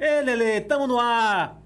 [0.00, 1.60] Ei, Lele, tamo no ar!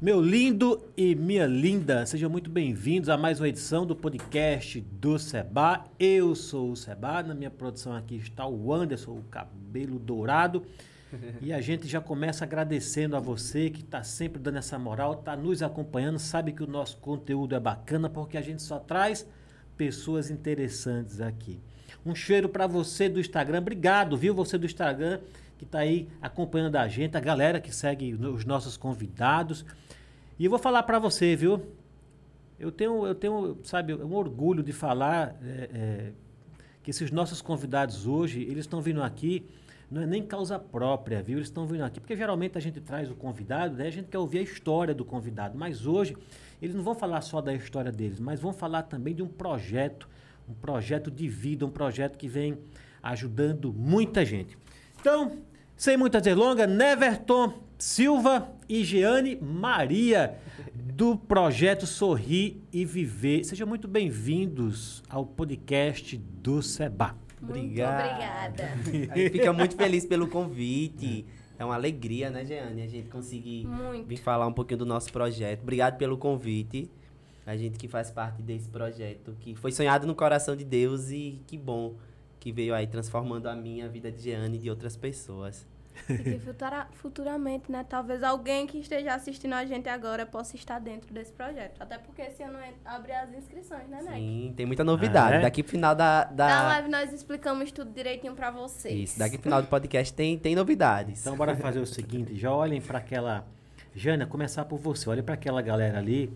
[0.00, 5.16] Meu lindo e minha linda, sejam muito bem-vindos a mais uma edição do podcast do
[5.16, 5.84] Seba.
[5.96, 10.64] Eu sou o Seba, na minha produção aqui está o Anderson, o cabelo dourado.
[11.40, 15.36] E a gente já começa agradecendo a você que está sempre dando essa moral, está
[15.36, 19.24] nos acompanhando, sabe que o nosso conteúdo é bacana porque a gente só traz
[19.76, 21.60] pessoas interessantes aqui.
[22.04, 24.34] Um cheiro para você do Instagram, obrigado, viu?
[24.34, 25.20] Você do Instagram
[25.64, 29.64] que está aí acompanhando a gente, a galera que segue os nossos convidados.
[30.38, 31.60] E eu vou falar para você, viu?
[32.58, 36.12] Eu tenho, eu tenho, sabe, um orgulho de falar é, é,
[36.82, 39.46] que esses nossos convidados hoje, eles estão vindo aqui,
[39.90, 41.38] não é nem causa própria, viu?
[41.38, 43.86] Eles estão vindo aqui, porque geralmente a gente traz o convidado, né?
[43.86, 46.16] a gente quer ouvir a história do convidado, mas hoje
[46.60, 50.08] eles não vão falar só da história deles, mas vão falar também de um projeto,
[50.48, 52.58] um projeto de vida, um projeto que vem
[53.02, 54.56] ajudando muita gente.
[54.98, 55.38] Então,
[55.76, 60.38] sem muitas delongas, Neverton Silva e Jeane Maria,
[60.74, 63.44] do projeto Sorrir e Viver.
[63.44, 67.16] Sejam muito bem-vindos ao podcast do Seba.
[67.42, 68.04] Obrigado.
[68.04, 69.12] Muito obrigada.
[69.12, 71.26] A gente fica muito feliz pelo convite.
[71.58, 72.82] É uma alegria, né, Jeane?
[72.82, 74.06] A gente conseguir muito.
[74.06, 75.62] vir falar um pouquinho do nosso projeto.
[75.62, 76.88] Obrigado pelo convite.
[77.44, 81.42] A gente que faz parte desse projeto, que foi sonhado no coração de Deus e
[81.46, 81.94] que bom
[82.44, 85.66] que veio aí transformando a minha a vida de Jeane e de outras pessoas.
[86.10, 90.78] E que futura, futuramente, né, talvez alguém que esteja assistindo a gente agora possa estar
[90.78, 91.80] dentro desse projeto.
[91.80, 94.14] Até porque esse ano abre as inscrições, né, Nek?
[94.18, 95.36] Sim, tem muita novidade.
[95.36, 95.42] Ah, é?
[95.42, 96.46] Daqui pro final da, da...
[96.48, 99.10] Na live nós explicamos tudo direitinho pra vocês.
[99.10, 101.20] Isso, daqui pro final do podcast tem, tem novidades.
[101.22, 103.46] Então, bora fazer o seguinte: já olhem para aquela.
[103.94, 105.08] Jana, começar por você.
[105.08, 106.30] Olhem para aquela galera ali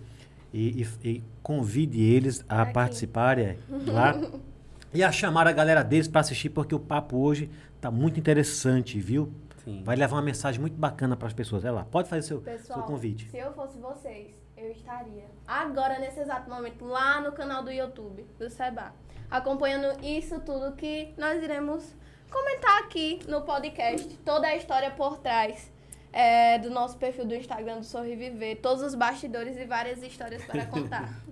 [0.55, 2.73] e, e- e convide eles a Aqui.
[2.73, 4.15] participarem lá.
[4.93, 7.51] E a chamar a galera deles para assistir, porque o papo hoje
[7.81, 9.31] tá muito interessante, viu?
[9.65, 9.83] Sim.
[9.85, 11.63] Vai levar uma mensagem muito bacana para as pessoas.
[11.63, 13.29] Vai lá, pode fazer seu, Pessoal, seu convite.
[13.29, 18.25] se eu fosse vocês, eu estaria agora, nesse exato momento, lá no canal do YouTube
[18.39, 18.93] do Seba,
[19.31, 21.95] acompanhando isso tudo que nós iremos
[22.31, 25.71] comentar aqui no podcast, toda a história por trás
[26.13, 30.43] é, do nosso perfil do Instagram do Sorri Viver, todos os bastidores e várias histórias
[30.45, 31.13] para contar.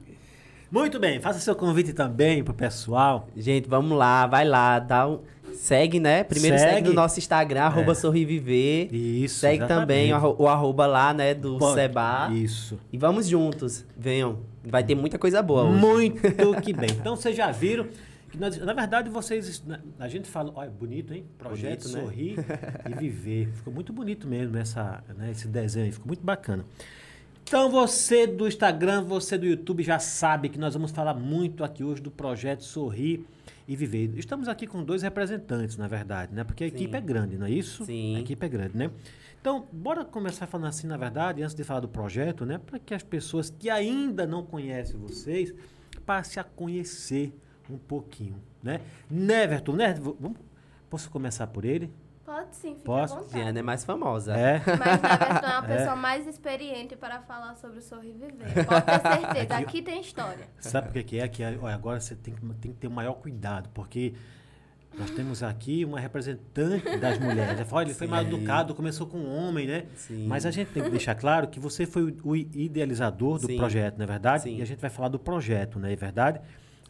[0.71, 3.29] Muito bem, faça seu convite também pro pessoal.
[3.37, 5.21] Gente, vamos lá, vai lá, dá um...
[5.55, 6.23] Segue, né?
[6.23, 6.89] Primeiro segue, Segue.
[6.89, 7.95] no nosso Instagram, arroba É.
[7.95, 8.93] Sorriviver.
[8.95, 9.37] Isso.
[9.39, 9.81] Segue exatamente.
[9.81, 11.75] também o, arro- o arroba lá, né, do Pode.
[11.75, 12.29] Seba.
[12.33, 12.79] Isso.
[12.93, 14.41] E vamos juntos, venham.
[14.65, 15.79] Vai ter muita coisa boa hoje.
[15.81, 16.21] Muito
[16.63, 16.91] que bem.
[16.91, 17.87] Então vocês já viram
[18.31, 21.25] que nós- na verdade vocês na- a gente fala, olha, bonito, hein?
[21.39, 22.01] Projeto Bonito, né?
[22.03, 22.37] sorrir
[22.91, 23.49] e viver.
[23.55, 26.65] Ficou muito bonito mesmo essa, né, esse desenho, aí, ficou muito bacana.
[27.49, 31.85] Então você do Instagram, você do YouTube já sabe que nós vamos falar muito aqui
[31.85, 33.25] hoje do projeto Sorrir
[33.69, 34.19] e Viver.
[34.19, 36.43] Estamos aqui com dois representantes, na verdade, né?
[36.43, 36.75] Porque a Sim.
[36.75, 37.85] equipe é grande, não é isso?
[37.85, 38.17] Sim.
[38.17, 38.91] A equipe é grande, né?
[39.41, 42.59] Então, bora começar falando assim, na verdade, antes de falar do projeto, né?
[42.59, 45.55] Para que as pessoas que ainda não conhecem vocês
[46.05, 47.33] passem a conhecer
[47.71, 48.81] um pouquinho, né?
[49.09, 49.95] Neverton, né?
[49.95, 50.37] Vamos,
[50.91, 51.93] posso começar por ele?
[52.27, 53.15] Pode sim, fica Posso?
[53.15, 53.41] à vontade.
[53.41, 54.37] Diana é mais famosa.
[54.37, 54.59] É.
[54.67, 55.77] Mas Neverton é a É.
[55.77, 58.67] pessoa mais experiente para falar sobre o Sorrir e Viver.
[58.67, 60.49] Pode ter certeza, Aqui- aqui tem história.
[60.59, 61.29] Sabe por que que é?
[61.29, 64.13] Que olha, agora você tem que, tem que ter o maior cuidado, porque
[64.99, 67.61] nós temos aqui uma representante das mulheres.
[67.69, 68.29] Fala, Olha, ele foi mal Sim.
[68.35, 69.85] educado, começou com um homem, né?
[69.95, 70.27] Sim.
[70.27, 73.57] Mas a gente tem que deixar claro que você foi o, o idealizador do Sim.
[73.57, 74.43] projeto, não é verdade?
[74.45, 74.57] Sim.
[74.57, 76.41] E a gente vai falar do projeto, não é verdade?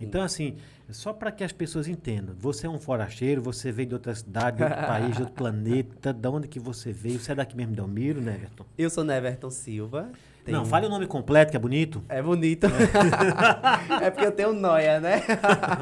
[0.00, 0.56] Então, assim,
[0.91, 4.59] só para que as pessoas entendam, você é um forasteiro, você veio de outra cidade,
[4.59, 7.19] de outro país, de outro planeta, de onde que você veio?
[7.19, 8.65] Você é daqui mesmo de Almiro, né, Everton?
[8.79, 10.03] Eu sou Neverton Silva.
[10.47, 12.05] Não, tenho- fale o nome completo, que é bonito.
[12.09, 12.67] É bonito.
[14.00, 15.23] é porque eu tenho noia, né?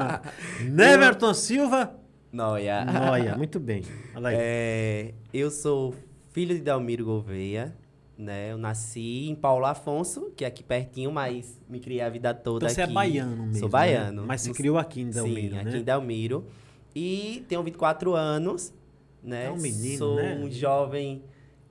[0.69, 1.95] Neverton Silva
[2.31, 2.83] noia.
[2.83, 3.83] Noia, muito bem.
[4.15, 4.35] Olha aí.
[4.37, 5.93] É, eu sou
[6.33, 7.73] filho de Dalmiro Gouveia,
[8.17, 8.51] né?
[8.51, 12.65] Eu nasci em Paulo Afonso, que é aqui pertinho, mas me criei a vida toda
[12.65, 12.93] Então você é aqui.
[12.93, 13.53] baiano mesmo.
[13.55, 13.71] Sou né?
[13.71, 14.25] baiano.
[14.25, 15.69] Mas se criou aqui em Delmiro, Sim, né?
[15.69, 16.45] aqui em Delmiro.
[16.95, 18.73] E tenho 24 anos,
[19.21, 19.45] né?
[19.47, 20.35] É um menino, Sou né?
[20.41, 21.23] um jovem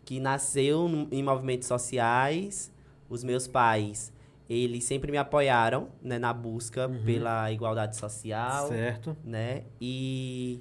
[0.04, 2.70] que nasceu em movimentos sociais.
[3.08, 4.12] Os meus pais,
[4.50, 6.18] eles sempre me apoiaram, né?
[6.18, 7.04] Na busca Uhum.
[7.04, 9.16] pela igualdade social Certo.
[9.24, 9.62] né?
[9.80, 10.60] E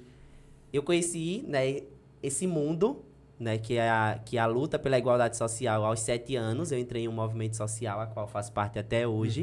[0.72, 1.82] eu conheci, né,
[2.22, 3.03] esse mundo,
[3.38, 6.72] né, que é a, que é a luta pela igualdade social aos sete anos.
[6.72, 9.42] Eu entrei em um movimento social, a qual faço parte até hoje.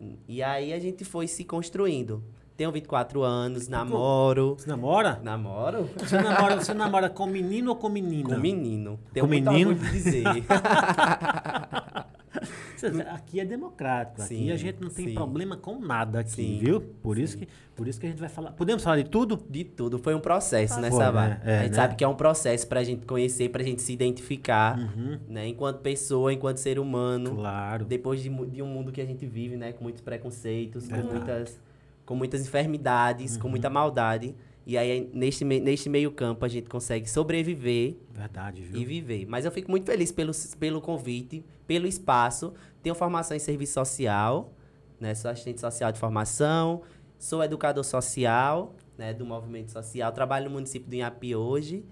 [0.00, 0.16] Uhum.
[0.28, 2.22] E aí a gente foi se construindo.
[2.56, 4.54] Tenho 24 anos, namoro.
[4.58, 5.20] Você namora?
[5.22, 5.90] Namoro?
[5.98, 8.34] Você namora, você namora com menino ou com menina?
[8.34, 8.98] Com menino.
[9.12, 9.74] Tenho Com menino?
[9.74, 10.24] de dizer.
[13.10, 14.22] Aqui é democrático.
[14.22, 15.14] Aqui Sim, a gente não tem sim.
[15.14, 16.80] problema com nada aqui, Sim, viu?
[16.80, 18.52] Por isso, que, por isso que a gente vai falar.
[18.52, 19.38] Podemos falar de tudo?
[19.48, 19.98] De tudo.
[19.98, 21.28] Foi um processo, né, Foi, Sabá?
[21.28, 21.40] né?
[21.44, 21.76] É, a gente né?
[21.76, 25.18] sabe que é um processo pra gente conhecer, pra gente se identificar, Uhum.
[25.28, 25.48] né?
[25.48, 27.34] Enquanto pessoa, enquanto ser humano.
[27.36, 27.84] Claro.
[27.84, 29.72] Depois de, de um mundo que a gente vive, né?
[29.72, 31.14] Com muitos preconceitos, com Verdade.
[31.14, 31.18] Uhum.
[31.24, 31.60] muitas,
[32.04, 34.34] com muitas enfermidades, com muita maldade.
[34.66, 38.80] E aí, neste, neste meio campo, a gente consegue sobreviver Verdade, viu?
[38.80, 39.24] e viver.
[39.24, 42.52] Mas eu fico muito feliz pelo, pelo convite, pelo espaço.
[42.82, 44.52] Tenho formação em serviço social,
[44.98, 45.14] né?
[45.14, 46.82] Sou assistente social de formação,
[47.16, 49.14] sou educador social, né?
[49.14, 50.10] Do movimento social.
[50.10, 51.84] Trabalho no município do Inhapi hoje,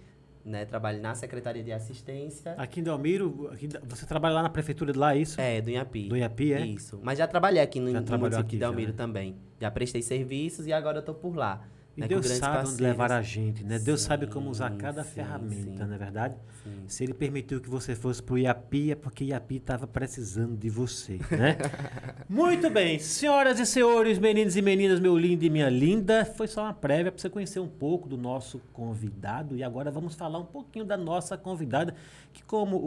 [0.45, 0.65] né?
[0.65, 2.55] Trabalho na Secretaria de Assistência.
[2.59, 5.41] Aqui em Delmiro, aqui, você trabalha lá na prefeitura de lá, é isso?
[5.41, 6.09] É, do Inhapi.
[6.09, 6.67] Do Iapi, é?
[6.67, 6.99] Isso.
[7.05, 8.97] Mas já trabalhei aqui no, Já no município aqui de já, Delmiro né?
[8.97, 9.37] também.
[9.61, 11.69] Já prestei serviços e agora eu tô por lá.
[11.97, 13.79] E né, Deus sabe onde levar a gente, né?
[13.79, 15.89] Deus Sim, sabe como usar cada sim, ferramenta, sim.
[15.89, 16.35] não é verdade?
[16.65, 16.71] Sim.
[16.89, 21.21] Se ele permitiu que você fosse pro Iapi, é porque Iapi estava precisando de você,
[21.31, 21.57] né?
[22.29, 26.63] Muito bem, senhoras e senhores, meninos e meninas, meu lindo e minha linda, foi só
[26.65, 30.45] uma prévia para você conhecer um pouco do nosso convidado e agora vamos falar um
[30.47, 31.95] pouquinho da nossa convidada,
[32.33, 32.81] que como o...
[32.81, 32.87] o,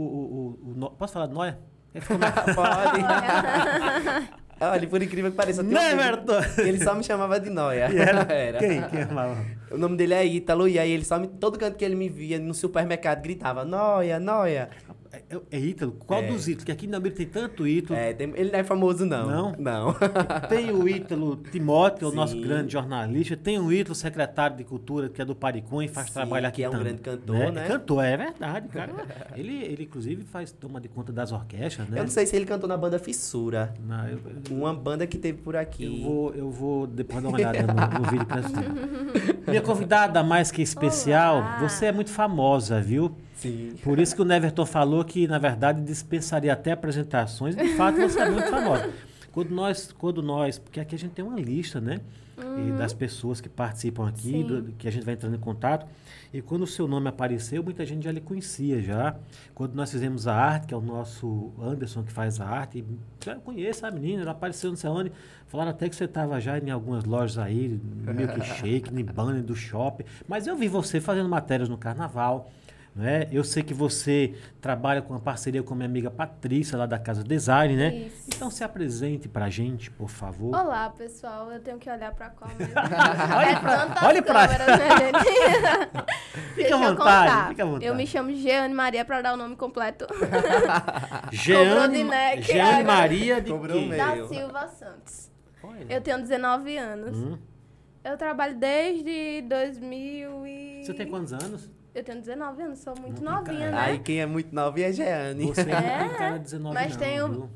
[0.67, 1.57] o- o no- posso falar de Noia?
[1.93, 1.99] É,
[2.53, 3.01] Pode.
[4.59, 5.99] Olha, por incrível que pareça, eu tenho um
[6.61, 7.85] Ele só me chamava de Noia.
[7.85, 8.59] Era, Era.
[8.59, 8.81] Quem?
[8.83, 9.37] Quem amava?
[9.69, 11.27] O nome dele é Ítalo, e aí ele só me.
[11.27, 14.69] Todo canto que ele me via no supermercado gritava: Noia, Noia.
[15.29, 15.91] É, é- é Ítalo?
[15.93, 16.27] Qual É.
[16.27, 16.63] dos Ítalos?
[16.65, 17.99] Que aqui em Delmiro tem tanto Ítalo.
[17.99, 19.27] É, tem- ele não é famoso, não.
[19.27, 19.55] Não?
[19.57, 19.95] Não.
[20.49, 23.35] Tem o Ítalo Timóteo, o nosso grande jornalista.
[23.35, 26.57] Tem o Ítalo, secretário de Cultura, que é do Paricum e faz Sim, trabalho aqui
[26.57, 27.67] que é um grande cantor, né?
[27.67, 28.91] Cantor, é verdade, cara.
[29.35, 31.99] ele, ele, inclusive, faz toma de conta das orquestras, né?
[31.99, 33.73] Eu não sei se ele cantou na banda Fissura.
[33.85, 35.85] Não, eu, eu- Uma banda que teve por aqui.
[35.85, 39.47] eu vou, eu vou depois dar uma olhada no, no vídeo fizemos.
[39.47, 41.59] Minha convidada mais que especial, Olá.
[41.59, 43.15] você é muito famosa, viu?
[43.37, 43.75] Sim.
[43.83, 47.55] Por isso que o Neverton falou que, na verdade, dispensaria até apresentações.
[47.55, 48.89] De fato, você é muito famosa.
[49.31, 51.99] Quando nós, quando nós, porque aqui a gente tem uma lista, né?
[52.39, 55.87] E das pessoas que participam aqui, do- que a gente vai entrando em contato.
[56.33, 59.15] E quando o seu nome apareceu, muita gente já lhe conhecia já.
[59.55, 62.83] Quando nós fizemos a arte, que é o nosso Anderson que faz a arte,
[63.25, 65.11] eu conheço a menina, ela apareceu não sei onde.
[65.47, 69.55] Falaram até que você estava já em algumas lojas aí, no Milkshake, no banner do
[69.55, 70.03] shopping.
[70.27, 72.51] Mas eu vi você fazendo matérias no carnaval.
[72.97, 73.27] Né?
[73.31, 76.97] Eu sei que você trabalha com uma parceria com a minha amiga Patrícia, lá da
[76.97, 77.93] Casa Design, né?
[77.93, 78.23] Isso.
[78.35, 80.47] Então se apresente pra gente, por favor.
[80.55, 81.51] Olá, pessoal.
[81.51, 82.73] Eu tenho que olhar pra qual mesmo?
[83.37, 85.11] Olhe é pra- olhe pra- né?
[86.55, 87.85] Fica à eu vontade, fica à vontade.
[87.85, 90.07] Eu me chamo Jeane Maria pra dar o nome completo.
[91.31, 92.83] Jeane, neck, Jeane.
[92.83, 93.85] Maria de Cobrou quê?
[93.85, 94.21] mesmo.
[94.23, 94.27] da.
[94.27, 95.31] Silva Santos.
[95.61, 95.85] Olha.
[95.87, 97.15] Eu tenho 19 anos.
[97.15, 97.37] Hum.
[98.03, 100.83] Eu trabalho desde 2000 e...
[100.83, 101.69] Você tem quantos anos?
[101.97, 103.71] Eu tenho 19 anos, sou muito Não novinha, cara.
[103.71, 103.77] né?
[103.81, 105.45] Aí quem é muito novo é Jeane.
[105.47, 107.49] Você não É, tem cara de 19 mas não, tenho- viu?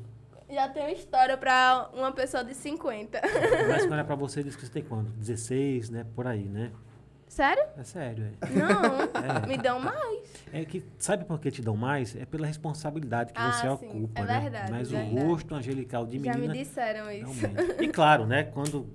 [0.50, 3.20] Já tenho história pra uma pessoa de 50.
[3.68, 5.12] Mas quando é pra você, diz que você tem quanto?
[5.12, 6.04] 16, né?
[6.16, 6.72] Por aí, né?
[7.28, 7.62] Sério?
[7.78, 8.46] É sério, é.
[8.50, 10.28] Não, me dão mais.
[10.52, 12.14] É que, sabe por que te dão mais?
[12.16, 13.88] É pela responsabilidade que Ah, você sim.
[13.88, 14.40] ocupa, É né?
[14.40, 15.14] verdade, Mas verdade.
[15.16, 17.48] o rosto angelical de Já me menina disseram não isso.
[17.48, 17.82] mente.
[17.84, 18.42] E claro, né?
[18.42, 18.86] Quando,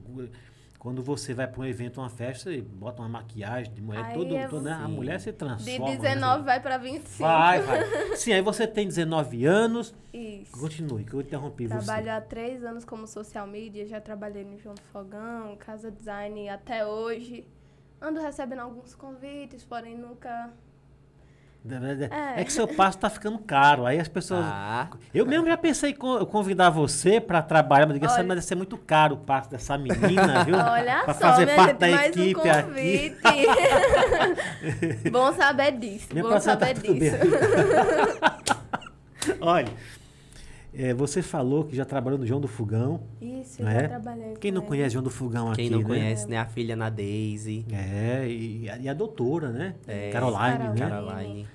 [0.87, 4.13] quando você vai para um evento, uma festa, você bota uma maquiagem de mulher, Aí
[4.13, 4.71] todo, é todo, né?
[4.71, 4.91] a sim.
[4.93, 5.85] mulher se De transforma.
[5.89, 5.97] né?
[5.97, 7.17] 19 vai pra 25.
[7.19, 7.85] Vai, vai.
[8.15, 9.93] Sim, aí você tem 19 anos.
[10.13, 10.57] Isso.
[10.57, 14.75] Continue, que eu interrompi Trabalho há três anos como social media, já trabalhei no João
[14.75, 17.45] do Fogão, Casa Design até hoje.
[18.01, 20.53] Ando recebendo alguns convites, porém nunca.
[21.69, 22.41] É.
[22.41, 22.43] É.
[22.43, 23.85] que seu passo tá ficando caro.
[23.85, 24.45] Aí as pessoas.
[24.45, 28.41] Ah, Eu mesmo já pensei em co- convidar você para trabalhar, mas Olha- mas deve
[28.41, 30.55] ser muito caro o passo dessa menina, viu?
[30.57, 32.63] Olha Pra só, fazer minha parte gente, da mais equipe um aqui.
[32.63, 33.17] convite.
[35.11, 36.07] Bom saber disso.
[36.11, 37.17] Minha bom próxima saber tá disso.
[39.41, 39.67] Olha,
[40.73, 43.01] é, você falou que já trabalhou no João do Fogão.
[43.21, 43.81] Isso, Não eu é?
[43.81, 44.33] já trabalhei.
[44.39, 44.67] Quem com não ele.
[44.69, 45.85] conhece João do Fogão quem aqui, não né?
[45.87, 46.37] conhece, né?
[46.37, 47.65] A filha na Daisy.
[47.71, 49.75] É, e, a- e a doutora, né?
[49.87, 50.09] É.
[50.11, 50.89] Caroline, né?
[50.89, 51.47] Caroline.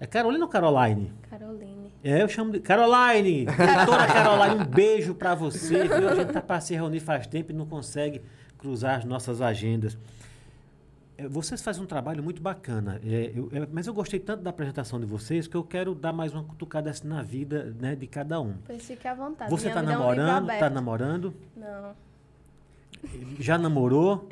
[0.00, 1.12] É Carolina ou Caroline?
[1.28, 1.92] Caroline.
[2.02, 3.44] É, eu chamo de Caroline.
[3.44, 5.86] Doutora Caroline, um beijo pra você.
[5.86, 6.08] Viu?
[6.08, 8.22] A gente tá para se reunir faz tempo e não consegue
[8.58, 9.98] cruzar as nossas agendas.
[11.18, 14.48] É, Vocês fazem um trabalho muito bacana, É, eu- é, mas eu gostei tanto da
[14.48, 18.06] apresentação de vocês que eu quero dar mais uma cutucada assim na vida né, de
[18.06, 18.54] cada um.
[18.66, 19.50] Pois fique à vontade.
[19.50, 20.44] Você tá vida é namorando?
[20.44, 20.60] aberto.
[20.60, 21.34] tá namorando?
[21.54, 21.92] Não.
[23.38, 24.26] Já namorou?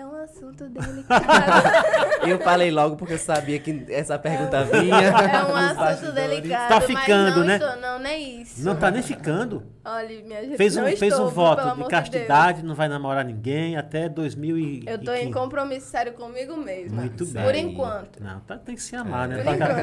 [0.00, 2.24] É um assunto delicado.
[2.26, 4.94] Eu falei logo porque eu sabia que essa pergunta vinha.
[4.96, 6.14] é um assunto bastidores.
[6.14, 6.68] delicado.
[6.70, 7.54] Tá ficando, mas não né?
[7.56, 8.64] Estou, não, nem isso.
[8.64, 9.62] Não tá nem ficando.
[9.84, 10.56] Olha, minha gente.
[10.56, 14.84] Fez um, não fez estou, um voto de castidade, não vai namorar ninguém até 2015.
[14.86, 14.98] Deus.
[14.98, 16.96] Eu tô em compromisso sério comigo mesmo.
[16.98, 17.42] Muito bem.
[17.44, 18.22] Por enquanto.
[18.22, 19.36] Não, tá, tem que se amar, né?
[19.42, 19.82] Por Pra cá-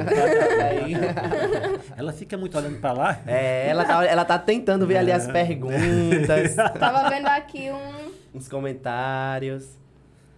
[0.88, 1.94] enquanto.
[1.98, 3.20] Ela fica muito olhando pra lá.
[3.28, 8.38] é, ela tá, ela tá tentando ver ali as perguntas, Tava vendo aqui um.
[8.38, 9.78] uns comentários.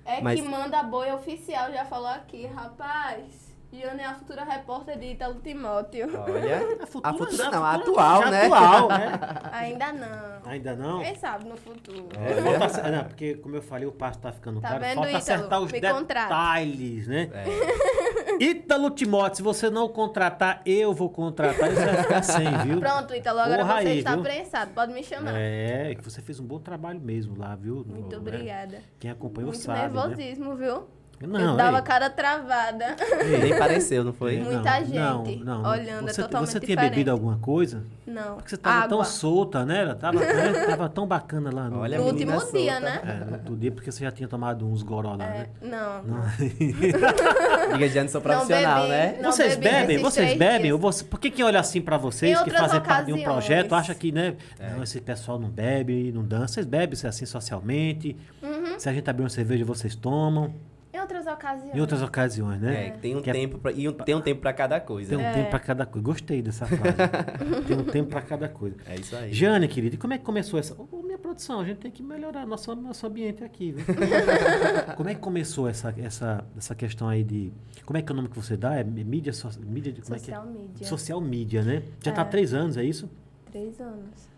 [0.10, 2.48] É Mas- que manda boi oficial, já falou aqui.
[2.48, 6.08] Rapaz, Jana é a futura repórter de Ítalo Timóteo.
[6.20, 8.46] Olha, A a futura, futura não, a a atual, né?
[8.46, 9.12] Atual, né?
[9.54, 10.40] Ainda não.
[10.52, 11.00] Ainda não?
[11.04, 12.08] Quem sabe no futuro.
[12.20, 14.80] É, falta acer- não, porque, como eu falei, o passo tá ficando Tá caro.
[14.82, 15.18] vendo, falta Ítalo?
[15.24, 16.24] acertar os Me contrata.
[16.30, 17.30] detalhes, né?
[17.32, 18.19] É.
[18.40, 21.72] Ítalo Timóteo, se você não contratar, eu vou contratar.
[21.72, 22.80] Isso vai ficar sem, viu?
[22.80, 24.24] Pronto, Ítalo, agora Porra você aí, está viu?
[24.24, 24.72] prensado.
[24.74, 25.34] Pode me chamar.
[25.36, 27.84] É, que você fez um bom trabalho mesmo lá, viu?
[27.88, 28.78] Muito No- obrigada.
[28.78, 30.02] é, Quem acompanhou Muito sabe, né?
[30.08, 30.84] nervosismo, viu?
[31.22, 32.96] Não, eu dava ei, cada travada.
[33.42, 34.38] Nem pareceu, não foi?
[34.42, 34.86] Muita não,
[35.26, 35.70] gente não, não.
[35.70, 36.92] olhando, é Você, totalmente você tinha diferente.
[36.92, 37.84] bebido alguma coisa?
[38.08, 38.36] Não.
[38.36, 39.06] Porque você tava tão Água.
[39.06, 39.94] solta, né?
[39.96, 40.66] Tava, né?
[40.66, 42.80] tava tão bacana lá no, Olha, No último dia, solta.
[42.80, 43.02] né?
[43.04, 45.48] é, no outro dia, porque você já tinha tomado uns goró lá, É, né?
[45.62, 46.04] não.
[46.04, 46.22] Não.
[47.74, 49.20] Diga, Jane, sou profissional, bebi, né?
[49.24, 49.98] Vocês bebem?
[50.00, 50.72] Vocês bebem?
[50.74, 53.94] você, por que quem olha assim pra vocês que fazem parte de um projeto acha
[53.94, 54.36] que, né?
[54.60, 54.72] É.
[54.72, 56.54] Não, esse pessoal não bebe, não dança.
[56.56, 58.16] Vocês bebem assim socialmente.
[58.42, 58.80] Uhum.
[58.80, 60.54] Se a gente abrir uma cerveja, vocês tomam.
[60.92, 61.76] Em outras ocasiões.
[61.76, 62.88] Em outras ocasiões, né?
[62.88, 64.80] É, que tem um Que é- tempo pra, e um- tem um tempo pra cada
[64.80, 65.10] coisa.
[65.10, 65.34] Tem um É.
[65.34, 66.04] tempo pra cada coisa.
[66.06, 66.98] Gostei dessa frase.
[67.68, 68.76] tem um tempo pra cada coisa.
[68.88, 69.32] É isso aí.
[69.32, 70.74] Jane, querida, e como é que começou essa.
[70.82, 73.86] Ô, minha produção, a gente tem que melhorar nosso, nosso ambiente aqui, viu?
[74.98, 77.54] como é que começou essa, essa, essa questão aí de.
[77.86, 78.76] Como é que é o nome que você dá?
[78.76, 80.02] É mídia, so, mídia de.
[80.02, 80.36] Como é que é?
[80.36, 80.88] Social media.
[80.88, 81.84] Social media, né?
[82.04, 82.30] Já tá há É.
[82.30, 83.10] três anos, é isso?
[83.52, 84.29] Três anos.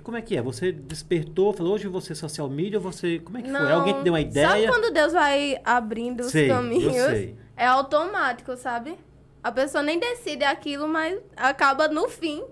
[0.00, 0.40] E como é que é?
[0.40, 3.18] Você despertou, falou, hoje você é social media, você.
[3.18, 3.60] Como é que foi?
[3.60, 4.68] Não, Alguém te deu uma Sabe ideia?
[4.68, 6.94] quando Deus vai abrindo os Sei, caminhos?
[7.54, 8.94] É automático, sabe?
[9.42, 12.42] A pessoa nem decide aquilo, mas acaba no fim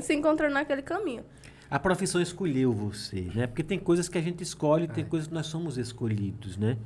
[0.00, 1.22] se encontrando naquele caminho.
[1.70, 3.46] A profissão escolheu você, né?
[3.46, 4.86] Porque tem coisas que a gente escolhe, É.
[4.86, 6.78] tem coisas que nós somos escolhidos, né?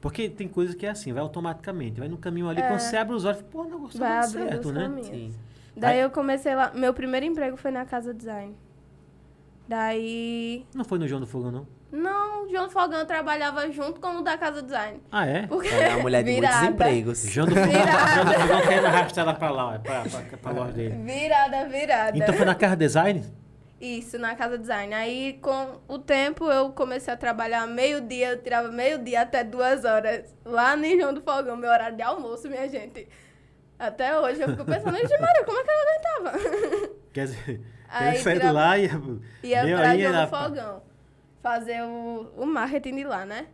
[0.00, 3.14] Porque tem coisas que é assim, vai automaticamente, vai no caminho ali, quando você abre
[3.14, 4.08] os olhos, pô, não gostou É.
[4.08, 5.30] Vai abrindo certo, né?
[5.76, 6.72] Daí Aí- eu comecei lá.
[6.74, 8.54] Meu primeiro emprego foi na Casa Design.
[9.72, 10.66] Daí.
[10.74, 11.66] Não foi no João do Fogão, não?
[11.90, 15.00] Não, João Fogão trabalhava junto com o da Casa Design.
[15.10, 15.46] Ah, é?
[15.46, 17.22] Porque Ela é uma mulher de virada, muitos empregos.
[17.22, 17.72] João do Fogão.
[17.72, 20.94] João do Fogão querendo arrastar ela pra lá, ó, pra, pra, pra loja dele.
[21.02, 22.18] Virada, virada.
[22.18, 23.24] Então foi na Casa Design?
[23.80, 24.92] Isso, na Casa Design.
[24.92, 30.34] Aí, com o tempo, eu comecei a trabalhar meio-dia, eu tirava meio-dia até duas horas.
[30.44, 33.08] Lá no João do Fogão, meu horário de almoço, minha gente.
[33.78, 36.90] Até hoje eu fico pensando, gente, Maria, como é que eu aguentava?
[37.12, 37.60] Quer dizer,
[37.92, 38.82] Aí ele saiu de lá e...
[39.42, 40.82] Ia pra João era do pra- Fogão.
[41.42, 43.46] Fazer o, o marketing de lá, né?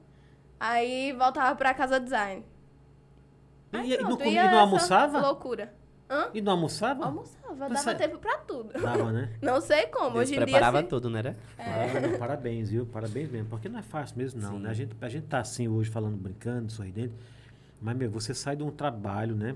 [0.60, 2.44] Aí voltava pra Casa Design.
[3.72, 5.18] E, e não, Pronto, comia, ia e não almoçava?
[5.20, 5.72] Loucura.
[6.10, 6.28] Hã?
[6.32, 7.04] E não almoçava?
[7.04, 8.72] Almoçava, Mas dava sai- tempo pra tudo.
[8.72, 9.30] Dava, né?
[9.42, 10.44] Não sei como, Deus hoje em dia...
[10.46, 11.36] preparava se- tudo, né?
[11.58, 12.86] Ah, não, parabéns, viu?
[12.86, 13.48] Parabéns mesmo.
[13.50, 14.52] Porque não é fácil mesmo, não.
[14.52, 14.58] Sim.
[14.60, 14.70] Né?
[14.70, 17.12] A, gente, a gente tá assim hoje falando, brincando, sorridente.
[17.80, 19.54] Mas, meu, você sai de um trabalho, né?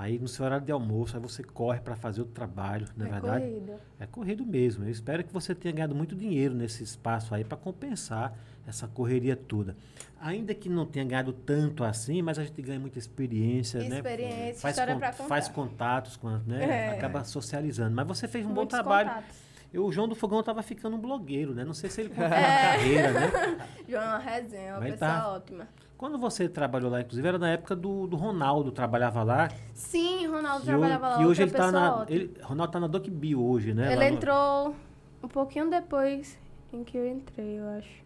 [0.00, 3.08] Aí no seu horário de almoço, aí você corre para fazer outro trabalho, não é,
[3.08, 3.44] É verdade?
[3.44, 3.72] corrido.
[4.00, 4.84] É corrido mesmo.
[4.84, 8.32] Eu espero que você tenha ganhado muito dinheiro nesse espaço aí para compensar
[8.66, 9.76] essa correria toda.
[10.18, 13.96] Ainda que não tenha ganhado tanto assim, mas a gente ganha muita experiência, né?
[13.96, 15.12] Experiência, Faz, história con- contar.
[15.12, 16.88] faz contatos, com, né?
[16.88, 16.90] É.
[16.96, 17.94] Acaba socializando.
[17.94, 19.08] Mas você fez um bom Muitos trabalho.
[19.10, 19.36] contatos.
[19.72, 21.62] Eu, o João do Fogão tava ficando um blogueiro, né?
[21.64, 22.54] Não sei se ele continuou É.
[22.54, 23.30] a carreira, né?
[23.88, 25.28] João é uma resenha, uma Mas pessoa tá.
[25.32, 25.68] ótima.
[26.00, 29.50] Quando você trabalhou lá, inclusive, era na época do, do Ronaldo, trabalhava lá.
[29.74, 32.06] Sim, Ronaldo trabalhava ho- lá, que hoje ele tá na.
[32.08, 33.92] Ele, Ronaldo tá na DocBio hoje, né?
[33.92, 34.76] Ele Lá no- entrou
[35.22, 36.38] um pouquinho depois
[36.72, 38.02] em que eu entrei, eu acho.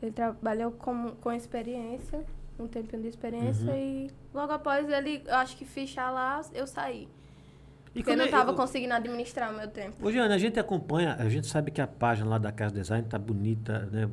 [0.00, 2.24] Ele trabalhou com, com experiência,
[2.60, 3.76] um tempinho de experiência Uhum.
[3.76, 7.08] e logo após ele, eu acho que fichar lá, eu saí.
[7.92, 10.06] E Porque eu não é- estava eu- conseguindo administrar o meu tempo.
[10.06, 13.04] Ô, Giana, a gente acompanha, a gente sabe que a página lá da Casa Design
[13.08, 14.08] tá bonita, né?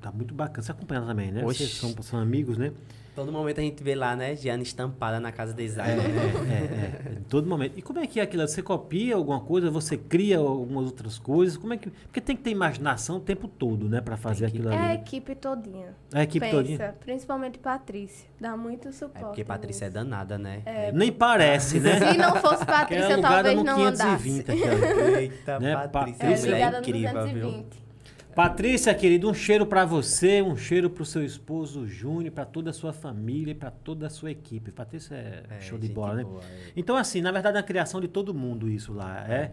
[0.00, 0.62] Tá muito bacana.
[0.62, 1.44] Você acompanha também, né?
[1.44, 1.58] Oxi.
[1.66, 2.72] Vocês são, são amigos, né?
[3.14, 4.34] Todo momento a gente vê lá, né?
[4.36, 6.00] Giana estampada na casa É, design.
[6.00, 7.76] é, é, em todo momento.
[7.76, 8.46] E como é que é aquilo?
[8.46, 11.56] Você copia alguma coisa, você cria algumas outras coisas?
[11.58, 11.90] Como é que.
[11.90, 14.00] Porque tem que ter imaginação o tempo todo, né?
[14.00, 14.94] Pra fazer Tem que- aquilo É a ali.
[15.00, 15.88] equipe todinha.
[16.14, 16.94] É a equipe Pensa, todinha.
[17.00, 18.26] principalmente Patrícia.
[18.40, 19.24] Dá muito É suporte.
[19.26, 19.94] porque Patrícia é nisso.
[19.98, 20.62] danada, né?
[20.94, 21.98] Nem parece, né?
[22.12, 25.20] Se não fosse Patrícia, talvez no não 520 andasse.
[25.20, 26.56] Eita, Né, Patrícia, Patrícia.
[26.56, 27.64] É, no incrível, viu?
[28.30, 28.34] 220.
[28.34, 32.72] Patrícia, querido, um cheiro pra você, um cheiro pro seu esposo Júnior, pra toda a
[32.72, 34.70] sua família e pra toda a sua equipe.
[34.72, 36.24] Patrícia é, É, show de bola, né?
[36.24, 36.72] boa, é.
[36.76, 39.52] Então, assim, na verdade, é a criação de todo mundo isso lá, é?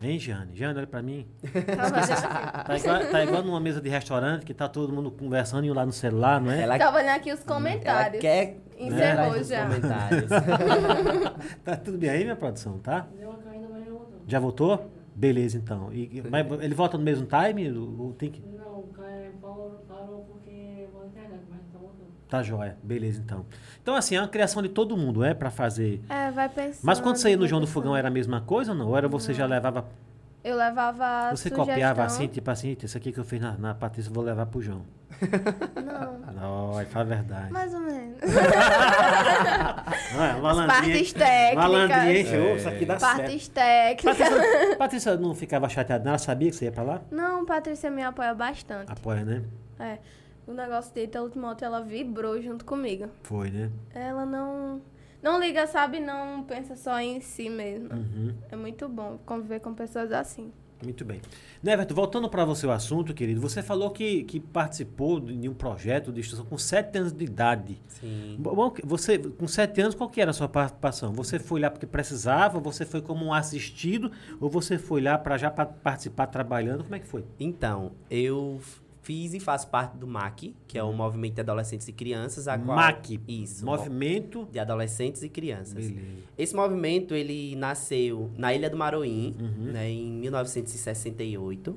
[0.00, 0.50] Hein, Jane?
[0.56, 1.26] Jane, olha pra mim.
[1.44, 1.62] Aqui.
[1.64, 5.74] Tá igual, tá igual numa mesa de restaurante que tá todo mundo conversando e um
[5.74, 6.62] lá no celular, não é?
[6.62, 8.20] Ela, Tava olhando aqui os ela comentários.
[8.20, 9.62] quer Encerrou os já.
[9.64, 10.28] comentários.
[11.64, 13.06] Tá tudo bem aí, minha produção, tá?
[13.16, 13.84] Deu uma caída, mas
[14.26, 14.90] já voltou.
[15.14, 15.92] Beleza, então.
[15.92, 17.70] E, mas ele volta no mesmo time?
[17.70, 18.42] Ou tem que...
[18.56, 22.08] Não, o cara parou, parou porque vou na internet, mas tá voltando.
[22.28, 22.76] Tá joia.
[22.82, 23.44] Beleza, então.
[23.82, 25.34] Então, assim, é uma criação de todo mundo, é?
[25.34, 26.00] Pra fazer...
[26.08, 26.84] É, vai pensando.
[26.84, 27.66] Mas quando você ia no João do.
[27.66, 28.88] Fogão era a mesma coisa ou não?
[28.88, 29.86] Ou era você já levava...
[30.44, 31.64] Eu levava Você sugestão.
[31.66, 34.46] copiava assim, tipo assim, isso aqui que eu fiz na, na Patrícia, eu vou levar
[34.46, 34.82] pro João.
[35.84, 37.52] Não, Não, aí fala a verdade.
[37.52, 38.18] mais ou menos.
[40.14, 41.54] Não, é, malandrinha- partes técnicas.
[41.54, 42.56] Malandrinha, É.
[42.56, 43.16] isso aqui dá certo.
[43.18, 44.18] Partes técnicas.
[44.28, 46.10] Patrícia, Patrícia não ficava chateada, não?
[46.10, 47.00] Ela sabia que você ia pra lá?
[47.10, 48.90] Não, Patrícia me apoia bastante.
[48.90, 49.42] Apoia, né?
[49.78, 49.98] É.
[50.46, 53.06] O negócio de Ítalo Timóteo, ela vibrou junto comigo.
[53.22, 53.70] Foi, né?
[53.94, 54.80] Ela não.
[55.22, 56.00] Não liga, sabe?
[56.00, 57.94] Não pensa só em si mesmo.
[57.94, 58.34] Uhum.
[58.50, 60.52] É muito bom conviver com pessoas assim.
[60.82, 61.20] Muito bem.
[61.62, 66.10] Neverton, voltando para você o assunto, querido, você falou que, que participou de um projeto
[66.12, 67.80] de instrução com sete anos de idade.
[67.86, 68.34] Sim.
[68.36, 71.12] Bom, você, com sete anos, qual que era a sua participação?
[71.12, 74.10] Você foi lá porque precisava, você foi como um assistido,
[74.40, 76.82] ou você foi lá para já pa- participar trabalhando?
[76.82, 77.24] Como é que foi?
[77.38, 78.60] Então, eu
[79.02, 82.56] fiz e faço parte do MAC, que é o Movimento de Adolescentes e Crianças, a
[82.56, 82.76] qual...
[82.76, 83.64] MAC, Isso.
[83.64, 84.48] Movimento.
[84.50, 85.74] De Adolescentes e Crianças.
[85.74, 86.22] Beleza.
[86.38, 89.72] Esse movimento, ele nasceu na Ilha do Maroim, Uhum.
[89.72, 91.76] né, em 1968,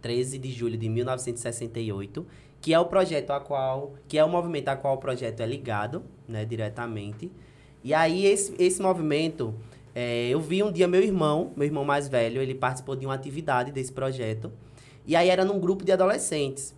[0.00, 2.26] 13 de julho de 1968,
[2.60, 5.46] que é o projeto a qual, que é o movimento a qual o projeto é
[5.46, 7.30] ligado, né, diretamente.
[7.84, 9.54] E aí esse, esse movimento,
[9.94, 13.14] é, eu vi um dia meu irmão, meu irmão mais velho, ele participou de uma
[13.14, 14.50] atividade desse projeto,
[15.06, 16.74] e aí era num grupo de adolescentes.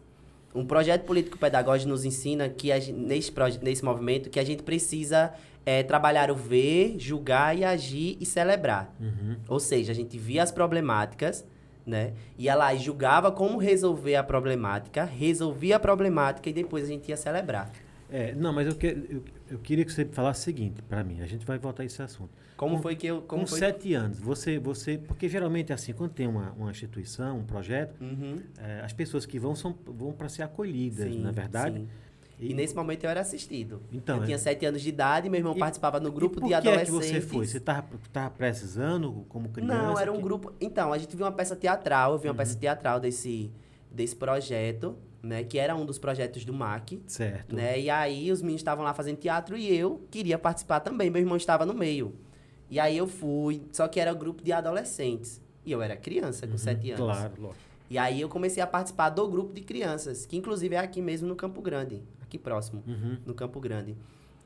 [0.55, 3.33] Um projeto político-pedagógico nos ensina que a gen- nesse,
[3.63, 5.33] nesse movimento que a gente precisa
[5.65, 8.95] é, trabalhar o ver, julgar e agir e celebrar.
[9.01, 9.37] Uhum.
[9.49, 11.45] Ou seja, a gente via as problemáticas,
[11.87, 12.13] né?
[12.39, 17.09] Ia lá e julgava como resolver a problemática, resolvia a problemática e depois a gente
[17.09, 17.71] ia celebrar.
[18.11, 21.23] É, não, mas eu, que, eu, eu queria que você falasse o seguinte para mim.
[21.23, 22.31] A gente vai voltar a esse assunto.
[22.62, 23.22] Como foi que eu.
[23.22, 23.59] Como com foi...
[23.59, 24.96] sete anos, você, você.
[24.98, 28.38] Porque geralmente é assim, quando tem uma, uma instituição, um projeto, Uhum.
[28.59, 31.79] é, as pessoas que vão são, vão para ser acolhidas, Sim, não é verdade?
[31.81, 31.88] sim.
[32.38, 33.81] E, nesse momento eu era assistido.
[33.92, 34.27] Então, eu é.
[34.27, 36.55] tinha sete anos de idade, meu irmão E- participava no grupo e por de que
[36.55, 37.09] é que adolescentes.
[37.09, 37.46] você foi?
[37.46, 39.75] Você estava tava precisando como criança?
[39.75, 40.53] Não, era um que- grupo.
[40.61, 42.37] Então, a gente viu uma peça teatral, eu vi uma Uhum.
[42.38, 43.53] peça teatral desse,
[43.90, 45.44] desse projeto, né?
[45.44, 47.01] Que era um dos projetos do MAC.
[47.07, 47.55] Certo.
[47.55, 47.79] Né?
[47.81, 51.11] E aí os meninos estavam lá fazendo teatro e eu queria participar também.
[51.11, 52.12] Meu irmão estava no meio.
[52.73, 55.43] E aí eu fui, só que era um grupo de adolescentes.
[55.63, 57.05] E eu era criança, com Uhum, sete anos.
[57.05, 57.61] Claro, lógico.
[57.91, 61.29] E aí eu comecei a participar do grupo de crianças, que inclusive é aqui mesmo
[61.29, 63.19] no Campo Grande, aqui próximo, Uhum.
[63.27, 63.95] no Campo Grande.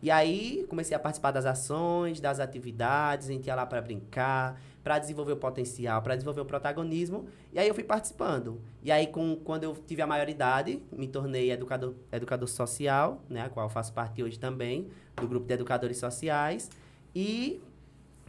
[0.02, 4.60] E aí comecei a participar das ações, das atividades, a gente ia lá para brincar,
[4.82, 7.26] para desenvolver o potencial, para desenvolver o protagonismo.
[7.52, 8.60] E aí eu fui participando.
[8.82, 13.48] E aí com, quando eu tive a maioridade, me tornei educador, educador social, né, a
[13.48, 16.68] qual eu faço parte hoje também, do grupo de educadores sociais.
[17.14, 17.60] E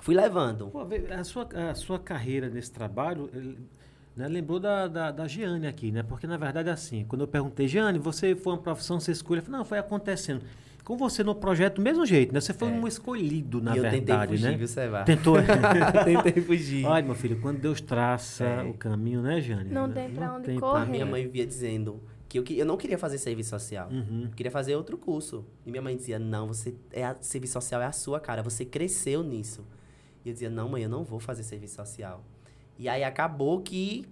[0.08, 0.68] fui levando.
[0.68, 3.30] Pô, a, sua, a sua carreira nesse trabalho
[4.16, 6.02] né, lembrou da, da, da Giane aqui, né?
[6.02, 9.42] Porque, na verdade, é assim, quando eu perguntei, Giane, você foi uma profissão, você escolheu?
[9.42, 10.44] Eu falei, não, foi acontecendo.
[10.86, 12.40] Com você no projeto, do mesmo jeito, né?
[12.40, 12.72] Você foi É.
[12.72, 14.58] um escolhido, na e eu verdade, tentei fugir, né?
[14.58, 15.04] viu, Seba?
[15.04, 15.36] Tentou.
[16.24, 16.86] tentei fugir.
[16.86, 18.64] Olha, meu filho, quando Deus traça É.
[18.64, 19.70] o caminho, né, Jane?
[19.70, 20.84] Não tem pra onde correr.
[20.84, 23.90] A minha mãe via dizendo que eu, que eu não queria fazer serviço social.
[23.92, 24.22] Uhum.
[24.24, 25.44] Eu queria fazer outro curso.
[25.66, 28.64] E minha mãe dizia, não, você é a, serviço social é a sua cara, você
[28.64, 29.66] cresceu nisso.
[30.28, 32.22] E eu dizia, não, mãe, eu não vou fazer serviço social.
[32.78, 34.06] E aí acabou que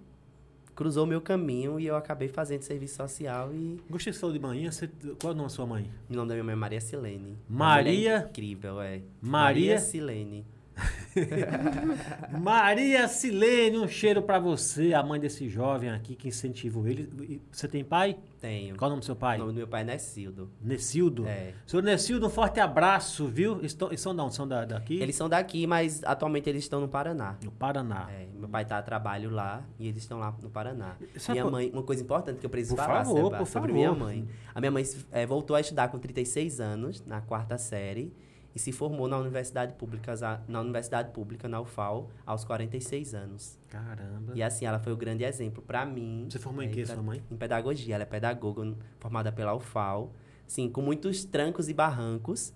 [0.74, 4.70] cruzou meu caminho e eu acabei fazendo serviço social e Gostei que você de manhã.
[4.70, 4.88] Você,
[5.20, 5.90] qual é o nome da sua mãe?
[6.10, 7.36] o nome da minha mãe é Maria Silene.
[7.48, 9.02] Maria- mulher incrível, é.
[9.20, 10.46] Maria- Silene.
[12.40, 17.40] Maria Silene, um cheiro pra você, a mãe desse jovem aqui que incentivou ele.
[17.50, 18.18] Você tem pai?
[18.40, 18.76] Tenho.
[18.76, 19.36] Qual é o nome do seu pai?
[19.36, 20.50] O nome do meu pai é Nessildo.
[20.60, 21.26] Necildo?
[21.26, 21.52] É.
[21.66, 23.64] Senhor Necildo, um forte abraço, viu?
[23.64, 24.34] Estão, eles são onde?
[24.34, 25.00] São da, daqui?
[25.00, 27.36] Eles são daqui, mas atualmente eles estão no Paraná.
[27.42, 28.08] No Paraná.
[28.10, 30.96] É, meu pai tá a trabalho lá e eles estão lá no Paraná.
[31.16, 33.46] Sabe minha por- mãe, uma coisa importante que eu preciso Por falar favor, Seba, por
[33.46, 33.74] sobre favor.
[33.74, 34.28] minha mãe.
[34.54, 38.12] A minha mãe eh, voltou a estudar com 36 anos, na quarta série,
[38.56, 40.14] e se formou na Universidade Pública,
[40.48, 43.58] na Universidade Pública, na UFAL, aos 46 anos.
[43.68, 44.32] Caramba.
[44.34, 46.26] E assim, ela foi o grande exemplo para mim.
[46.30, 47.22] Você formou em quê, pra- sua mãe?
[47.30, 47.94] Em pedagogia.
[47.94, 50.10] Ela é pedagoga formada pela UFAL.
[50.46, 52.54] Sim, com muitos trancos e barrancos,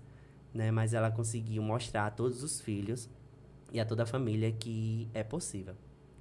[0.54, 0.70] né?
[0.70, 3.06] Mas ela conseguiu mostrar a todos os filhos
[3.70, 5.74] e a toda a família que é possível.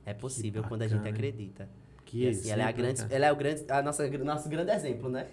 [0.05, 1.69] É possível quando a gente bacana, acredita.
[2.03, 3.15] Que E assim, ela é a grande, cara.
[3.15, 5.27] ela é o grande, a nossa, nosso grande exemplo, né?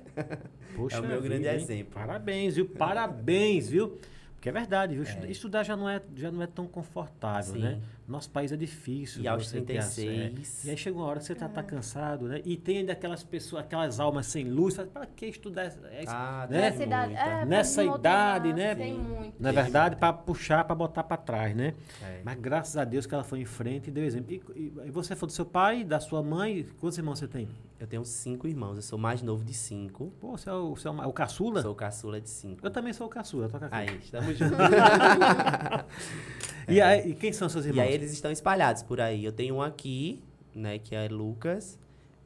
[0.77, 1.61] Poxa é o meu grande vida, hein?
[1.61, 1.95] exemplo.
[1.95, 2.69] Parabéns, viu?
[2.69, 3.99] Parabéns, viu?
[4.37, 5.03] Porque é verdade, viu?
[5.03, 7.61] Estu- Estudar já não é, já não é tão confortável, Sim.
[7.63, 7.81] né?
[8.09, 9.23] Nosso país é difícil.
[9.23, 10.07] E aos você ter acesso.
[10.07, 10.65] 36.
[10.65, 12.41] E aí chega uma hora que você tá, tá cansado, né?
[12.45, 14.77] E tem ainda aquelas pessoas, aquelas almas sem luz.
[14.77, 15.65] Pra que estudar?
[15.91, 16.61] É, isso- Ah, né?
[16.61, 18.75] Nessa idade, é, Nessa idade, né?
[18.75, 19.35] Tem muito.
[19.43, 21.75] Na verdade, para puxar, para botar para trás, né?
[22.03, 22.21] É.
[22.25, 24.33] Mas graças a Deus que ela foi em frente e deu exemplo.
[24.33, 26.67] E, e- e você foi do seu pai, da sua mãe?
[26.79, 27.49] Quantos irmãos você tem?
[27.79, 30.11] Eu tenho cinco irmãos, eu sou o mais novo de cinco.
[30.21, 31.61] Pô, você é o, você é o, o caçula?
[31.61, 32.65] Sou o caçula de cinco.
[32.65, 33.83] Eu também sou o caçula, tô com a cara.
[33.83, 34.57] Aí, estamos juntos.
[36.69, 37.85] E, aí, e quem são seus e irmãos?
[37.85, 39.25] aí eles estão espalhados por aí.
[39.25, 40.23] Eu tenho um aqui,
[40.55, 41.79] né, que é Lucas.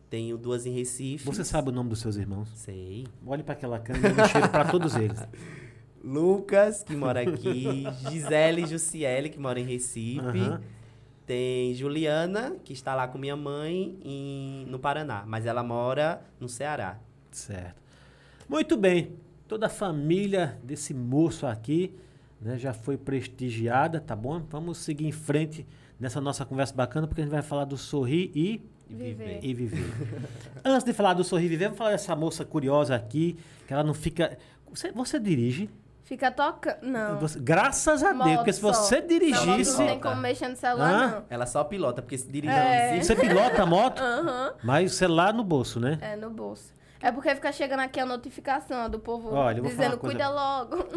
[0.08, 1.24] Tenho duas em Recife.
[1.24, 2.48] Você sabe o nome dos seus irmãos?
[2.56, 3.06] Sei.
[3.24, 5.20] Olhe para aquela câmera e cheiro para todos eles.
[6.02, 7.84] Lucas, que mora aqui.
[8.10, 10.20] Gisele e Jussiele, que mora em Recife.
[10.20, 10.60] Aham.
[11.26, 15.22] Tem Juliana, que está lá com minha mãe em, no Paraná.
[15.24, 16.98] Mas ela mora no Ceará.
[17.30, 17.80] Certo.
[18.48, 19.12] Muito bem.
[19.46, 21.94] Toda a família desse moço aqui
[22.40, 24.42] né, já foi prestigiada, tá bom?
[24.48, 25.66] Vamos seguir em frente
[25.98, 29.40] nessa nossa conversa bacana, porque a gente vai falar do sorrir e, Viver.
[29.42, 29.92] e viver.
[30.64, 33.84] Antes de falar do sorrir e viver, vamos falar dessa moça curiosa aqui, que ela
[33.84, 34.38] não fica.
[34.72, 35.68] Você, você dirige?
[36.02, 36.82] Fica tocando.
[36.82, 37.20] Não.
[37.20, 38.72] Você- graças a Deus, porque se só.
[38.72, 39.78] você Não, dirigisse.
[39.78, 41.06] não tem como mexer no celular, Hã?
[41.18, 41.24] não.
[41.30, 42.96] Ela só pilota, porque se dirige É.
[42.96, 43.00] é.
[43.02, 44.54] Você pilota a moto, Aham.
[44.64, 45.98] mas o celular no bolso, né?
[46.00, 46.74] É, no bolso.
[47.02, 50.76] É porque fica chegando aqui a notificação do povo Olha, dizendo, cuida logo.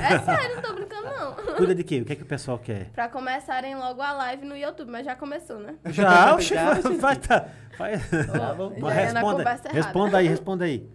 [0.00, 1.56] é sério, não tô brincando, não.
[1.56, 2.00] Cuida de quê?
[2.02, 2.90] O que é que o pessoal quer?
[2.90, 5.74] Pra começarem logo a live no YouTube, mas já começou, né?
[5.86, 7.92] Já, oxe, Já, vai, vai, tá, vai.
[8.80, 9.68] Mas já é na responda, errada.
[9.72, 10.90] responda aí, responda aí.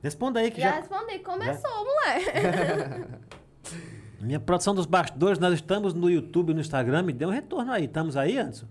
[0.00, 0.76] Responda aí que Já já.
[0.76, 3.08] respondi, começou, moleque.
[4.22, 7.72] Minha produção dos bastidores, nós estamos no YouTube e no Instagram, me dê um retorno
[7.72, 7.86] aí.
[7.86, 8.66] Estamos aí, Anderson?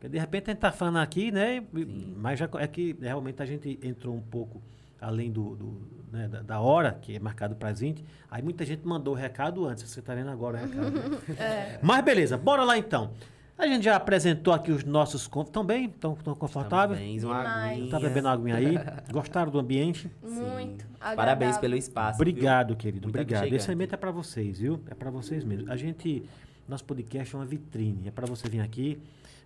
[0.00, 1.62] Porque de repente a gente tá falando aqui, né?
[1.74, 4.62] e- Mas já é que realmente a gente entrou um pouco
[4.98, 8.02] além do, do, né, da, da hora, que é marcado para as 20.
[8.30, 10.90] Aí muita gente mandou o recado antes, você tá vendo agora o recado.
[10.90, 11.18] né?
[11.38, 11.78] É.
[11.82, 13.10] Mas beleza, bora lá então.
[13.58, 15.28] A gente já apresentou aqui os nossos.
[15.44, 15.84] Estão bem?
[15.84, 16.98] Estão confortáveis?
[16.98, 17.90] Parabéns, uma aguinha.
[17.90, 18.74] Tá bebendo água aí?
[19.12, 20.10] Gostaram do ambiente?
[20.22, 20.86] Muito.
[20.98, 22.16] Parabéns pelo espaço.
[22.16, 23.06] Obrigado, querido.
[23.08, 23.52] Muito obrigado.
[23.52, 24.80] Esse momento é para vocês, viu?
[24.90, 25.70] É para vocês mesmo.
[25.70, 26.24] A gente,
[26.66, 28.08] nosso podcast é uma vitrine.
[28.08, 28.98] É para você vir aqui,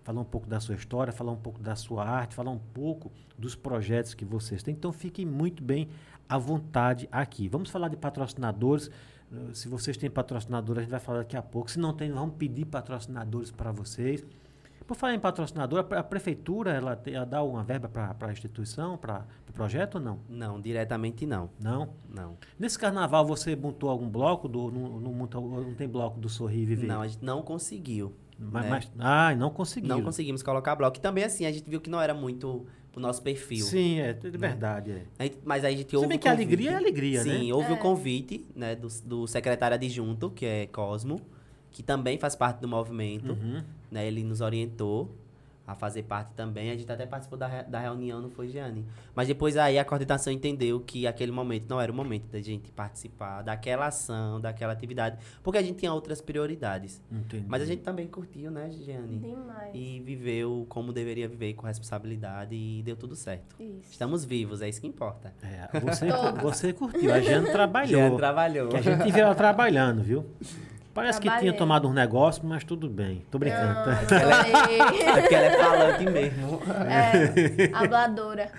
[0.05, 3.11] falar um pouco da sua história, falar um pouco da sua arte, falar um pouco
[3.37, 4.73] dos projetos que vocês têm.
[4.75, 5.89] Então fiquem muito bem
[6.29, 7.49] à vontade aqui.
[7.49, 8.87] Vamos falar de patrocinadores.
[9.31, 11.69] Uh, Se vocês têm patrocinadores, a gente vai falar daqui a pouco.
[11.71, 14.23] Se não tem, vamos pedir patrocinadores para vocês.
[14.85, 18.31] Por falar em patrocinador, a pre- a prefeitura ela, ela dá uma verba para a
[18.31, 20.19] instituição, para o projeto ou não?
[20.29, 21.49] Não, diretamente não.
[21.59, 21.89] Não?
[22.07, 22.37] Não.
[22.59, 24.47] Nesse carnaval você montou algum bloco?
[24.47, 26.85] Do, não, não, montou- não tem bloco do Sorrir e Viver?
[26.85, 28.13] Não, a gente não conseguiu.
[28.39, 28.69] Mas, né?
[28.69, 29.89] mas- ah, não conseguiu.
[29.89, 30.97] Não conseguimos colocar bloco.
[30.97, 33.65] E também assim, a gente viu que não era muito o nosso perfil.
[33.65, 34.91] Sim, é de verdade.
[34.91, 35.01] É.
[35.19, 36.29] A gente- mas aí a gente Se ouve o que convite.
[36.47, 37.53] alegria é alegria, Sim, né?
[37.53, 37.77] houve o É.
[37.77, 41.19] convite né, do, do secretário adjunto, que é Cosmo,
[41.71, 43.33] que também faz parte do movimento.
[43.33, 43.61] Uhum.
[43.91, 45.13] Né, ele nos orientou
[45.67, 46.69] a fazer parte também.
[46.69, 48.85] A gente até participou da, da reunião, não foi, Jeane?
[49.15, 52.71] Mas depois aí a coordenação entendeu que aquele momento não era o momento da gente
[52.71, 57.01] participar daquela ação, daquela atividade, porque a gente tinha outras prioridades.
[57.11, 57.45] Entendi.
[57.47, 59.19] Mas a gente também curtiu, né, Jeane?
[59.19, 59.71] Demais.
[59.73, 63.55] E viveu como deveria viver, com responsabilidade, e deu tudo certo.
[63.59, 63.91] Isso.
[63.91, 65.33] Estamos vivos, é isso que importa.
[65.41, 66.07] É, você,
[66.41, 68.01] você curtiu, a Jane trabalhou.
[68.01, 68.69] Jeane trabalhou.
[68.69, 70.25] Que a gente viu ela trabalhando, viu?
[70.95, 73.21] Parece que tinha tomado um negócio, mas tudo bem.
[73.29, 73.73] Tô brincando.
[73.73, 74.47] Não, não Ela-.
[74.47, 76.61] É porque ela é falante mesmo.
[76.89, 78.49] É, habladora.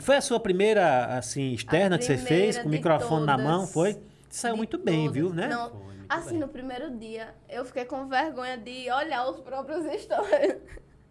[0.00, 3.60] Foi a sua primeira, assim, externa A que você fez, com o microfone na mão,
[3.60, 3.72] todas.
[3.72, 3.98] foi?
[4.28, 5.14] Saiu De muito bem, todas.
[5.14, 5.46] viu, né?
[5.48, 6.40] Não, Foi, assim, bem.
[6.40, 10.56] no primeiro dia, eu fiquei com vergonha de olhar os próprios stories.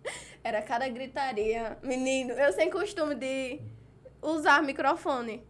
[0.44, 1.76] Era cada gritaria.
[1.82, 3.60] Menino, eu sem costume de
[4.22, 5.42] usar microfone.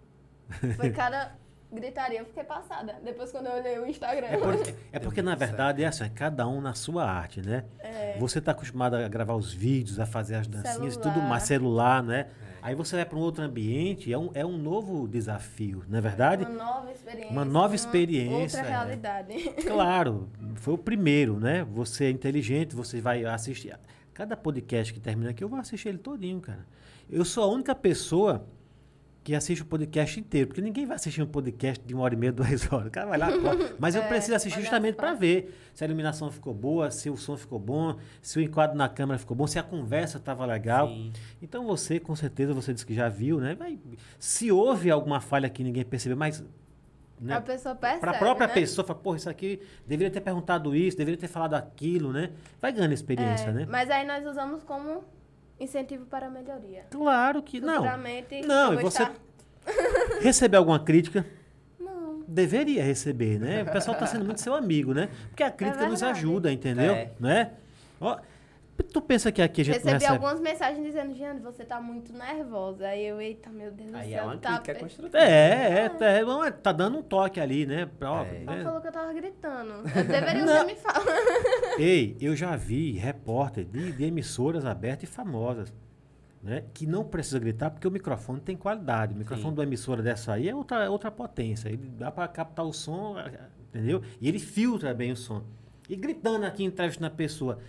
[0.77, 1.35] Foi cada
[1.71, 2.19] gritaria.
[2.19, 2.95] Eu fiquei passada.
[3.03, 4.27] Depois quando eu olhei o Instagram.
[4.27, 7.65] É porque, é porque, na verdade, é assim, é cada um na sua arte, né?
[8.19, 11.29] Você está acostumado a gravar os vídeos, a fazer as dancinhas, e tudo Celular.
[11.29, 12.27] mais, celular, né?
[12.61, 16.01] Aí você vai para um outro ambiente, é um, é um novo desafio, não é
[16.01, 16.43] verdade?
[16.43, 17.31] Uma nova experiência.
[17.31, 18.77] Uma nova experiência, Outra é.
[18.77, 19.49] realidade.
[19.65, 21.63] Claro, foi o primeiro, né?
[21.71, 23.77] Você é inteligente, você vai assistir.
[24.13, 26.65] Cada podcast que termina aqui, eu vou assistir ele todinho, cara.
[27.09, 28.45] Eu sou a única pessoa
[29.27, 32.17] que assiste o podcast inteiro, porque ninguém vai assistir um podcast de uma hora e
[32.17, 32.87] meia, duas horas.
[32.87, 33.27] O cara vai lá,
[33.77, 37.17] mas eu É, preciso assistir justamente para ver se a iluminação ficou boa, se o
[37.17, 40.87] som ficou bom, se o enquadro na câmera ficou bom, se a conversa estava legal.
[40.87, 41.11] Sim.
[41.41, 43.53] Então você, com certeza, você disse que já viu, né?
[43.53, 43.77] Vai-
[44.17, 46.41] se houve alguma falha que ninguém percebeu, mas
[47.19, 48.53] né, A pessoa percebe, para a própria né?
[48.53, 52.29] pessoa, fala, porra, isso aqui, deveria ter perguntado isso, deveria ter falado aquilo, né?
[52.61, 53.67] Vai ganhando experiência, É, né?
[53.69, 55.03] Mas aí nós usamos como
[55.59, 56.85] incentivo para a melhoria.
[56.89, 57.83] Claro que não.
[58.45, 59.15] Não, e você estar-
[60.21, 61.25] recebeu alguma crítica?
[62.27, 63.63] deveria receber, né?
[63.63, 65.09] O pessoal tá sendo muito seu amigo, né?
[65.29, 66.19] Porque a crítica nos verdade.
[66.19, 66.93] ajuda, entendeu?
[66.93, 67.11] É.
[67.19, 67.51] Né?
[68.01, 68.17] Ó,
[68.83, 70.13] tu pensa que aqui a gente Recebi recebe...
[70.13, 72.87] algumas mensagens dizendo, Giane, você tá muito nervosa.
[72.87, 75.17] Aí eu, eita, meu Deus do Aí céu, é uma tá crítica pe- construtiva.
[75.17, 77.89] É, é, é, não, é, tá dando um toque ali, né?
[77.97, 78.43] Pra, É.
[78.43, 78.63] Ela né?
[78.63, 79.71] falou que eu tava gritando.
[79.95, 81.05] Eu deveria você me falar.
[81.79, 85.73] Ei, eu já vi repórter de, de emissoras abertas e famosas,
[86.43, 86.63] né?
[86.73, 89.13] Que não precisa gritar porque o microfone tem qualidade.
[89.13, 89.53] O microfone Sim.
[89.55, 91.69] de uma emissora dessa aí é outra, outra potência.
[91.69, 93.15] Ele dá para captar o som,
[93.69, 94.01] entendeu?
[94.21, 95.43] E ele filtra bem o som.
[95.89, 97.59] E gritando aqui, entrevistando a pessoa.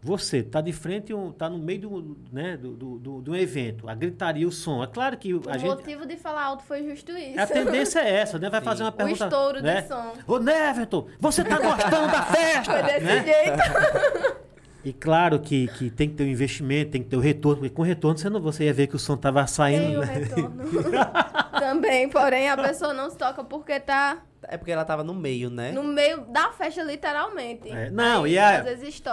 [0.00, 3.88] Você tá de frente, um, tá no meio do, né, do, do, do, do evento,
[3.88, 4.82] a gritaria, o som.
[4.82, 5.68] É claro que O a gente.
[5.68, 7.40] motivo de falar alto foi justo isso.
[7.40, 8.48] A tendência é essa, né?
[8.48, 8.64] Vai Sim.
[8.64, 9.24] fazer uma O pergunta.
[9.24, 9.82] estouro né?
[9.82, 10.12] de som.
[10.26, 12.72] Ô, Neverton, você tá gostando da festa?
[12.74, 13.24] Foi desse né?
[13.24, 14.38] jeito.
[14.84, 17.74] E claro que, que tem que ter um investimento, tem que ter o retorno, porque
[17.74, 19.98] com retorno você, não, você ia ver que o som tava Tem saindo.
[19.98, 20.14] o né?
[20.14, 20.64] retorno.
[21.58, 24.18] Também, porém, a pessoa não se toca porque tá
[24.50, 25.72] É porque ela tava no meio, né?
[25.72, 27.70] no meio da festa, literalmente.
[27.70, 28.64] É, não, Aí, e a-.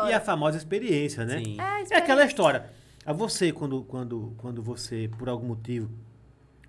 [0.10, 1.40] E a famosa experiência, né?
[1.44, 1.58] Sim.
[1.60, 2.26] É, É aquela experiência.
[2.28, 2.70] história.
[3.06, 5.90] A você, quando, quando, quando você, por algum motivo,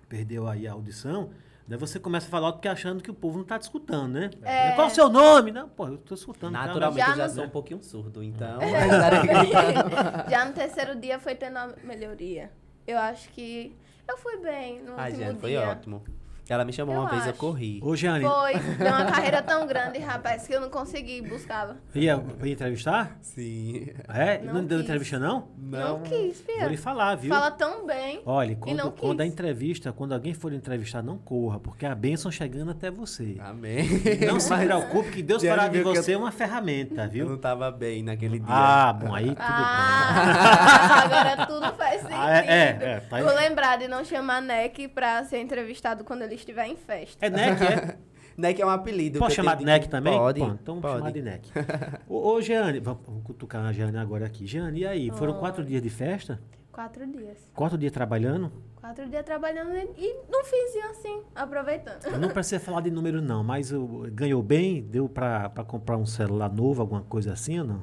[0.09, 1.29] perdeu aí a audição,
[1.67, 4.29] né, você começa a falar porque achando que o povo não tá te escutando, né?
[4.43, 4.71] É.
[4.73, 5.51] Qual o seu nome?
[5.51, 6.53] Não, pô, eu tô escutando.
[6.53, 6.67] cara.
[6.67, 8.59] Naturalmente Já eu já no- sou um pouquinho surdo, então.
[8.61, 10.29] É.
[10.29, 12.51] Já no terceiro dia foi tendo a melhoria.
[12.85, 13.75] Eu acho que
[14.07, 15.67] eu fui bem no Ai, último gente, foi dia.
[15.69, 16.03] ótimo.
[16.49, 17.39] Ela me chamou Eu uma vez, eu acho.
[17.39, 17.79] corri.
[17.83, 18.53] Ô, Jane, Foi.
[18.77, 21.75] Deu uma carreira tão grande, rapaz, que eu não consegui buscá-la.
[21.93, 23.17] ia, ia entrevistar?
[23.21, 23.87] Sim.
[24.07, 24.37] É?
[24.39, 24.85] Não, Não deu quis.
[24.87, 25.49] entrevista, não?
[25.57, 26.67] Não, quis, Vou filha.
[26.67, 27.33] lhe falar, viu?
[27.33, 28.21] Fala tão bem.
[28.25, 29.33] Olha, E quando, não quando a quis.
[29.33, 33.35] entrevista, quando alguém for entrevistar, não corra, porque a bênção chegando até você.
[33.39, 33.85] Amém.
[34.25, 37.29] Não se preocupe que Deus fará de que eu- você uma ferramenta, Eu viu?
[37.29, 38.47] não tava bem naquele dia.
[38.49, 42.17] Ah, bom, aí tudo Ah, agora tudo faz sentido.
[42.17, 43.21] Ah, é, é, é, tá.
[43.21, 47.25] Vou lembrar de não chamar Neck pra ser entrevistado quando ele estiver em festa.
[47.25, 47.97] É NEC, é?
[48.37, 49.17] Neck é um apelido.
[49.17, 50.15] Posso que eu chamar de NEC também?
[50.17, 50.39] Pode.
[50.39, 50.97] Pô, então vamos pode.
[50.97, 51.49] chamar de NEC.
[52.07, 54.45] Ô, ô Jeane, vamos, vamos cutucar a Jeane agora aqui.
[54.45, 55.09] Jeane, e aí?
[55.11, 55.39] Foram Oi.
[55.39, 56.39] quatro dias de festa?
[56.71, 57.37] Quatro dias.
[57.55, 58.51] Quatro dias trabalhando?
[58.75, 62.19] Quatro dias trabalhando e e num finzinho assim, aproveitando.
[62.19, 64.83] Não precisa falar de número não, mas o- ganhou bem?
[64.83, 67.81] Deu pra, pra comprar um celular novo, alguma coisa assim ou não?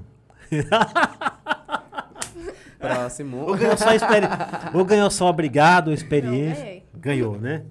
[2.79, 3.39] Próximo.
[3.49, 4.27] Ou ganhou só, experi...
[4.73, 6.83] ou ganhou só obrigado, experiência?
[6.93, 7.01] Não.
[7.01, 7.65] Ganhou, né?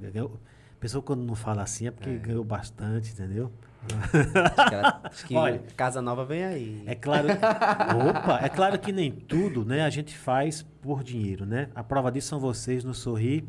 [0.00, 0.40] Ganhou.
[0.76, 3.52] A pessoa quando não fala assim é porque ganhou bastante, entendeu?
[3.82, 5.58] Acho que, ela- acho que Olha.
[5.76, 6.82] Casa Nova vem aí.
[6.86, 7.28] É claro,
[8.08, 11.68] opa, é claro que nem tudo, né, a gente faz por dinheiro, né?
[11.74, 13.44] A prova disso são vocês no sorrir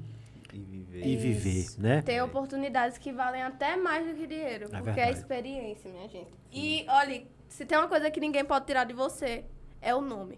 [0.53, 1.05] E viver.
[1.05, 2.01] e viver, né?
[2.01, 4.65] Ter oportunidades que valem até mais do que dinheiro.
[4.65, 5.09] É porque verdade.
[5.09, 6.31] é experiência, minha gente.
[6.51, 9.45] E, olha, se tem uma coisa que ninguém pode tirar de você,
[9.81, 10.37] é o nome.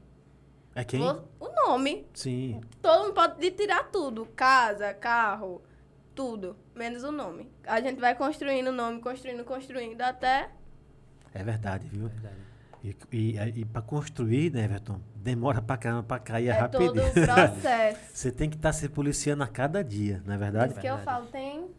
[0.75, 1.01] É quem?
[1.01, 2.05] O nome.
[2.13, 2.61] Sim.
[2.81, 4.25] Todo mundo pode tirar tudo.
[4.35, 5.61] Casa, carro,
[6.13, 6.55] tudo.
[6.75, 7.49] Menos o nome.
[7.65, 10.49] A gente vai construindo o nome, construindo, construindo, até...
[11.33, 12.07] É verdade, viu?
[12.07, 12.35] Verdade.
[12.83, 16.93] E, e, e para construir, né, Everton, demora pra caramba pra cair É rapidinho.
[16.93, 17.99] todo o processo.
[18.13, 20.71] Você tem que estar se policiando a cada dia, não é Por verdade?
[20.73, 21.17] isso que eu Verdade.
[21.17, 21.69] falo, tem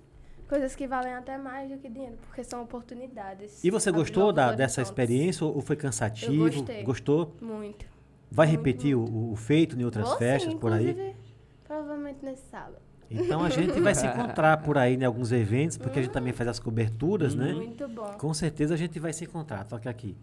[0.49, 3.63] coisas que valem até mais do que dinheiro, porque são oportunidades.
[3.63, 6.51] E você gostou da, dessa experiência ou foi cansativo?
[6.51, 6.83] gostei.
[6.83, 7.37] Gostou?
[7.41, 7.85] Muito.
[8.31, 10.91] Vai Muito, repetir o, o feito em outras Vou festas sim, por aí?
[10.91, 11.17] inclusive,
[11.65, 12.79] Provavelmente nesse sábado.
[13.15, 16.33] Então a gente vai se encontrar por aí em alguns eventos, porque a gente também
[16.33, 17.53] faz as coberturas, né?
[17.53, 18.13] Muito bom.
[18.19, 19.65] Com certeza a gente vai se encontrar.
[19.65, 20.17] Toca aqui.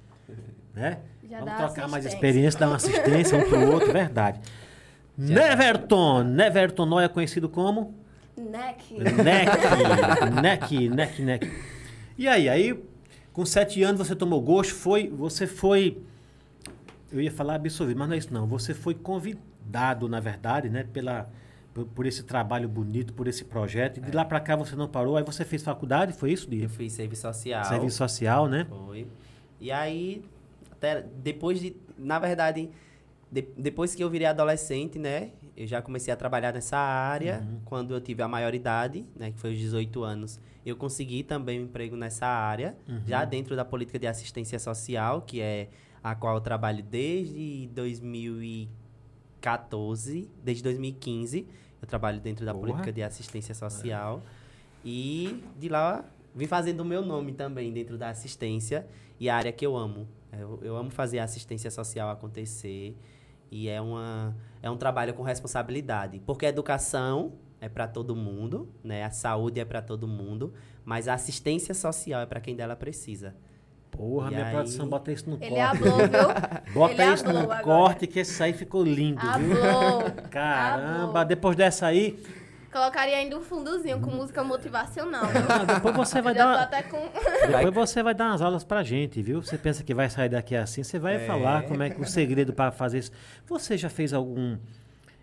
[0.74, 1.00] Né?
[1.30, 4.40] Já Vamos dá trocar mais experiência, dar uma assistência um pro outro, verdade.
[5.18, 6.24] Neverton!
[6.24, 7.94] Neverton Noia conhecido como?
[8.38, 8.94] Neck.
[8.98, 9.52] Neck,
[10.42, 11.52] neck, neck, neck.
[12.18, 12.84] E aí, aí,
[13.34, 15.98] com sete anos você tomou gosto, foi, você foi,
[17.12, 20.86] eu ia falar absorvido, mas não é isso não, você foi convidado, na verdade, né,
[20.92, 21.30] pela,
[21.74, 24.88] por, por esse trabalho bonito, por esse projeto, e de lá pra cá você não
[24.88, 27.64] parou, aí você fez faculdade, foi isso, de Eu fiz serviço social.
[27.66, 28.66] serviço social, né?
[28.70, 29.08] Foi.
[29.60, 30.24] E aí,
[30.72, 31.76] até depois de.
[31.98, 32.70] Na verdade,
[33.32, 35.30] de- depois que eu virei adolescente, né?
[35.56, 37.46] Eu já comecei a trabalhar nessa área.
[37.66, 39.32] Quando eu tive a maioridade, né?
[39.32, 40.40] Que foi os 18 anos.
[40.66, 45.40] Eu consegui também um emprego nessa área, já dentro da política de assistência social, que
[45.42, 45.70] é
[46.04, 47.70] a qual eu trabalho desde
[49.42, 51.48] 2014, desde 2015.
[51.82, 52.68] Eu trabalho dentro da Porra.
[52.68, 54.22] política de assistência social.
[54.86, 58.88] E de lá vim fazendo o meu nome também dentro da assistência
[59.20, 60.08] e a área que eu amo.
[60.32, 62.96] Eu, eu amo fazer a assistência social acontecer
[63.52, 66.22] e é, uma, é um trabalho com responsabilidade.
[66.26, 69.04] Porque a educação é para todo mundo, né?
[69.04, 70.54] a saúde é para todo mundo,
[70.86, 73.36] mas a assistência social é para quem dela precisa.
[73.92, 75.62] Porra, E minha aí- produção, bota isso no Ele corte.
[75.62, 76.10] hablou, viu?
[76.74, 77.62] Bota Ele isso no agora.
[77.64, 79.64] corte, que esse aí ficou lindo, viu?
[79.64, 80.12] Hablou.
[80.32, 81.26] Caramba, Hablou.
[81.26, 82.18] depois dessa aí,
[82.72, 85.26] Colocaria ainda um fundozinho com música motivacional.
[85.26, 85.42] viu?
[85.50, 86.58] Ah, depois você vai dar.
[86.62, 86.98] até com.
[87.66, 89.42] Depois você vai dar umas aulas pra gente, viu?
[89.44, 91.20] Você pensa que vai sair daqui assim, você vai É.
[91.28, 93.12] falar como é que o segredo para fazer isso.
[93.46, 94.58] Você já fez algum.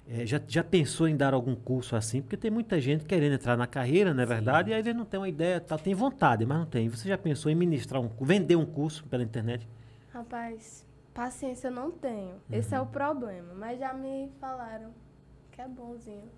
[0.08, 2.20] Eh, já, já pensou em dar algum curso assim?
[2.22, 4.70] Porque tem muita gente querendo entrar na carreira, não é verdade?
[4.70, 6.88] E aí ele não tem uma ideia, tá, tem vontade, mas não tem.
[6.88, 9.68] Você já pensou em ministrar um vender um curso pela internet?
[10.12, 12.34] Rapaz, paciência eu não tenho.
[12.50, 12.78] Esse Uhum.
[12.80, 13.54] é o problema.
[13.54, 14.90] Mas já me falaram
[15.52, 16.28] que é bonzinho.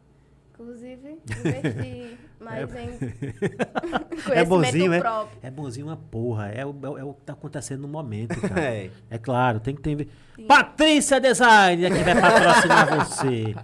[0.61, 4.99] Inclusive, investir mais em conhecimento É bonzinho, é?
[5.01, 5.39] próprio.
[5.43, 6.49] É bonzinho uma porra.
[6.49, 8.61] É o, é o- é o que tá acontecendo no momento, cara.
[8.61, 8.91] É.
[9.11, 10.09] É claro, tem que ter.
[10.47, 13.55] Patrícia Design é quem vai patrocinar você.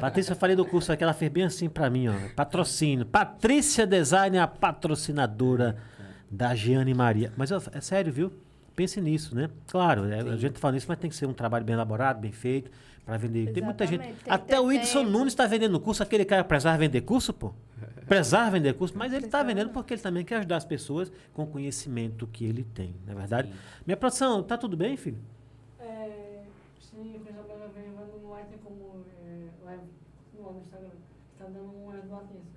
[0.00, 2.12] Patrícia, eu falei do curso aqui, ela fez bem assim pra mim, ó.
[2.34, 3.04] Patrocínio.
[3.06, 5.76] Patrícia Design é a patrocinadora
[6.30, 7.32] da Giane Maria.
[7.36, 8.32] Mas ó, é sério, viu?
[8.74, 9.48] Pense nisso, né?
[9.68, 12.30] Claro, é, a gente fala isso, mas tem que ser um trabalho bem elaborado, bem
[12.32, 12.70] feito,
[13.06, 13.52] pra vender.
[13.52, 14.00] Tem muita gente.
[14.02, 15.10] Exatamente, tem Até o Whindersson tempo.
[15.12, 17.54] Nunes está vendendo curso, aquele cara prezar vender curso, pô.
[18.06, 21.42] Prezar vender curso, mas ele está vendendo porque ele também quer ajudar as pessoas com
[21.42, 23.52] o conhecimento que ele tem, não é verdade?
[23.84, 25.18] Minha produção, tá tudo bem, filho?
[25.80, 26.44] É,
[26.78, 29.04] sim, o pessoal vai ver, mas não vai ter como.
[29.24, 29.48] É,
[30.30, 30.88] continuar no Instagram.
[31.36, 32.56] Tá dando uma latência.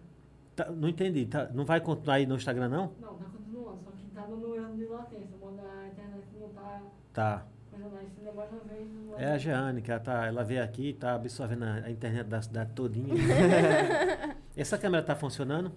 [0.55, 1.25] Tá, não entendi.
[1.25, 2.91] tá- não vai continuar aí no Instagram, não?
[3.01, 5.35] Não, tá continuando, só que tá dando erro de latência.
[5.43, 6.81] Manda a internet não tá
[7.13, 7.45] Tá.
[7.87, 8.09] Mais.
[8.21, 9.19] Não.
[9.19, 12.27] É a Jeane, que ela, tá, ela veio aqui e tá absorvendo a, a internet
[12.27, 13.13] da cidade todinha.
[14.55, 15.71] Essa câmera tá funcionando?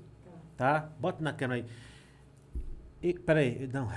[0.57, 0.89] Tá?
[0.99, 1.67] Bota na câmera aí.
[3.03, 3.89] E, peraí, não.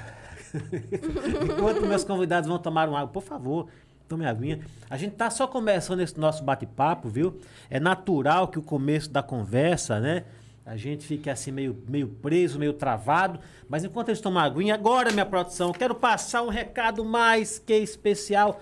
[1.43, 3.67] Enquanto meus convidados vão tomar uma água, por favor,
[4.07, 4.61] tome aguinha.
[4.89, 7.39] A gente tá só começando esse nosso bate-papo, viu?
[7.69, 10.23] É natural que o começo da conversa, né?
[10.65, 13.39] A gente fique assim meio, meio preso, meio travado.
[13.69, 18.59] Mas enquanto eles tomam aguinha, agora, minha produção, quero passar um recado mais que especial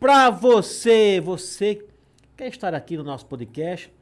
[0.00, 1.20] para você.
[1.20, 1.86] Você
[2.36, 3.92] quer estar aqui no nosso podcast,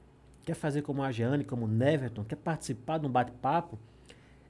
[0.42, 3.78] quer fazer como a Jeane, como o Neverton, quer participar de um bate-papo?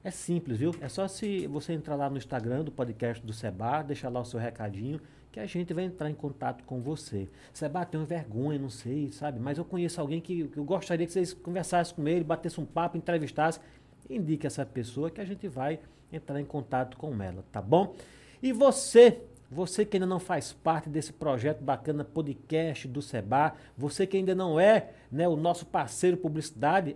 [0.01, 0.73] É simples, viu?
[0.79, 4.25] É só se você entrar lá no Instagram do podcast do Seba, deixar lá o
[4.25, 5.01] seu recadinho,
[5.47, 7.27] que a gente vai entrar em contato com você.
[7.53, 9.39] Seba, tenho vergonha, não sei, sabe?
[9.39, 12.67] Mas eu conheço alguém que, que eu gostaria que vocês conversassem com ele, batessem um
[12.67, 13.61] papo, entrevistassem.
[14.09, 15.79] Indique essa pessoa que a gente vai
[16.11, 17.95] entrar em contato com ela, tá bom?
[18.41, 19.21] E você,
[19.51, 24.33] você que ainda não faz parte desse projeto bacana podcast do Seba, você que ainda
[24.33, 26.95] não é né, o nosso parceiro publicidade,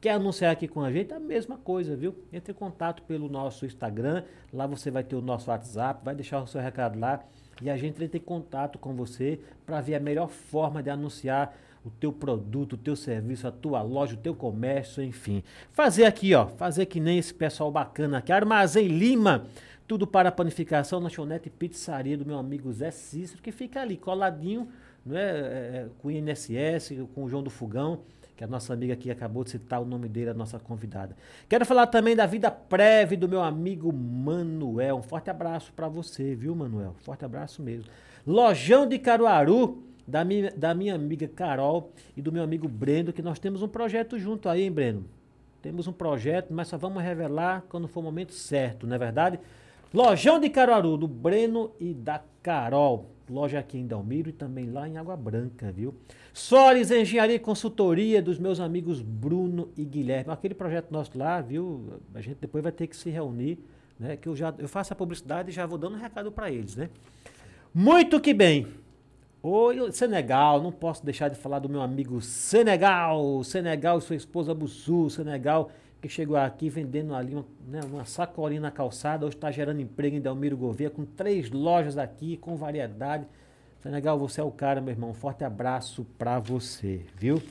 [0.00, 2.14] quer anunciar aqui com a gente, a mesma coisa, viu?
[2.32, 6.42] Entre em contato pelo nosso Instagram, lá você vai ter o nosso WhatsApp, vai deixar
[6.42, 7.24] o seu recado lá
[7.62, 11.56] e a gente entra em contato com você para ver a melhor forma de anunciar
[11.84, 15.42] o teu produto, o teu serviço, a tua loja, o teu comércio, enfim.
[15.70, 19.46] Fazer aqui, ó, fazer que nem esse pessoal bacana aqui, Armazém Lima,
[19.86, 24.66] tudo para panificação, lanchonete e pizzaria do meu amigo Zé Cícero, que fica ali coladinho,
[25.04, 28.00] não é, é, é, com o INSS, com o João do Fogão,
[28.36, 31.16] que a nossa amiga aqui acabou de citar o nome dele, a nossa convidada.
[31.48, 34.96] Quero falar também da vida prévia do meu amigo Manuel.
[34.96, 36.94] Um forte abraço para você, viu, Manuel?
[37.00, 37.90] Forte abraço mesmo.
[38.26, 43.22] Lojão de Caruaru, da minha, da minha amiga Carol e do meu amigo Breno, que
[43.22, 45.04] nós temos um projeto junto aí, hein, Breno?
[45.62, 49.38] Temos um projeto, mas só vamos revelar quando for o momento certo, não é verdade?
[49.92, 53.13] Lojão de Caruaru, do Breno e da Carol.
[53.28, 55.94] Loja aqui em Dalmiro e também lá em Água Branca, viu?
[56.32, 60.30] Solis Engenharia e Consultoria dos meus amigos Bruno e Guilherme.
[60.30, 62.00] Aquele projeto nosso lá, viu?
[62.14, 63.58] A gente depois vai ter que se reunir,
[63.98, 64.16] né?
[64.16, 66.76] Que eu já eu faço a publicidade e já vou dando um recado para eles,
[66.76, 66.90] né?
[67.72, 68.66] Muito que bem.
[69.42, 74.54] Oi, Senegal, não posso deixar de falar do meu amigo Senegal, Senegal e sua esposa
[74.54, 75.70] Bussu, Senegal,
[76.04, 80.14] que chegou aqui vendendo ali uma, né, uma sacolinha na calçada, hoje está gerando emprego
[80.14, 83.26] em Delmiro Gouveia, com três lojas aqui, com variedade.
[83.80, 87.42] Senegal, você é o cara, meu irmão, forte abraço para você, viu?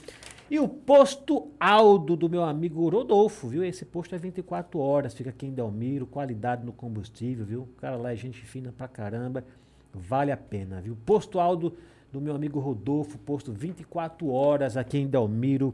[0.51, 3.64] E o posto Aldo do meu amigo Rodolfo, viu?
[3.64, 7.62] Esse posto é 24 horas, fica aqui em Delmiro, qualidade no combustível, viu?
[7.64, 9.43] O cara lá é gente fina pra caramba.
[9.91, 10.95] Vale a pena, viu?
[11.08, 11.76] Posto Aldo
[12.12, 15.74] do meu amigo Rodolfo, posto 24 horas aqui em Delmiro,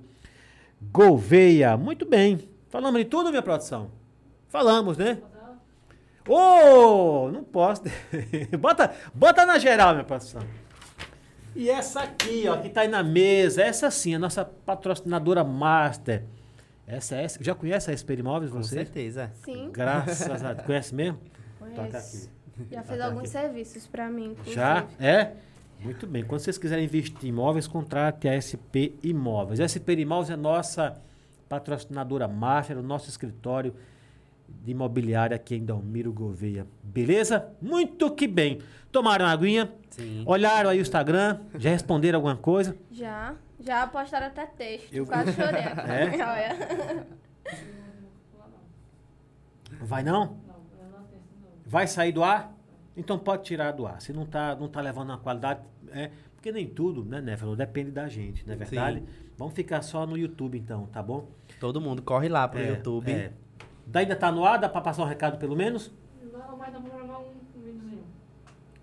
[0.94, 1.76] Gouveia.
[1.76, 2.40] Muito bem.
[2.70, 3.92] Falamos de tudo, minha produção?
[4.48, 5.20] Falamos, né?
[6.28, 7.84] Ô, não posso.
[8.60, 10.42] bota, bota na geral, minha produção.
[11.56, 16.24] E essa aqui, ó, que tá aí na mesa, essa sim, a nossa patrocinadora master.
[16.86, 18.76] Essa é, já conhece a Esper Imóveis, Com você?
[18.76, 19.32] certeza.
[19.44, 20.66] Sim, Graças a Deus.
[20.66, 21.20] Conhece mesmo?
[21.60, 22.30] Toca conheço.
[22.58, 22.68] aqui.
[22.72, 23.30] Já fez Toca alguns aqui.
[23.30, 24.56] serviços pra mim, inclusive.
[24.56, 24.86] Já?
[25.00, 25.34] É?
[25.80, 26.24] Muito bem.
[26.24, 29.60] Quando vocês quiserem investir em imóveis, contrate a SP Imóveis.
[29.60, 31.00] A SP Imóveis é nossa
[31.50, 33.74] patrocinadora master, o nosso escritório
[34.64, 36.66] de imobiliária aqui em Dalmiro Gouveia.
[36.84, 37.50] Beleza?
[37.62, 38.60] Muito que bem.
[38.92, 39.72] Tomaram uma aguinha?
[39.90, 40.24] Sim.
[40.26, 41.40] Olharam aí o Instagram?
[41.58, 42.76] Já responderam alguma coisa?
[42.92, 43.36] Já.
[43.60, 44.94] Já postaram até texto.
[44.94, 45.62] Eu- Quase chorei.
[45.90, 46.24] É?
[46.24, 47.08] Olha.
[49.82, 50.38] Vai não?
[51.66, 52.56] Vai sair do ar?
[52.98, 54.02] Então pode tirar do ar.
[54.02, 57.92] Se não tá, não tá levando a qualidade, é, porque nem tudo, né, Néfalo, depende
[57.92, 59.04] da gente, não é verdade?
[59.38, 61.28] Vamos ficar só no YouTube então, tá bom?
[61.60, 63.12] Todo mundo corre lá pro É, YouTube.
[63.12, 63.32] é.
[63.86, 65.92] Daí ainda tá no ar, dá pra passar um recado pelo menos?
[66.32, 68.04] Não, mas dá pra gravar um videozinho.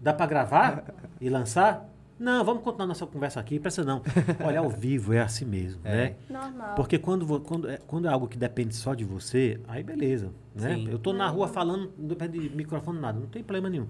[0.01, 0.85] Dá pra gravar
[1.21, 1.89] e lançar?
[2.19, 4.01] Não, vamos continuar nossa conversa aqui, presta não.
[4.43, 5.95] Olha, ao vivo é assim mesmo, É.
[5.95, 6.15] né?
[6.31, 6.75] Normal.
[6.75, 10.75] Porque quando, quando, é, quando é algo que depende só de você, aí beleza, né?
[10.77, 10.89] Sim.
[10.91, 13.87] Eu tô na rua falando, não depende de microfone, nada, não tem problema nenhum.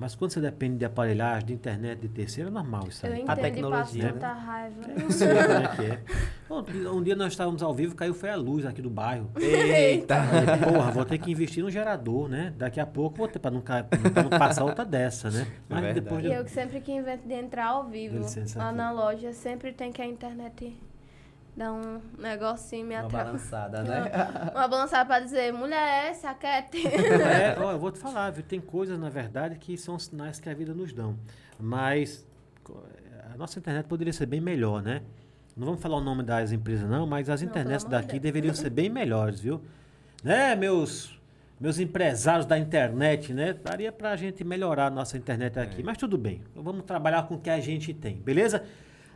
[0.00, 3.20] Mas quando você depende de aparelhagem, de internet, de terceiro, é normal isso Eu aí.
[3.20, 4.80] entendo e passo tecnologia, tanta raiva.
[4.98, 6.02] Eu sei como é que é.
[6.50, 9.30] Um, um dia nós estávamos ao vivo, caiu foi a luz aqui do bairro.
[9.38, 10.22] Eita!
[10.22, 12.54] Falei, Porra, vou ter que investir no gerador, né?
[12.56, 15.46] Daqui a pouco vou ter para não, pra não passar outra dessa, né?
[15.68, 16.00] Mas verdade.
[16.00, 18.24] depois E eu que sempre que invento de entrar ao vivo
[18.56, 20.74] lá na loja, sempre tem que a internet
[21.56, 23.24] dar um negocinho me Uma atrapalhar.
[23.24, 24.10] balançada, né?
[24.54, 26.86] Uma balançada pra dizer, mulher, se aquete.
[26.86, 28.42] É, ó, eu vou te falar, viu?
[28.42, 31.16] Tem coisas, na verdade, que são sinais que a vida nos dão.
[31.58, 32.26] Mas
[33.32, 35.02] a nossa internet poderia ser bem melhor, né?
[35.56, 38.22] Não vamos falar o nome das empresas, não, mas as Não, internets de daqui Deus.
[38.22, 39.60] deveriam ser bem melhores, viu?
[40.22, 41.18] Né, meus,
[41.60, 43.52] meus empresários da internet, né?
[43.52, 45.82] Daria pra gente melhorar a nossa internet aqui.
[45.82, 48.62] Mas tudo bem, vamos trabalhar com o que a gente tem, beleza?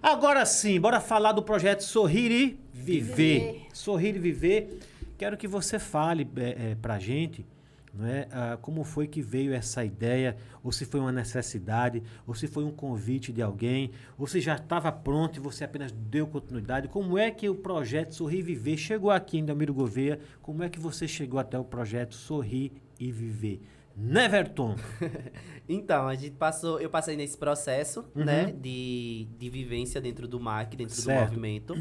[0.05, 3.15] Agora sim, bora falar do projeto Sorrir e Viver.
[3.15, 3.67] Viver.
[3.73, 4.81] Sorrir e Viver.
[5.17, 7.47] Quero que você fale é, é, pra gente
[7.95, 8.27] não é?
[8.31, 12.65] Ah, como foi que veio essa ideia, ou se foi uma necessidade, ou se foi
[12.65, 16.89] um convite de alguém, ou se já estava pronto e você apenas deu continuidade.
[16.89, 20.19] Como é que o projeto Sorrir e Viver chegou aqui em Delmiro Gouveia?
[20.43, 23.63] Como é que você chegou até o projeto Sorrir e Viver?
[23.97, 24.77] Neverton.
[25.67, 28.23] Então, a gente passou, eu passei nesse processo, Uhum.
[28.23, 31.21] né, de, de vivência dentro do MAC, dentro Certo.
[31.21, 31.75] do movimento.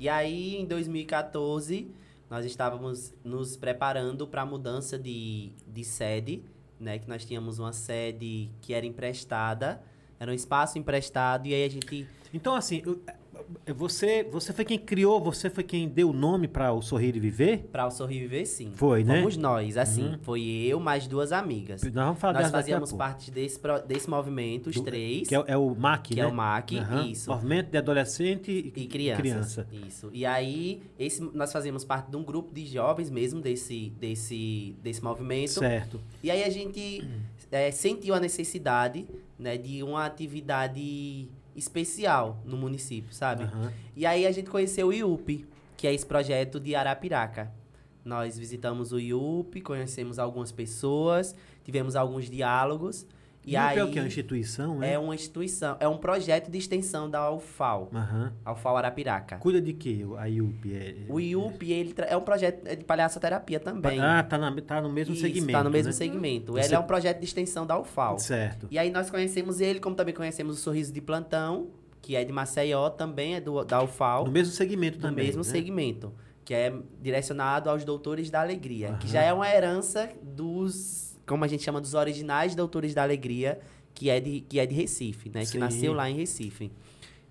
[0.00, 1.86] E aí, em 2014,
[2.28, 6.42] nós estávamos nos preparando para a mudança de, de sede,
[6.80, 9.80] né, que nós tínhamos uma sede que era emprestada,
[10.18, 13.00] era um espaço emprestado, e aí a gente Então, assim, eu-
[13.74, 17.20] você, você foi quem criou, você foi quem deu o nome para o Sorrir e
[17.20, 17.68] Viver?
[17.72, 18.72] Para o Sorrir Viver, sim.
[18.74, 19.18] Foi, né?
[19.18, 20.04] Fomos nós, assim.
[20.04, 20.18] Uhum.
[20.22, 21.82] Foi eu mais duas amigas.
[21.82, 25.44] Nós vamos falar Nós fazíamos parte desse, desse movimento, os Do- três, Que é, o-
[25.46, 26.22] é o MAC, que né?
[26.22, 27.06] é o MAC, Aham.
[27.06, 27.30] isso.
[27.30, 29.20] Movimento de Adolescente e, E crianças.
[29.20, 29.66] criança.
[29.86, 30.10] Isso.
[30.12, 35.02] E aí, esse, nós fazíamos parte de um grupo de jovens mesmo desse, desse, desse
[35.02, 35.50] movimento.
[35.60, 36.00] Certo.
[36.22, 37.06] E aí a gente
[37.50, 39.06] eh, sentiu a necessidade
[39.38, 43.44] né, de uma atividade especial no município, sabe?
[43.44, 43.72] Aham.
[43.96, 45.46] E aí a gente conheceu o IUP,
[45.76, 47.52] que é esse projeto de Arapiraca.
[48.04, 51.34] Nós visitamos o IUP, conhecemos algumas pessoas,
[51.64, 53.06] tivemos alguns diálogos.
[53.46, 53.98] E aí é o que?
[53.98, 54.92] É uma instituição, né?
[54.94, 58.32] é uma instituição, é um projeto de extensão da UFAL, Aham.
[58.46, 59.36] UFAL Arapiraca.
[59.36, 60.04] Cuida de quê?
[60.18, 60.74] A IUP?
[60.74, 60.94] É...
[61.08, 64.00] O IUP, ele é um projeto de palhaçoterapia também.
[64.00, 65.52] Ah, tá, na- tá no mesmo Isso, segmento.
[65.52, 65.92] Tá no mesmo né?
[65.92, 66.52] segmento.
[66.52, 68.18] Você- Ele é um projeto de extensão da UFAL.
[68.18, 68.66] Certo.
[68.70, 71.68] E aí nós conhecemos ele, como também conhecemos o Sorriso de Plantão,
[72.00, 74.24] que é de Maceió, também é do, da UFAL.
[74.24, 75.26] No mesmo segmento também.
[75.26, 75.48] mesmo né?
[75.48, 76.12] segmento,
[76.44, 79.12] que é direcionado aos doutores da alegria, que Aham.
[79.12, 83.58] já é uma herança dos, como a gente chama, dos originais doutores da alegria,
[83.94, 85.44] que é de, que é de Recife, né?
[85.44, 85.52] Sim.
[85.52, 86.70] Que nasceu lá em Recife.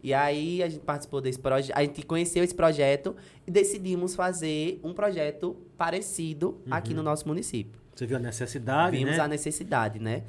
[0.02, 3.16] E aí a gente participou desse projeto, a gente conheceu esse projeto
[3.48, 6.98] e decidimos fazer um projeto parecido aqui Uhum.
[6.98, 7.80] no nosso município.
[7.96, 9.20] Você viu a necessidade, Vimos né?
[9.24, 10.24] a necessidade, né?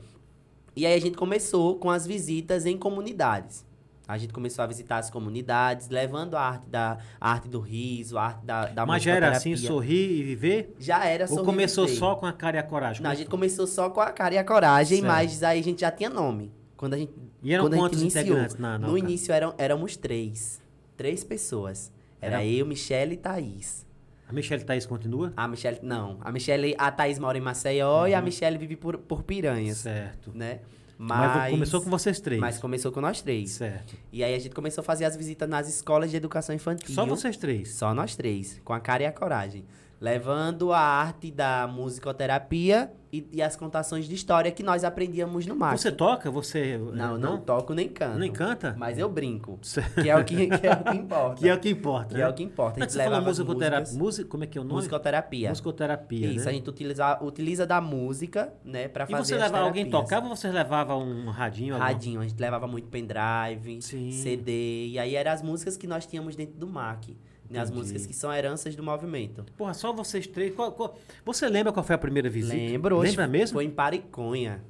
[0.76, 3.64] E aí a gente começou com as visitas em comunidades.
[4.06, 8.18] A gente começou a visitar as comunidades, levando a arte da a arte do riso,
[8.18, 10.74] a arte da, da Mas já era assim, sorrir e viver?
[10.78, 11.98] Já era Ou sorrir começou e viver.
[11.98, 13.02] só com a cara e a coragem?
[13.02, 15.10] Não, a gente começou só com a cara e a coragem, Certo.
[15.10, 16.52] mas aí a gente já tinha nome.
[16.76, 18.98] Quando a gente, E eram quando quantos iniciou, integrantes na, na No Oca?
[18.98, 20.60] início eram, éramos três.
[20.98, 21.90] Três pessoas.
[22.20, 23.86] Era, Era- eu, Michelle e Thaís.
[24.28, 25.32] A Michelle Thaís continua?
[25.36, 26.18] A Michelle, não.
[26.20, 28.24] A Michelle, a Thaís mora em Maceió e a Uhum.
[28.24, 30.30] Michelle vive por, por Piranhas, Certo.
[30.34, 30.60] né?
[30.98, 32.40] Mas, começou com vocês três.
[32.40, 33.50] Mas começou com nós três.
[33.50, 33.96] Certo.
[34.12, 36.94] E aí a gente começou a fazer as visitas nas escolas de educação infantil.
[36.94, 37.74] Só vocês três.
[37.74, 39.64] Só nós três, com a cara e a coragem.
[40.04, 45.56] Levando a arte da musicoterapia e, e as contações de história que nós aprendíamos no
[45.56, 45.78] MAC.
[45.80, 46.30] Você toca?
[46.30, 46.76] Você.
[46.92, 48.18] Não, não toco nem canto.
[48.18, 48.74] Nem canta?
[48.76, 49.58] Mas eu brinco.
[50.02, 51.34] Que é o que, que, é o que importa.
[51.36, 52.14] Que é o que importa.
[52.14, 52.80] Que é o que importa.
[52.80, 53.78] A gente você musicoterapia.
[53.78, 54.74] músicas- Música, como é que é o nome?
[54.74, 55.48] Musicoterapia.
[55.48, 56.26] Musicoterapia.
[56.28, 56.50] Isso, né?
[56.50, 60.28] a gente utiliza, utiliza da música, né, pra E fazer você as levava alguém tocava
[60.28, 61.78] ou você levava um radinho?
[61.78, 64.10] Radinho, a gente levava muito pendrive, Sim.
[64.10, 67.16] CD, e aí eram as músicas que nós tínhamos dentro do MAC.
[67.50, 69.44] Né, as músicas que são heranças do movimento.
[69.56, 70.54] Porra, só vocês três.
[70.54, 72.54] Qual- qual- Você lembra qual foi a primeira visita?
[72.54, 72.98] Lembro.
[72.98, 73.54] Lembra mesmo?
[73.54, 74.62] Foi em Pariconha.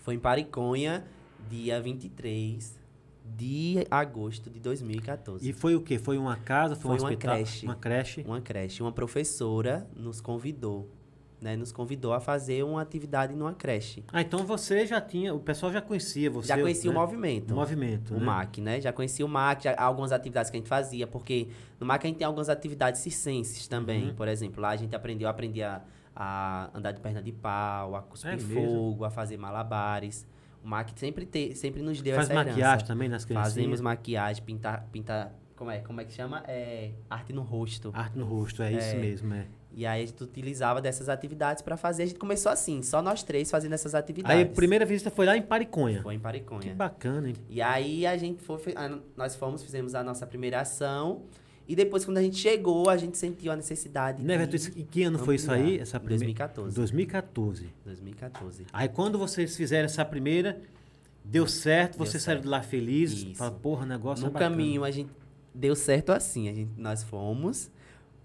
[0.00, 1.04] Foi em Pariconha,
[1.48, 2.76] dia 23
[3.24, 5.48] de agosto de 2014.
[5.48, 5.96] E foi o quê?
[5.98, 6.74] Foi uma casa?
[6.74, 7.34] Foi, um Foi uma hospital?
[7.36, 7.64] creche.
[7.66, 8.22] Uma creche.
[8.22, 8.82] Uma creche.
[8.82, 10.90] Uma professora nos convidou.
[11.42, 14.04] Né, nos convidou a fazer uma atividade numa creche.
[14.12, 15.34] Ah, então você já tinha.
[15.34, 16.46] O pessoal já conhecia você.
[16.46, 16.96] já conhecia né?
[16.96, 17.50] o movimento.
[17.50, 18.14] O movimento.
[18.14, 18.24] O né?
[18.24, 18.80] MAC, né?
[18.80, 21.48] Já conhecia o MAC, já, algumas atividades que a gente fazia, porque
[21.80, 24.10] no MAC a gente tem algumas atividades circenses também.
[24.10, 24.14] Uhum.
[24.14, 25.82] Por exemplo, lá a gente aprendeu, aprendia
[26.14, 30.24] a andar de perna de pau, a cuspir É fogo, a fazer malabares.
[30.62, 32.50] O MAC sempre, te, sempre nos deu Faz essa herança.
[32.50, 33.52] maquiagem também nas crianças.
[33.54, 36.44] Fazemos maquiagem, pintar, pintar, como é, como é que chama?
[36.46, 37.90] É, arte no rosto.
[37.92, 38.98] Arte no rosto, é, isso É.
[39.00, 39.46] mesmo, é.
[39.74, 42.02] E aí a gente utilizava dessas atividades pra fazer.
[42.02, 44.36] A gente começou assim, só nós três fazendo essas atividades.
[44.36, 46.02] Aí a primeira visita foi lá em Pariconha.
[46.02, 46.74] Foi em Que Pariconha.
[46.74, 47.34] bacana, hein?
[47.48, 48.60] E aí a gente foi,
[49.16, 51.22] nós fomos, fizemos a nossa primeira ação.
[51.66, 55.04] E depois, quando a gente chegou, a gente sentiu a necessidade Né, de em que
[55.04, 55.78] ano foi isso aí?
[55.78, 56.24] Essa primeira?
[56.24, 56.74] 2014.
[56.74, 57.66] 2014.
[57.84, 58.66] 2014.
[58.72, 60.60] Aí quando vocês fizeram essa primeira,
[61.24, 62.44] deu certo, Deu vocês saíram certo.
[62.44, 63.22] de lá felizes.
[63.22, 63.34] Isso.
[63.36, 65.10] Fala, porra, negócio No é caminho, a gente
[65.54, 66.48] deu certo assim.
[66.48, 67.70] A gente, nós fomos.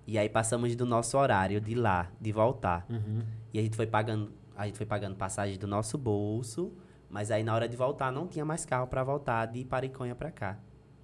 [0.08, 2.86] E aí passamos do nosso horário de lá, de voltar.
[2.90, 3.22] Uhum.
[3.54, 6.72] E a gente foi pagando, a gente foi pagando passagem do nosso bolso.
[7.10, 10.32] Mas aí na hora de voltar, não tinha mais carro pra voltar de Pariconha pra
[10.32, 10.58] cá.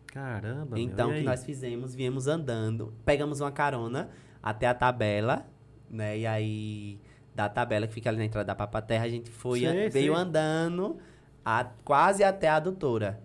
[0.07, 1.95] Caramba, Então, o que nós fizemos?
[1.95, 4.09] Viemos andando, pegamos uma carona
[4.41, 5.45] até a tabela,
[5.89, 6.17] né?
[6.19, 6.99] E aí,
[7.33, 10.21] da tabela que fica ali na entrada da Papaterra, a gente foi, Sei, veio sei.
[10.21, 10.97] andando
[11.43, 13.21] a- quase até a adutora.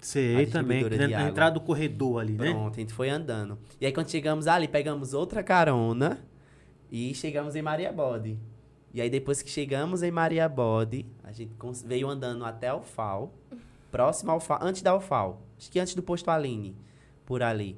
[0.00, 2.50] Sei também, na, entrada do corredor ali, né?
[2.50, 3.58] Pronto, a gente foi andando.
[3.80, 6.18] E aí, quando chegamos ali, pegamos outra carona
[6.90, 8.38] e chegamos em Maria Bode.
[8.94, 11.52] E aí, depois que chegamos em Maria Bode, a gente
[11.84, 12.82] veio andando até o
[13.90, 15.42] próximo ao FAO, antes da UFAO.
[15.58, 16.76] Acho que antes do posto Aline,
[17.24, 17.76] por ali.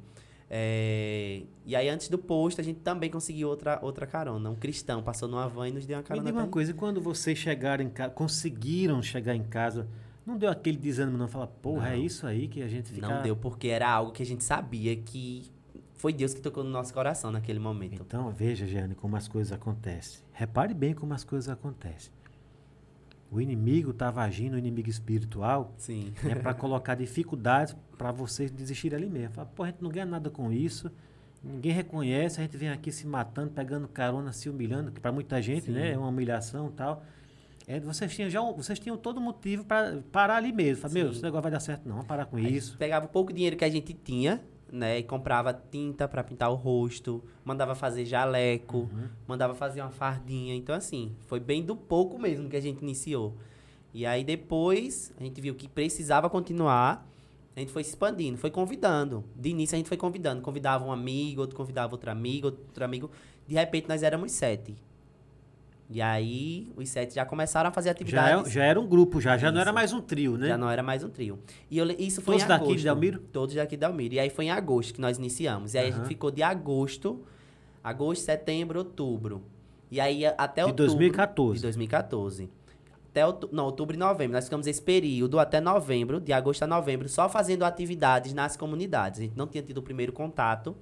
[0.51, 4.49] É, E aí, antes do posto, a gente também conseguiu outra, outra carona.
[4.51, 6.27] Um cristão passou numa van e nos deu uma Me carona.
[6.27, 9.87] diga uma coisa, e quando vocês chegaram em casa, conseguiram chegar em casa,
[10.29, 11.27] não deu aquele desânimo não?
[11.27, 12.05] Fala, porra, é Não.
[12.05, 13.09] isso aí que a gente fica...
[13.09, 15.51] Não deu, porque era algo que a gente sabia que
[15.95, 18.03] foi Deus que tocou no nosso coração naquele momento.
[18.03, 20.21] Então, veja, Jeane, como as coisas acontecem.
[20.33, 22.13] Repare bem como as coisas acontecem.
[23.31, 26.13] O inimigo estava agindo, o inimigo espiritual, Sim.
[26.25, 29.35] é para colocar dificuldades para vocês desistirem ali mesmo.
[29.35, 30.91] Fala, pô, a gente não ganha nada com isso,
[31.43, 35.41] ninguém reconhece, a gente vem aqui se matando, pegando carona, se humilhando, que para muita
[35.43, 35.73] gente, Sim.
[35.73, 37.03] né, é uma humilhação e tal.
[37.71, 40.81] É, vocês, tinham já, vocês tinham todo motivo para parar ali mesmo.
[40.81, 42.79] Fala, meu, esse negócio vai dar certo não, parar com A isso.
[42.79, 44.43] Pegava o pouco dinheiro que a gente tinha,
[44.73, 44.99] né?
[44.99, 49.09] E comprava tinta pra pintar o rosto, mandava fazer jaleco, Uhum.
[49.27, 50.55] mandava fazer uma fardinha.
[50.55, 53.37] Então, assim, foi bem do pouco mesmo que a gente iniciou.
[53.93, 57.07] E aí depois a gente viu que precisava continuar.
[57.55, 59.25] A gente foi se expandindo, foi convidando.
[59.37, 60.41] De início a gente foi convidando.
[60.41, 63.11] Convidava um amigo, outro convidava outro amigo, outro amigo.
[63.47, 64.75] De repente nós éramos sete.
[65.91, 68.47] E aí os sete já começaram a fazer Já, atividades.
[68.49, 69.75] é- já era um grupo, já, já não era Isso.
[69.75, 70.49] mais um trio, né?
[70.49, 71.39] Já não era mais um trio.
[71.71, 72.85] E eu isso foi Todos em daqui de agosto.
[72.85, 73.19] Delmiro?
[73.33, 74.15] Todos daqui de Delmiro.
[74.15, 75.73] E aí foi em agosto que nós iniciamos.
[75.73, 75.99] E aí a Aham.
[76.01, 77.23] gente ficou de agosto,
[77.83, 79.43] agosto, setembro, outubro.
[79.91, 80.87] E aí a- até De outubro...
[80.89, 81.57] 2014.
[81.57, 82.51] De 2014.
[83.11, 84.35] Até outubro, não, outubro e novembro.
[84.35, 89.21] Nós ficamos esse período até novembro, de agosto a novembro, só fazendo atividades nas comunidades.
[89.21, 90.77] A gente não tinha tido o primeiro contato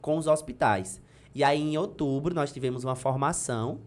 [0.00, 1.02] com os hospitais.
[1.34, 3.80] E aí em outubro nós tivemos uma formação,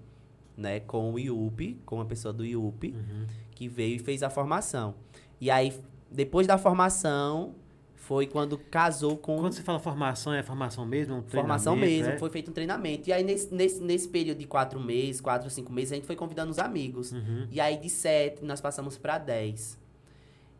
[0.58, 3.26] né, com o IUP, com uma pessoa do IUP Uhum.
[3.52, 4.96] que veio e fez a formação.
[5.40, 5.74] E aí,
[6.12, 7.56] depois da formação,
[7.96, 11.16] foi quando casou com Quando você fala formação, é formação mesmo?
[11.16, 12.18] Um formação mesmo, é?
[12.18, 13.10] foi feito um treinamento.
[13.10, 16.16] E aí, nesse, nesse, nesse período de quatro meses, quatro, cinco meses, a gente foi
[16.16, 17.14] convidando os amigos.
[17.14, 17.48] Uhum.
[17.50, 19.80] E aí, de sete, nós passamos para dez.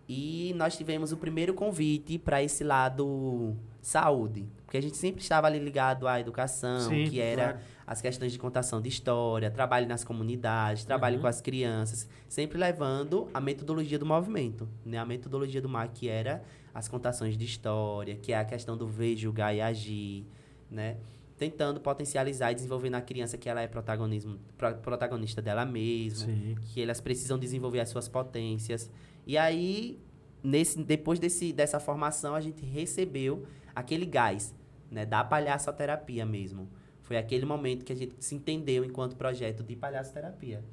[0.08, 4.46] E nós tivemos o primeiro convite para esse lado saúde.
[4.66, 7.60] Porque a gente sempre estava ali ligado à educação, Sim, que era claro.
[7.86, 11.22] As questões de contação de história, trabalho nas comunidades, trabalho Uhum.
[11.22, 14.98] com as crianças, sempre levando a metodologia do movimento, né?
[14.98, 18.88] A metodologia do MAC que era as contações de história, que é a questão do
[18.88, 20.26] ver, julgar e agir,
[20.72, 20.98] né?
[21.38, 26.56] Tentando potencializar e desenvolver na criança que ela é protagonismo, pro- protagonista dela mesma, Sim.
[26.74, 28.90] que elas precisam desenvolver as suas potências.
[29.28, 30.00] E aí,
[30.42, 34.56] nesse, depois desse, dessa formação, a gente recebeu aquele gás,
[34.90, 36.70] né, da palhaçoterapia mesmo.
[37.04, 40.64] Foi aquele momento que a gente se entendeu enquanto projeto de palhaçoterapia.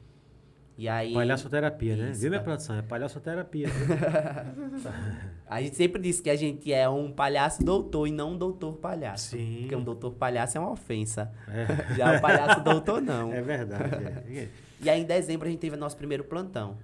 [0.81, 2.11] E aí, Palhaçoterapia, né?
[2.11, 2.45] Isso, Viu, minha tá.
[2.45, 2.75] produção?
[2.75, 3.69] É palhaçoterapia.
[5.47, 8.79] a gente sempre disse que a gente é um palhaço doutor e não um doutor
[8.79, 9.37] palhaço.
[9.37, 9.59] Sim.
[9.61, 11.31] Porque um doutor palhaço é uma ofensa.
[11.49, 13.31] É, Já o palhaço doutor não.
[13.31, 13.95] é verdade.
[13.95, 14.49] é.
[14.81, 16.79] E aí, em dezembro, a gente teve nosso primeiro plantão,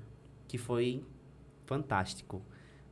[0.47, 1.03] que foi
[1.65, 2.43] fantástico.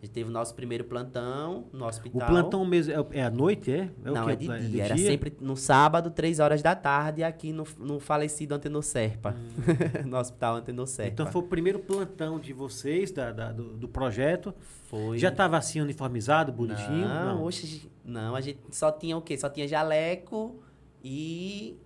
[0.05, 2.29] A gente teve o nosso primeiro plantão no O hospital.
[2.29, 3.89] plantão mesmo é, é à noite, é?
[4.05, 4.85] é o Não, é de dia.
[4.85, 9.35] Era sempre no sábado, três horas da tarde, aqui no, no falecido Antenor Serpa.
[10.05, 11.11] no hospital Antenor Serpa.
[11.11, 14.55] Então foi o primeiro plantão de vocês, da, da- do, do projeto.
[14.91, 15.17] Foi.
[15.17, 17.09] Já estava assim uniformizado, bonitinho?
[17.09, 19.39] Não, oxe, não, a gente só tinha o quê?
[19.39, 20.61] Só tinha jaleco
[21.03, 21.79] e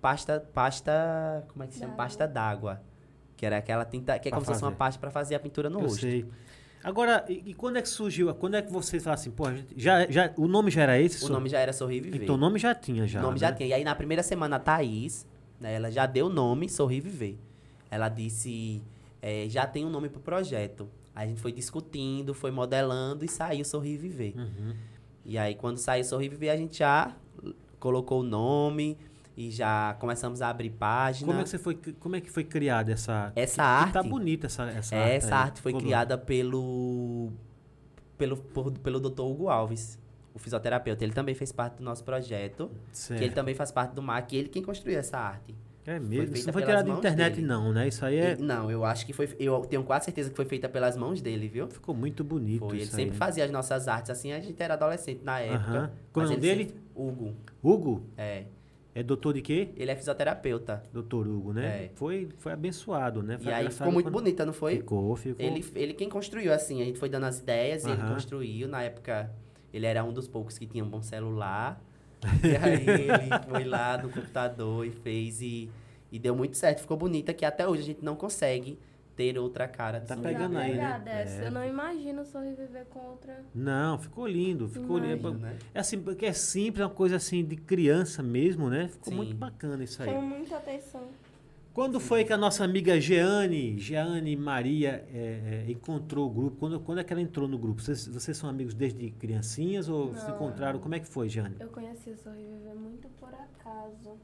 [0.00, 1.94] pasta, pasta, como é que se chama?
[1.94, 2.80] Pasta d'água.
[3.36, 4.76] Que era aquela tinta, que é Pra como se fosse uma fazer.
[4.78, 6.00] pasta para fazer a pintura no Eu rosto.
[6.00, 6.26] sei.
[6.82, 8.34] Agora, e, e quando é que surgiu?
[8.34, 9.44] Quando é que vocês falaram assim, pô,
[9.76, 11.24] já, já, o nome já era esse?
[11.24, 12.22] O nome já era Sorrir e Viver.
[12.22, 13.20] Então o nome já tinha já.
[13.20, 13.40] o nome né?
[13.40, 13.68] já tinha.
[13.68, 15.26] E aí na primeira semana a Thaís,
[15.60, 17.38] né, ela já deu o nome Sorrir e Viver.
[17.90, 18.82] Ela disse,
[19.20, 20.88] é, já tem um nome pro projeto.
[21.14, 24.34] Aí a gente foi discutindo, foi modelando e saiu Sorrir e Viver.
[24.36, 24.74] Uhum.
[25.24, 27.14] E aí, quando saiu Sorrir e Viver, a gente já
[27.78, 28.96] colocou o nome
[29.46, 31.26] e já começamos a abrir página.
[31.32, 33.32] Como é que foi, como é que foi criada essa?
[33.34, 35.12] Essa que arte, Tá bonita essa, essa é, arte.
[35.16, 35.42] essa aí.
[35.42, 35.84] arte foi Como?
[35.84, 37.32] criada pelo
[38.18, 39.22] pelo por- pelo Dr.
[39.22, 39.98] Hugo Alves,
[40.34, 41.02] o fisioterapeuta.
[41.04, 43.18] Ele também fez parte do nosso projeto, Certo.
[43.18, 45.54] que ele também faz parte do MAC, e ele quem construiu essa arte.
[45.86, 46.36] É mesmo.
[46.36, 47.46] Isso não foi criado na internet, dele.
[47.46, 47.88] não, né?
[47.88, 48.32] Isso aí é.
[48.34, 51.22] E- não, eu acho que foi eu tenho quase certeza que foi feita pelas mãos
[51.22, 51.66] dele, viu?
[51.68, 52.60] Ficou muito bonito.
[52.68, 53.16] Foi, ele sempre aí.
[53.16, 55.70] fazia as nossas artes assim, a gente era adolescente na época.
[55.70, 55.90] Aham.
[56.12, 56.64] Qual é o nome ele dele?
[56.68, 58.02] sempre- Hugo, Hugo?
[58.18, 58.44] é.
[59.00, 59.70] É doutor de quê?
[59.78, 60.82] Ele é fisioterapeuta.
[60.92, 61.84] Doutor Hugo, né?
[61.84, 61.90] É.
[61.94, 63.38] Foi, foi abençoado, né?
[63.38, 64.76] Foi E aí ficou muito quando- bonita, não foi?
[64.76, 65.42] Ficou, ficou.
[65.44, 68.68] Ele, ele quem construiu, assim, a gente foi dando as ideias e ele construiu.
[68.68, 69.30] Na época,
[69.72, 71.82] ele era um dos poucos que tinha um bom celular.
[72.44, 75.70] e aí ele foi lá no computador e fez e,
[76.12, 76.80] e deu muito certo.
[76.82, 78.78] Ficou bonita, que até hoje a gente não consegue
[79.20, 80.00] ter outra cara.
[80.00, 81.02] Tá pegando aí, né?
[81.04, 81.42] Essa.
[81.42, 81.46] É.
[81.48, 83.44] Eu não imagino sobreviver com outra.
[83.54, 84.66] Não, ficou lindo.
[84.66, 85.34] Ficou lindo.
[85.34, 85.58] Né?
[85.74, 88.88] É assim, porque é simples, é uma coisa assim de criança mesmo, né?
[88.88, 89.16] Ficou Sim.
[89.16, 90.08] muito bacana isso aí.
[90.08, 91.02] Chama muita atenção.
[91.74, 96.56] Quando foi que a nossa amiga Jeane, Jeane Maria, é, é, encontrou o grupo?
[96.56, 97.80] Quando, quando é que ela entrou no grupo?
[97.80, 100.34] Vocês, vocês são amigos desde criancinhas ou se Não.
[100.34, 100.80] encontraram?
[100.80, 101.56] Como é que foi, Jeane?
[101.60, 104.18] Eu conheci o Sorriviver muito por acaso.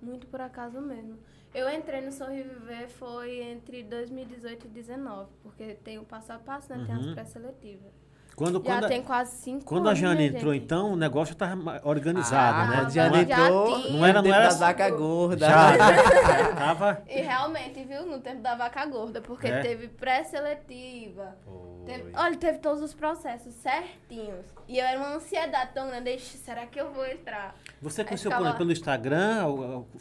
[0.00, 1.18] Muito por acaso mesmo.
[1.54, 6.70] Eu entrei no Sorriviver foi entre 2018 e 2019, porque tem o passo a passo,
[6.70, 6.84] né?
[6.84, 7.14] Tem as Uhum.
[7.14, 8.05] pré-seletivas.
[8.36, 10.64] Quando, Já quando, a- tem quase cinco quando a anos, Jane né, entrou, gente?
[10.64, 12.76] então, o negócio estava organizado, Ah, né?
[12.76, 13.92] quando já Já entrou, tinha.
[13.96, 15.46] Não era- não tempo era- da vaca gorda.
[15.48, 15.72] Já
[16.54, 17.02] tava...
[17.08, 19.60] E realmente, viu, no tempo da vaca gorda, porque É?
[19.62, 21.34] teve pré-seletiva.
[21.86, 24.44] Teve- olha, teve todos os processos certinhos.
[24.68, 27.54] E eu era uma ansiedade tão grande, "Ixi, será que eu vou entrar?
[27.80, 29.46] Você conheceu ficava- pelo Instagram?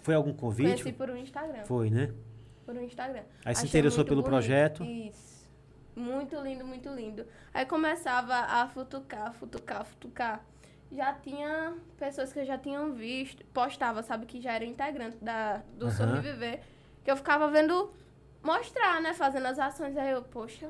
[0.01, 0.67] Foi algum convite?
[0.83, 1.63] Conheci por um Instagram.
[1.65, 2.09] Foi, né?
[2.65, 3.21] Por um Instagram.
[3.45, 4.29] Aí se interessou pelo bonito.
[4.29, 4.83] projeto?
[4.83, 5.34] Isso.
[5.95, 7.25] Muito lindo, muito lindo.
[7.53, 10.45] Aí começava a futucar, futucar, futucar.
[10.91, 15.57] Já tinha pessoas que eu já tinham visto, postava, sabe, que já era integrante da,
[15.73, 15.95] do Aham.
[15.95, 16.61] Sobreviver,
[17.03, 17.93] que eu ficava vendo
[18.43, 19.97] mostrar, né, fazendo as ações.
[19.97, 20.69] Aí eu, poxa,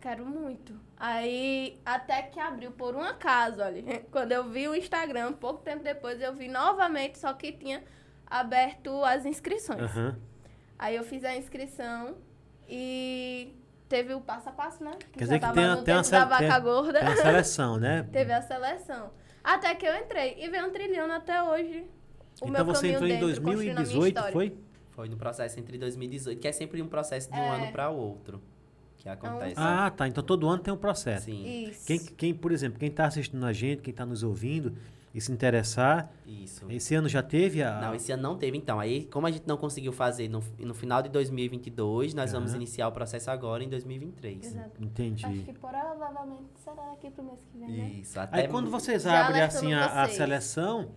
[0.00, 0.78] quero muito.
[0.96, 4.00] Aí, até que abriu por um acaso, olha.
[4.10, 7.82] Quando eu vi o Instagram, pouco tempo depois, eu vi novamente, só que tinha
[8.26, 9.82] aberto as inscrições.
[9.96, 10.18] Aham.
[10.78, 12.16] Aí eu fiz a inscrição
[12.68, 13.54] e
[13.92, 14.92] teve o passo a passo, né?
[15.12, 16.02] Que Quer já dizer que tem, a- no tem, uma,
[16.38, 16.98] tem, gorda.
[17.00, 18.08] tem uma seleção, né?
[18.10, 19.10] Teve a seleção.
[19.44, 21.84] Até que eu entrei e veio um trilhando até hoje.
[22.40, 24.32] O então meu você entrou em dentro, a minha 2018, história.
[24.32, 24.56] foi?
[24.92, 27.48] Foi no processo entre 2018, que é sempre um processo de um É.
[27.50, 28.40] ano para o outro
[28.96, 29.54] que acontece.
[29.58, 30.08] Ah, tá.
[30.08, 31.26] Então todo ano tem um processo.
[31.26, 31.86] Sim, Isso.
[31.86, 34.74] Quem, quem, por exemplo, quem está assistindo a gente, quem está nos ouvindo
[35.14, 36.64] e se interessar, isso.
[36.70, 37.80] esse ano já teve a.
[37.80, 38.80] Não, esse ano não teve, então.
[38.80, 42.56] Aí, como a gente não conseguiu fazer no, no final de 2022, nós vamos Aham.
[42.56, 44.46] iniciar o processo agora em 2023.
[44.46, 44.82] Exato.
[44.82, 45.26] Entendi.
[45.26, 47.88] Acho que provavelmente será daqui pro mês que vem, né?
[48.00, 50.92] Isso, até Aí quando vocês abrem assim a, a seleção,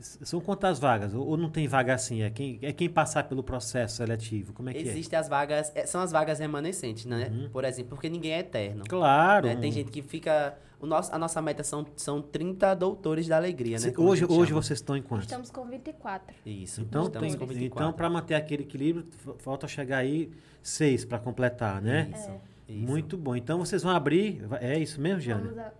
[0.00, 1.14] são quantas vagas?
[1.14, 2.22] Ou, não tem vaga assim?
[2.22, 4.52] É quem, é quem passar pelo processo seletivo?
[4.52, 7.30] Como é que Existem as vagas, é, são as vagas remanescentes, né?
[7.30, 7.48] Uhum.
[7.50, 8.82] Por exemplo, porque ninguém é eterno.
[8.84, 8.88] é?
[8.88, 9.46] Claro.
[9.46, 9.56] né?
[9.56, 10.56] Tem gente que fica.
[10.80, 13.90] O nosso, a nossa meta são, são 30 doutores da alegria, né?
[13.90, 14.62] Como hoje hoje chama.
[14.62, 15.26] vocês estão em quantos?
[15.26, 16.34] Estamos com 24.
[16.44, 16.82] Isso.
[16.82, 17.66] Então, estamos tem, com 24.
[17.66, 19.06] então para manter aquele equilíbrio,
[19.38, 20.30] falta chegar aí
[20.62, 22.10] seis para completar, né?
[22.14, 22.30] Isso.
[22.30, 22.72] É.
[22.72, 22.86] isso.
[22.86, 23.34] Muito bom.
[23.34, 24.42] Então vocês vão abrir.
[24.60, 25.42] É isso mesmo, Jana?
[25.42, 25.72] Vamos a...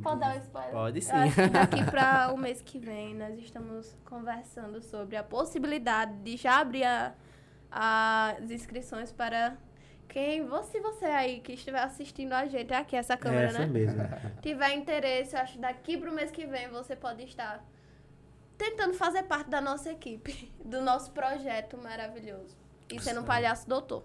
[0.00, 0.70] Pode dar um spoiler?
[0.72, 1.12] Pode sim.
[1.52, 6.84] Daqui para o mês que vem nós estamos conversando sobre a possibilidade de já abrir
[6.84, 7.12] a-
[7.70, 9.56] as inscrições para
[10.08, 13.66] quem, você, você aí que estiver assistindo a gente, é aqui essa câmera, Essa né?
[13.66, 14.02] mesmo.
[14.42, 17.64] Tiver interesse, eu acho que daqui para o mês que vem você pode estar
[18.58, 22.56] tentando fazer parte da nossa equipe, do nosso projeto maravilhoso.
[22.90, 24.02] E sendo um palhaço doutor.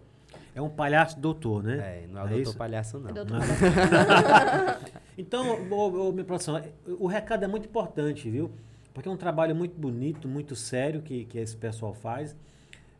[0.57, 1.75] É um palhaço doutor, né?
[2.03, 2.57] É, não é o É doutor isso?
[2.57, 3.09] palhaço, não.
[3.11, 3.37] É doutor.
[5.15, 6.61] Então, ô, ô, minha produção,
[6.99, 8.51] o recado é muito importante, viu?
[8.93, 12.35] Porque é um trabalho muito bonito, muito sério que, que esse pessoal faz.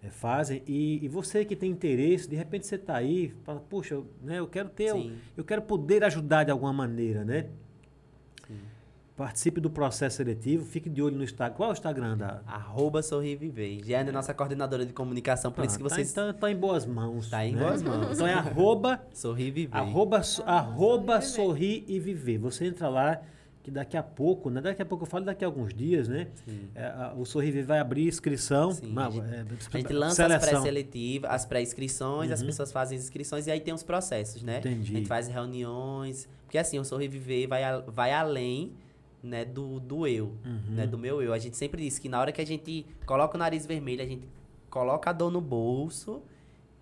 [0.04, 0.62] eh, fazem.
[0.68, 4.38] E, e você que tem interesse, de repente você está aí, fala, puxa, eu, né,
[4.40, 4.92] eu quero ter,
[5.36, 7.48] eu quero poder ajudar de alguma maneira, né?
[9.18, 11.56] Participe do processo seletivo, fique de olho no Instagram.
[11.58, 12.40] Qual é o Instagram da.
[12.46, 13.84] Arroba Sorriviver.
[13.84, 16.12] Jeane é nossa coordenadora de comunicação, por isso que Ah, tá- vocês...
[16.12, 17.28] Então tá em boas mãos.
[17.28, 17.64] Tá em né?
[17.64, 18.12] boas mãos.
[18.14, 19.76] Então é arroba Sorriviver.
[19.76, 22.38] Arroba, so- Ah, arroba sorrir e viver.
[22.38, 23.20] Você entra lá,
[23.64, 24.62] que daqui a pouco, né?
[24.62, 26.28] Daqui a pouco eu falo daqui a alguns dias, né?
[26.76, 28.72] É, o Sorrir e Viver vai abrir inscrição.
[28.72, 30.50] Sim, a gente- é, A gente lança as seleção.
[30.62, 32.46] pré-seletivas, as pré-inscrições, as Uhum.
[32.46, 34.60] pessoas fazem as inscrições e aí tem os processos, né?
[34.60, 34.94] Entendi.
[34.94, 36.30] A gente faz reuniões.
[36.46, 38.72] Porque assim, o Sorriviver vai, vai além
[39.24, 40.62] né, do, do eu, Uhum.
[40.76, 40.88] né?
[40.88, 41.34] Do meu eu.
[41.34, 44.06] A gente sempre diz que na hora que a gente coloca o nariz vermelho, a
[44.06, 44.28] gente
[44.70, 46.22] coloca a dor no bolso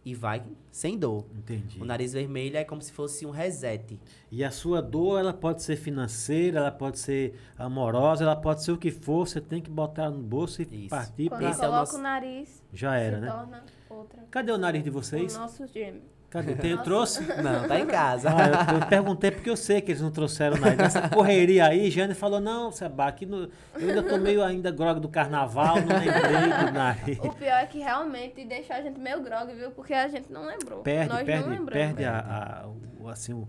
[0.03, 1.25] e vai sem dor.
[1.35, 1.81] Entendi.
[1.81, 3.99] O nariz vermelho é como se fosse um reset.
[4.31, 8.71] E a sua dor, ela pode ser financeira, ela pode ser amorosa, ela pode ser
[8.71, 9.27] o que for.
[9.27, 10.89] Você tem que botar no bolso e Isso.
[10.89, 11.49] partir Quando pra...
[11.49, 13.31] Esse é o coloca nosso- o nariz, Já era, se né?
[13.31, 14.23] torna outra.
[14.29, 15.35] Cadê o nariz de O vocês?
[15.35, 16.01] nosso gêmeo.
[16.35, 16.53] Cadê?
[16.55, 17.21] Tem, trouxe?
[17.41, 18.29] Não, tá em casa.
[18.29, 20.75] Ah, eu, eu perguntei porque eu sei que eles não trouxeram nada.
[20.75, 24.99] Nessa correria aí, Jane falou, não, Seba, aqui no, eu ainda tô meio ainda grog
[24.99, 27.19] do carnaval, não lembrei do nariz.
[27.19, 29.71] O pior é que realmente deixou a gente meio grog, viu?
[29.71, 30.81] Porque a gente não lembrou.
[30.81, 31.71] Perde, Nós não perde, lembramos.
[31.73, 32.67] perde a, a-
[32.99, 33.47] o, assim, o,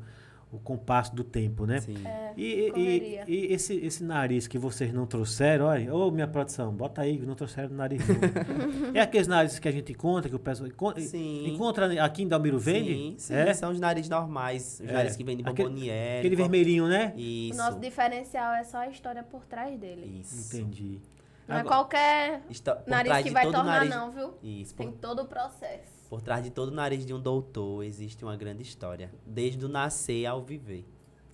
[0.53, 1.81] o compasso do tempo, né?
[1.81, 1.97] Sim.
[2.07, 6.27] É, E, e- e- e esse, esse nariz que vocês não trouxeram, olha, ô minha
[6.29, 8.15] produção, bota aí que não trouxeram nariz não.
[8.95, 11.49] é aqueles narizes que a gente encontra, que o pessoal encontra, Sim.
[11.49, 12.95] encontra aqui em Dalmiro Vende?
[12.95, 13.53] Sim, sim, é?
[13.55, 14.93] são os narizes normais, os É.
[14.93, 16.19] narizes que vêm de Aquele- bomboniere.
[16.21, 17.13] Aquele qual- vermelhinho, né?
[17.17, 17.59] O Isso.
[17.59, 20.21] nosso diferencial é só a história por trás dele.
[20.21, 20.57] Isso.
[20.57, 21.01] Entendi.
[21.49, 23.91] Não é Agora- qualquer Está- por nariz que vai tornar, nariz...
[23.91, 24.35] não, viu?
[24.43, 24.75] Isso.
[24.75, 25.96] Tem Por, todo o processo.
[26.09, 29.13] Por trás de todo nariz de um doutor existe uma grande história.
[29.27, 30.85] Desde o nascer ao viver.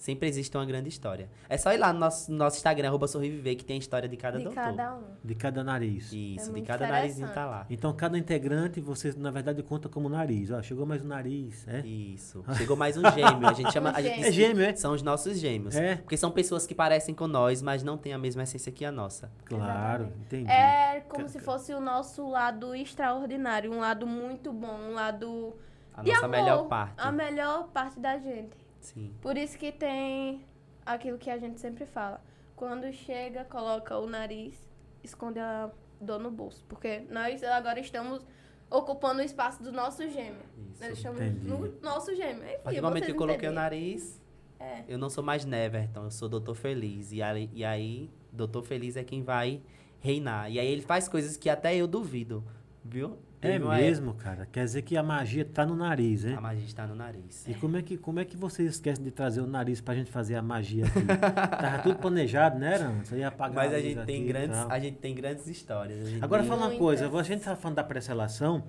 [0.02, 1.30] Sempre existe uma grande história.
[1.48, 4.08] É só ir lá no nosso, no nosso Instagram, arroba Sorriviver, que tem a história
[4.08, 4.60] de cada de doutor.
[4.60, 5.02] cada um.
[5.22, 6.12] De cada nariz.
[6.12, 7.66] Isso, É de cada narizinho tá lá.
[7.70, 10.50] Então, cada integrante, você, na verdade, conta como nariz.
[10.50, 11.86] Ó, chegou mais um nariz, é?
[11.86, 12.44] Isso.
[12.56, 13.46] Chegou mais um gêmeo.
[13.46, 13.92] A gente chama.
[13.92, 14.74] Um a gente É gêmeo, é?
[14.74, 15.76] São os nossos gêmeos.
[15.76, 15.94] É?
[15.94, 18.90] Porque são pessoas que parecem com nós, mas não têm a mesma essência que a
[18.90, 19.30] nossa.
[19.44, 20.18] Claro, Exatamente.
[20.24, 20.50] entendi.
[20.50, 25.54] É como se fosse o nosso lado extraordinário, um lado muito bom, um lado
[25.94, 26.94] A de nossa amor, melhor parte.
[26.98, 28.61] A melhor parte da gente.
[28.82, 29.14] Sim.
[29.20, 30.44] Por isso que tem
[30.84, 32.22] aquilo que a gente sempre fala.
[32.56, 34.54] Quando chega, coloca o nariz,
[35.02, 35.70] esconde a
[36.00, 36.64] dor no bolso.
[36.68, 38.24] Porque nós agora estamos
[38.70, 40.42] ocupando o espaço do nosso gêmeo.
[40.80, 40.92] Nós Isso.
[40.92, 41.48] estamos entendi.
[41.48, 42.44] no nosso gêmeo.
[42.44, 44.20] Enfim, A partir do momento que eu coloquei o nariz,
[44.58, 44.84] É.
[44.88, 47.12] eu não sou mais Neverton, eu sou Doutor Feliz.
[47.12, 49.60] E aí, e aí, Doutor Feliz é quem vai
[50.00, 50.50] reinar.
[50.50, 52.42] E aí ele faz coisas que até eu duvido,
[52.84, 53.16] viu?
[53.42, 54.46] É Teve uma mesmo, cara.
[54.52, 56.38] Quer dizer que a magia tá no nariz, época- hein?
[56.38, 57.44] A magia está no nariz.
[57.48, 60.12] E como é, que, como é que vocês esquecem de trazer o nariz pra gente
[60.12, 61.00] fazer a magia aqui?
[61.60, 62.92] Tava tudo planejado, né, Aran?
[63.04, 64.70] Você ia apagar Mas a gente, tem grandes, tal.
[64.70, 66.06] a gente tem grandes histórias.
[66.06, 68.62] a gente Agora fala uma coisa, a gente tá falando da pré-seleção.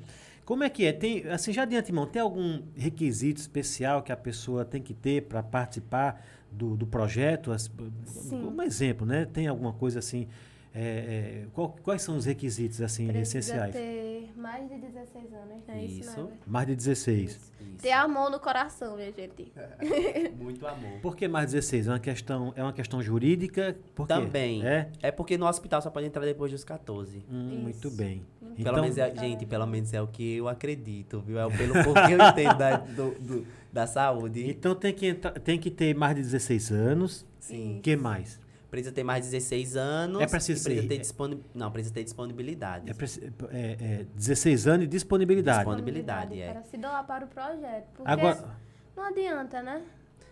[0.44, 0.92] Como é que é?
[0.92, 5.22] Tem, assim, já de antemão, tem algum requisito especial que a pessoa tem que ter
[5.22, 6.22] para participar
[6.52, 7.52] do, do projeto?
[7.52, 7.72] As-.
[8.32, 9.26] Um exemplo, né?
[9.26, 10.28] Tem alguma coisa assim?
[10.76, 10.82] É,
[11.44, 13.74] é, qual- quais são os requisitos assim Precisa essenciais?
[13.74, 15.84] ter mais de 16 anos, né?
[15.86, 16.20] Isso, Isso.
[16.20, 16.32] não é?
[16.48, 17.32] Mais de 16.
[17.32, 17.54] Isso.
[17.82, 19.52] Ter amor no coração, minha gente.
[20.40, 21.00] Muito amor.
[21.02, 21.88] Por que mais 16?
[21.88, 23.76] É uma questão, é uma questão jurídica?
[23.96, 24.14] Por quê?
[24.14, 24.66] Também.
[24.66, 24.90] É?
[25.02, 27.24] É porque no hospital só pode entrar depois dos 14.
[27.30, 27.62] Hum, Isso.
[27.62, 28.22] muito bem.
[28.40, 31.40] Pelo Pelo Então- menos é, gente, pelo menos é o que eu acredito, viu?
[31.40, 34.48] É pelo pouco que eu entendo da, do, do- da saúde.
[34.50, 37.26] Então tem que, entrar, tem que ter mais de 16 anos.
[37.40, 37.78] Sim.
[37.80, 38.40] O que mais?
[38.74, 40.20] Precisa ter mais de 16 anos.
[40.20, 41.44] É preciso e precisa ser- ter disponi...
[41.54, 42.90] Não, precisa ter disponibilidade.
[42.90, 45.60] É, preci- é- é 16 anos e disponibilidade.
[45.60, 46.52] Disponibilidade, é.
[46.54, 47.86] Para se doar para o projeto.
[47.96, 48.44] Porque Agora,
[48.98, 49.84] não adianta, né?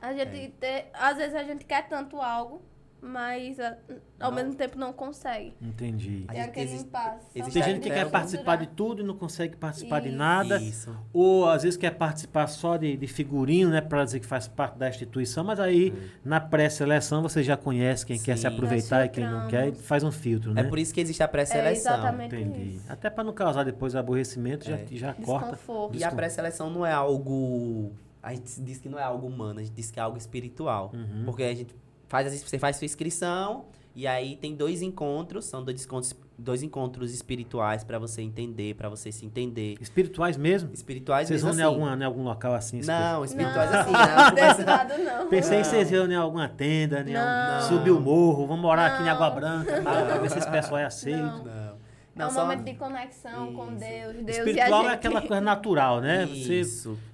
[0.02, 0.52] A gente É.
[0.60, 2.64] ter, às vezes a gente quer tanto algo,
[3.02, 3.76] mas a-
[4.20, 4.36] ao Não.
[4.36, 5.54] mesmo tempo não consegue.
[5.60, 6.26] entendi.
[6.32, 7.26] É aquele existe- impasse.
[7.34, 10.18] Existe Tem gente que quer participar de tudo e não consegue participar de Isso.
[10.18, 10.62] nada.
[10.62, 10.96] Isso.
[11.12, 13.82] Ou às vezes quer participar só de, de figurinho, né?
[13.82, 15.44] Para dizer que faz parte da instituição.
[15.44, 15.92] Mas aí,
[16.24, 18.48] na pré-seleção, você já conhece quem quer se Sim.
[18.50, 20.62] aproveitar e quem não quer e faz um filtro, né?
[20.62, 21.94] É por isso que existe a É pré-seleção.
[21.94, 22.76] exatamente Entendi.
[22.76, 22.86] isso.
[22.92, 24.86] Até para não causar depois aborrecimento, já, É.
[24.92, 25.52] já corta.
[25.52, 25.98] Desconforto.
[25.98, 27.92] E a pré-seleção não é algo.
[28.22, 30.92] A gente diz que não é algo humano, a gente diz que é algo espiritual.
[30.94, 31.24] Uhum.
[31.26, 31.76] Porque a gente
[32.12, 37.14] faz, você faz sua inscrição e aí tem dois encontros, são dois encontros, dois encontros
[37.14, 39.76] espirituais pra você entender, pra você se entender.
[39.82, 40.72] Espirituais mesmo?
[40.74, 41.74] Espirituais Vocês mesmo vão em, assim.
[41.90, 42.82] alguma, em algum local assim?
[42.86, 44.34] Não, espirituais Não, assim, não.
[44.36, 45.28] desse lado não.
[45.30, 45.70] Pensei que Não.
[45.72, 47.62] vocês iam em alguma tenda, em algum- Não.
[47.78, 49.12] subir o morro, vamos morar aqui em Não.
[49.14, 51.18] Água Branca, tal, pra ver se esse pessoal é aceito.
[51.22, 51.44] Não.
[51.46, 51.72] Não.
[52.14, 53.76] É Não, um só- momento de conexão com Isso.
[53.80, 54.26] Deus.
[54.26, 56.26] Deus Espiritual e a é aquela coisa natural, né?
[56.26, 56.62] Você,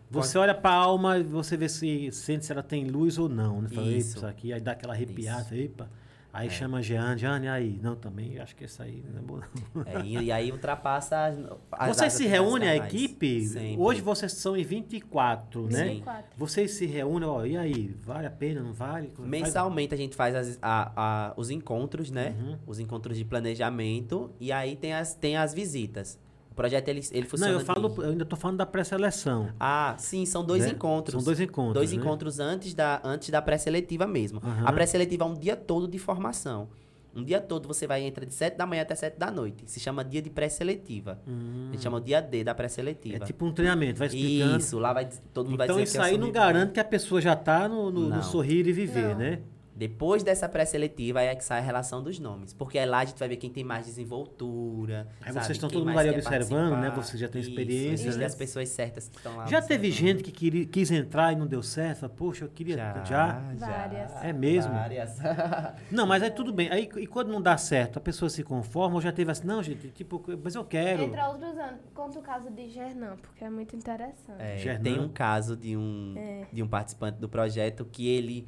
[0.09, 0.13] Isso.
[0.21, 3.61] você olha pra alma e você vê se sente se ela tem luz ou não.
[3.61, 3.69] Né?
[3.69, 4.17] Fala, "Eita, Isso.
[4.17, 5.53] isso aqui, aí dá aquela arrepiada, Isso.
[5.55, 5.89] epa.
[6.33, 6.51] Aí É.
[6.51, 7.79] chama Jeane, Jeane, aí.
[7.81, 9.39] Não, também acho que esse aí não é bom.
[9.87, 11.35] É, e, e aí ultrapassa as,
[11.71, 13.43] as Vocês se reúnem, a equipe?
[13.47, 13.75] Sempre.
[13.81, 15.85] Hoje vocês são em 24, né?
[15.85, 16.25] 24.
[16.37, 17.95] Vocês se reúnem, ó, e aí?
[18.05, 19.09] Vale a pena, não vale?
[19.15, 22.35] Faz- Mensalmente a gente faz as- a- a- os encontros, né?
[22.39, 22.57] Uhum.
[22.67, 24.29] Os encontros de planejamento.
[24.39, 26.19] E aí tem as, tem as visitas.
[26.57, 27.51] O projeto ele, ele Não, funciona.
[27.53, 29.49] eu falo, de- eu ainda tô falando da pré-seleção.
[29.59, 30.71] Ah, sim, são dois né?
[30.71, 31.13] encontros.
[31.13, 31.73] São dois encontros.
[31.75, 31.97] Dois né?
[31.97, 34.41] encontros antes da, antes da pré-seletiva mesmo.
[34.43, 34.65] Aham.
[34.65, 36.67] A pré-seletiva é um dia todo de formação.
[37.15, 39.63] Um dia todo você vai entre de 7 da manhã até 7 da noite.
[39.67, 41.19] Se chama dia de pré-seletiva.
[41.27, 41.67] Hum.
[41.69, 43.23] A gente chama o dia D da É pré-seletiva.
[43.25, 44.57] tipo um treinamento, vai explicando.
[44.57, 46.33] Isso, lá vai todo mundo vai Então dizer isso o que é aí não sorriso.
[46.33, 48.23] garante que a pessoa já tá no, no- no Não.
[48.23, 49.17] sorrir e viver, Não.
[49.19, 49.39] né?
[49.77, 52.51] Depois dessa pré-seletiva aí é que sai a relação dos nomes.
[52.51, 55.07] Porque aí lá a gente vai ver quem tem mais desenvoltura.
[55.21, 55.45] Aí sabe?
[55.45, 56.89] vocês estão todo mundo ali observando, né?
[56.89, 57.03] participar.
[57.03, 58.25] Você já tem Isso, experiência, existem né?
[58.25, 59.45] as pessoas certas que estão lá.
[59.45, 61.99] Já teve gente que queria- quis entrar e não deu certo?
[61.99, 62.75] Fala, Poxa, eu queria.
[63.05, 63.33] Já?
[63.55, 64.11] Várias.
[64.23, 64.73] É mesmo?
[64.73, 65.17] Várias.
[65.91, 66.69] Não, mas aí tudo bem.
[66.71, 69.61] Aí e quando não dá certo, a pessoa se conforma ou já teve assim, não,
[69.61, 71.03] gente, tipo, mas eu quero.
[71.03, 74.39] Entre outros anos, conta o caso de Gernan, porque é muito interessante.
[74.39, 74.83] É, Gernan.
[74.83, 76.47] tem um caso de um, É.
[76.51, 78.47] de um participante do projeto que ele,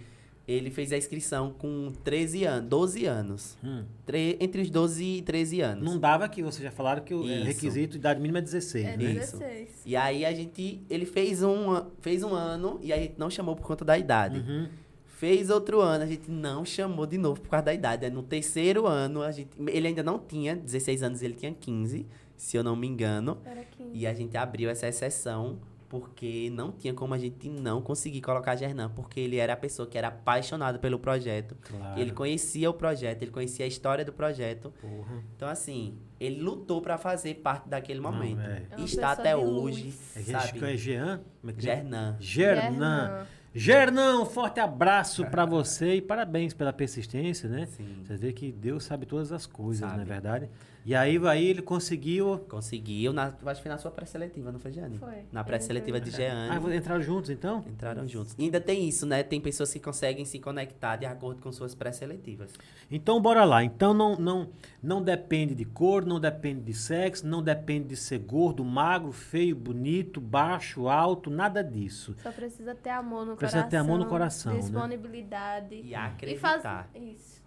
[0.52, 3.58] ele fez a inscrição com 13 anos, 12 anos.
[3.64, 3.84] Hum.
[4.06, 5.84] Tre- entre os 12 e 13 anos.
[5.84, 7.46] Não dava que vocês já falaram que o é, Isso.
[7.46, 9.04] requisito de idade mínima é 16, É né?
[9.12, 9.38] Isso.
[9.38, 9.70] 16.
[9.86, 10.82] E aí a gente.
[10.90, 14.40] Ele fez um, fez um ano e a gente não chamou por conta da idade.
[14.40, 14.68] Uhum.
[15.06, 18.06] Fez outro ano, a gente não chamou de novo por causa da idade.
[18.06, 22.06] Aí no terceiro ano, a gente, ele ainda não tinha 16 anos, ele tinha 15,
[22.38, 23.38] se eu não me engano.
[23.46, 23.90] Era 15.
[23.94, 25.60] E a gente abriu essa exceção
[25.90, 29.88] porque não tinha como a gente não conseguir colocar Gernan, porque ele era a pessoa
[29.88, 31.58] que era apaixonado pelo projeto.
[31.62, 32.00] Claro.
[32.00, 34.72] Ele conhecia o projeto, ele conhecia a história do projeto.
[34.80, 35.24] Porra.
[35.36, 38.40] Então, assim, ele lutou pra fazer parte daquele Não, momento.
[38.42, 38.68] é.
[38.70, 40.16] É E está pessoa até hoje, luz.
[40.16, 40.64] É, que sabe?
[40.74, 41.22] é Jean?
[41.42, 41.76] Como é que é?
[41.76, 42.18] Gernan.
[42.20, 43.26] Gernan.
[43.54, 47.66] Gernan, um forte abraço pra você e parabéns pela persistência, né?
[47.66, 48.04] Sim.
[48.06, 49.96] Você vê que Deus sabe todas as coisas, Sabe.
[49.96, 50.50] não é verdade?
[50.86, 52.40] E aí, aí ele conseguiu.
[52.50, 54.98] Conseguiu, na, acho que foi na sua pré-seletiva, não foi, Jeane?
[54.98, 55.26] Foi.
[55.32, 56.76] Na pré-seletiva de Ah, Jeane.
[56.78, 57.64] entraram juntos então?
[57.68, 58.34] Entraram juntos.
[58.38, 59.22] E ainda tem isso, né?
[59.22, 62.54] Tem pessoas que conseguem se conectar de acordo com suas pré-seletivas.
[62.90, 63.64] Então bora lá.
[63.64, 64.50] Então não, não,
[64.82, 69.56] não depende de cor, não depende de sexo, não depende de ser gordo, magro, feio,
[69.56, 72.16] bonito, baixo, alto, nada disso.
[72.24, 73.70] Só precisa ter amor no Precisa coração.
[73.70, 74.60] ter amor no coração, né?
[74.60, 75.76] Disponibilidade.
[75.76, 76.62] E E acreditar.
[76.62, 76.88] faz...
[76.96, 77.39] Isso.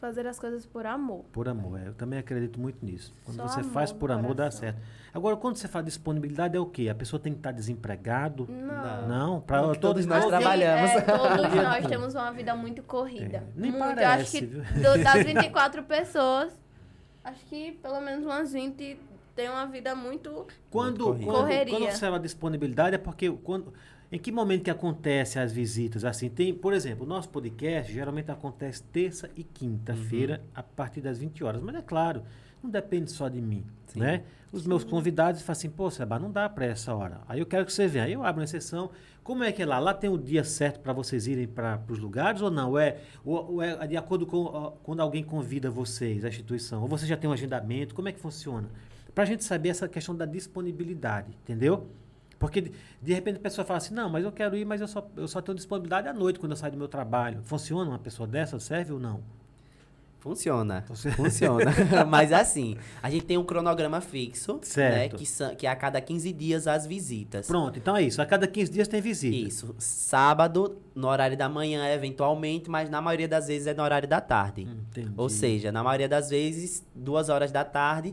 [0.00, 1.24] Fazer as coisas por amor.
[1.32, 3.14] Por amor, é, eu também acredito muito nisso.
[3.24, 4.60] Quando Só você amor faz por amor, dá coração.
[4.60, 4.78] certo.
[5.14, 6.90] Agora, quando você fala disponibilidade, é o quê?
[6.90, 8.46] A pessoa tem que estar desempregado?
[8.50, 9.08] Não.
[9.08, 10.90] Não, para Não, que todos nós Assim, trabalhamos.
[10.90, 13.38] é, todos nós temos uma vida muito corrida.
[13.38, 13.84] É, nem muito.
[13.84, 14.62] parece, Eu acho que viu?
[14.82, 16.52] do- das 24 pessoas,
[17.24, 18.98] acho que pelo menos umas 20
[19.34, 20.46] têm uma vida muito.
[20.70, 21.74] Quando, quando, Correria.
[21.78, 23.72] quando você fala disponibilidade, é porque quando,
[24.10, 26.04] em que momento que acontece as visitas?
[26.04, 30.50] Assim, tem, por exemplo, o nosso podcast geralmente acontece terça e quinta-feira, Uhum.
[30.54, 31.60] a partir das 20 horas.
[31.62, 32.22] Mas é claro,
[32.62, 34.00] não depende só de mim, Sim.
[34.00, 34.22] né?
[34.52, 37.20] Os meus convidados falam assim, pô, Seba, não dá para essa hora.
[37.28, 38.04] Aí eu quero que você venha.
[38.04, 38.90] Aí eu abro uma exceção.
[39.22, 39.78] Como é que é lá?
[39.80, 42.78] Lá tem o dia certo para vocês irem para os lugares ou não?
[42.78, 46.80] É, ou, ou é de acordo com ó, quando alguém convida vocês, a instituição?
[46.80, 47.92] Ou você já tem um agendamento?
[47.94, 48.68] Como é que funciona?
[49.14, 51.86] Para a gente saber essa questão da disponibilidade, entendeu?
[52.38, 55.08] Porque de, repente a pessoa fala assim, não, mas eu quero ir, mas eu só,
[55.16, 57.40] eu só tenho disponibilidade à noite quando eu saio do meu trabalho.
[57.42, 58.58] Funciona uma pessoa dessa?
[58.60, 59.22] Serve ou não?
[60.26, 60.84] Funciona.
[61.14, 61.72] Funciona.
[62.08, 65.12] Mas assim, a gente tem um cronograma fixo, Certo.
[65.12, 65.18] né?
[65.18, 67.46] Que, são, que é a cada 15 dias as visitas.
[67.46, 68.20] Pronto, então é isso.
[68.20, 69.36] A cada 15 dias tem visita.
[69.36, 69.74] Isso.
[69.78, 74.20] Sábado, no horário da manhã, eventualmente, mas na maioria das vezes é no horário da
[74.20, 74.62] tarde.
[74.62, 75.12] Entendi.
[75.16, 78.12] Ou seja, na maioria das vezes, duas horas da tarde,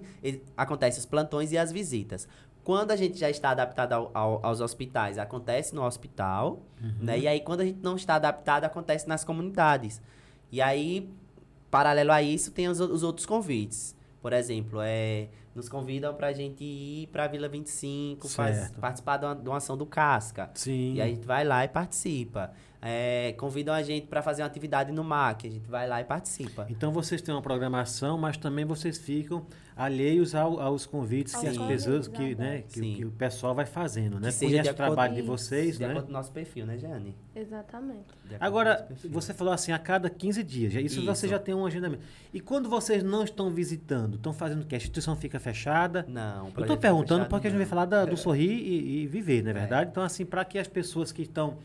[0.55, 2.27] acontecem os plantões e as visitas.
[2.63, 6.61] Quando a gente já está adaptado ao- ao- aos hospitais, acontece no hospital,
[6.99, 7.19] né?
[7.19, 10.01] E aí, quando a gente não está adaptado, acontece nas comunidades.
[10.51, 11.09] E aí,
[11.69, 13.95] paralelo a isso, tem os, os outros convites.
[14.21, 19.17] Por exemplo, é, nos convidam para a gente ir para a Vila 25, faz, participar
[19.17, 20.49] de uma, de uma ação do Casca.
[20.53, 20.93] Sim.
[20.93, 22.51] E a gente vai lá e participa.
[22.81, 26.05] É, convidam a gente para fazer uma atividade no MAC, a gente vai lá e
[26.05, 26.65] participa.
[26.69, 29.45] Então vocês têm uma programação, mas também vocês ficam
[29.75, 33.65] alheios ao- aos convites que as convites, pessoas que, né, que, que o pessoal vai
[33.65, 34.31] fazendo, né?
[34.31, 35.89] Conhece o trabalho de vocês, de né?
[35.89, 37.15] acordo com o nosso perfil, né, Jane?
[37.35, 38.05] Exatamente.
[38.39, 40.73] Agora, você falou assim, a cada 15 dias.
[40.75, 41.27] Isso, você Isso.
[41.27, 42.03] já tem um agendamento.
[42.33, 44.75] E quando vocês não estão visitando, estão fazendo o que?
[44.75, 46.05] A instituição fica fechada?
[46.07, 47.65] Não, o Eu estou perguntando fechado, porque a gente não.
[47.65, 49.59] vai falar da- do sorrir e, e viver, não é É.
[49.59, 49.89] verdade?
[49.91, 51.57] Então, assim, para que as pessoas que estão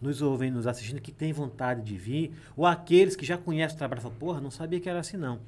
[0.00, 3.78] nos ouvem, nos assistindo, que têm vontade de vir, ou aqueles que já conhecem o
[3.78, 5.38] trabalho, falam, porra, não sabia que era assim, não.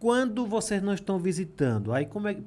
[0.00, 2.42] Quando vocês não estão visitando, aí como é que-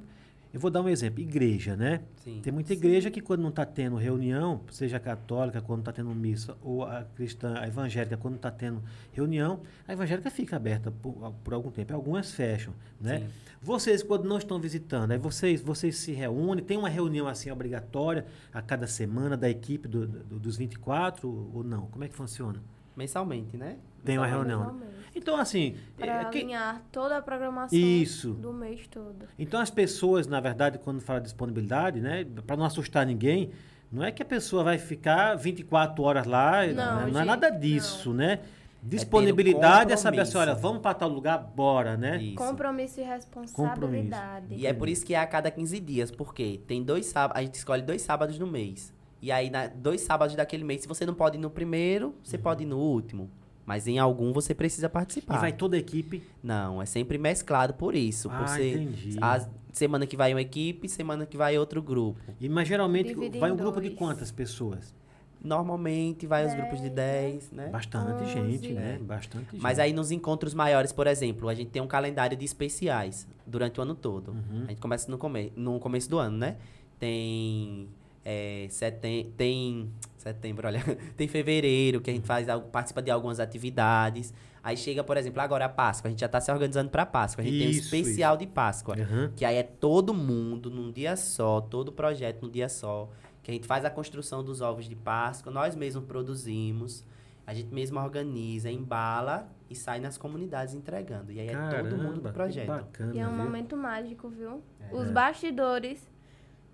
[0.52, 1.18] Eu vou dar um exemplo.
[1.20, 2.00] Igreja, né?
[2.22, 2.38] Sim.
[2.40, 6.10] Tem muita igreja que quando não está tendo reunião, seja a católica, quando está tendo
[6.14, 8.80] missa, ou a cristã, a evangélica, quando está tendo
[9.12, 11.92] reunião, a evangélica fica aberta por, por algum tempo.
[11.92, 13.18] Algumas fecham, né?
[13.18, 13.26] Sim.
[13.60, 18.24] Vocês, quando não estão visitando, aí vocês, vocês se reúnem, tem uma reunião assim obrigatória
[18.52, 21.86] a cada semana da equipe do, do- dos 24 ou não?
[21.86, 22.62] Como é que funciona?
[22.96, 23.78] Mensalmente, né?
[24.04, 24.50] Tem uma Mensalmente.
[24.50, 24.76] reunião.
[24.78, 25.03] Realmente.
[25.14, 28.32] Então, assim, Pra é, quem- alinhar toda a programação Isso.
[28.32, 29.26] do mês todo.
[29.38, 33.50] Então as pessoas, na verdade, quando fala de disponibilidade, né, para não assustar ninguém,
[33.92, 38.12] não é que a pessoa vai ficar 24 horas lá, Não, não, é nada disso,
[38.12, 38.38] né?
[38.38, 40.52] tendo Disponibilidade é saber assim, compromisso.
[40.52, 42.18] olha, vamos para tal lugar, bora, né?
[42.22, 42.34] Isso.
[42.34, 44.54] Compromisso e responsabilidade.
[44.54, 47.44] E é por isso que é a cada 15 dias, porque tem dois sábados, a
[47.44, 48.92] gente escolhe dois sábados no mês.
[49.22, 52.36] E aí, na, dois sábados daquele mês, se você não pode ir no primeiro, você
[52.36, 53.30] pode ir no último.
[53.66, 55.36] Mas em algum você precisa participar.
[55.36, 56.22] E vai toda a equipe.
[56.42, 58.28] Não, é sempre mesclado por isso.
[58.30, 59.16] Ah, por ser entendi.
[59.20, 62.20] a semana que vai uma equipe, semana que vai outro grupo.
[62.40, 63.98] E, mas geralmente Divide vai um grupo de dois.
[63.98, 64.94] quantas pessoas?
[65.42, 67.68] Normalmente vai os grupos de 10, né?
[67.68, 68.32] Bastante Onze.
[68.32, 68.98] gente, né?
[68.98, 69.60] Bastante gente.
[69.60, 73.78] Mas aí nos encontros maiores, por exemplo, a gente tem um calendário de especiais durante
[73.78, 74.30] o ano todo.
[74.30, 74.64] Uhum.
[74.64, 76.56] A gente começa no, come no começo do ano, né?
[76.98, 77.90] Tem
[78.24, 79.90] é, setem tem
[80.24, 80.80] setembro, olha,
[81.16, 84.32] tem fevereiro que a gente faz algo, participa de algumas atividades.
[84.62, 87.42] Aí chega, por exemplo, agora a Páscoa, a gente já está se organizando para Páscoa.
[87.42, 89.30] A gente tem um Isso, especial de Páscoa, Aham.
[89.36, 93.10] que aí é todo mundo num dia só, todo projeto num dia só,
[93.42, 97.04] que a gente faz a construção dos ovos de Páscoa, nós mesmos produzimos.
[97.46, 101.30] A gente mesmo organiza, embala e sai nas comunidades entregando.
[101.30, 102.64] E aí é todo mundo Caramba, do projeto.
[102.64, 103.44] Que bacana, E é um viu?
[103.44, 104.62] momento mágico, viu?
[104.80, 104.94] É.
[104.96, 106.08] Os bastidores,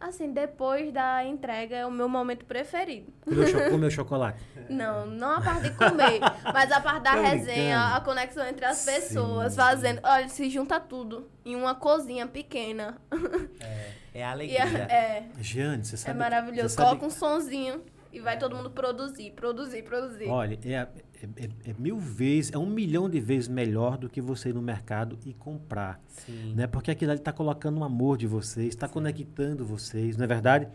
[0.00, 3.12] assim, depois da entrega é o meu momento preferido.
[3.22, 4.42] Comeu, comeu chocolate.
[4.70, 6.20] Não, não a parte de comer,
[6.54, 7.96] mas a parte da Tô resenha, brincando.
[7.96, 10.00] a conexão entre as Sim, pessoas, fazendo.
[10.04, 12.96] Olha, se junta tudo em uma cozinha pequena.
[14.14, 14.62] É a E alegria.
[14.88, 16.18] é, é, Jeane, você é sabe...
[16.20, 16.68] maravilhoso.
[16.68, 17.82] você sabe- Coloca um sonzinho
[18.12, 20.28] e vai todo mundo produzir, produzir, produzir.
[20.28, 20.86] Olha, é,
[21.22, 24.54] é- é- é mil vezes, é um milhão de vezes melhor do que você ir
[24.54, 26.00] no mercado e comprar.
[26.08, 26.54] Sim.
[26.54, 26.66] Né?
[26.66, 30.68] Porque aquilo ali está colocando um amor de vocês, está conectando vocês, não é verdade?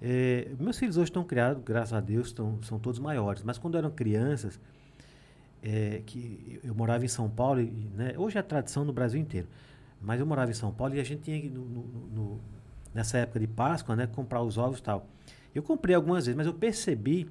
[0.00, 3.42] É, meus filhos hoje estão criados, graças a Deus, estão, são todos maiores.
[3.42, 4.60] Mas quando eram crianças,
[5.62, 9.48] é, que eu, morava em São Paulo, e, né, hoje é tradição no Brasil inteiro,
[10.00, 11.84] mas eu morava em São Paulo e a gente tinha que, no- no-
[12.14, 12.40] no-
[12.94, 15.06] nessa época de Páscoa, né, comprar os ovos e tal.
[15.54, 17.28] Eu comprei algumas vezes, mas eu percebi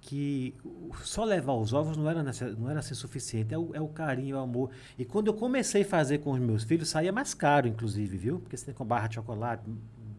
[0.00, 0.54] que
[1.02, 2.22] só levar os ovos não era,
[2.58, 3.52] não era assim suficiente.
[3.52, 4.70] É o, é o carinho, é o amor.
[4.98, 8.38] E quando eu comecei a fazer com os meus filhos, saía mais caro, inclusive, viu?
[8.38, 9.62] Porque você tem com barra de chocolate,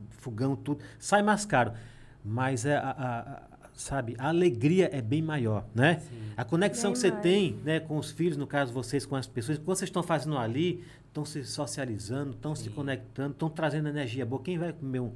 [0.09, 1.73] fogão, tudo, sai mais caro.
[2.23, 3.41] Mas é a, a- a-
[3.73, 6.01] sabe, a alegria é bem maior, né?
[6.35, 7.23] A conexão Bem que você mais.
[7.23, 10.37] tem né, com os filhos, no caso vocês, com as pessoas, quando vocês estão fazendo
[10.37, 12.71] ali, estão se socializando, estão se Sim.
[12.71, 14.41] conectando, estão trazendo energia boa.
[14.43, 15.11] Quem vai comer um.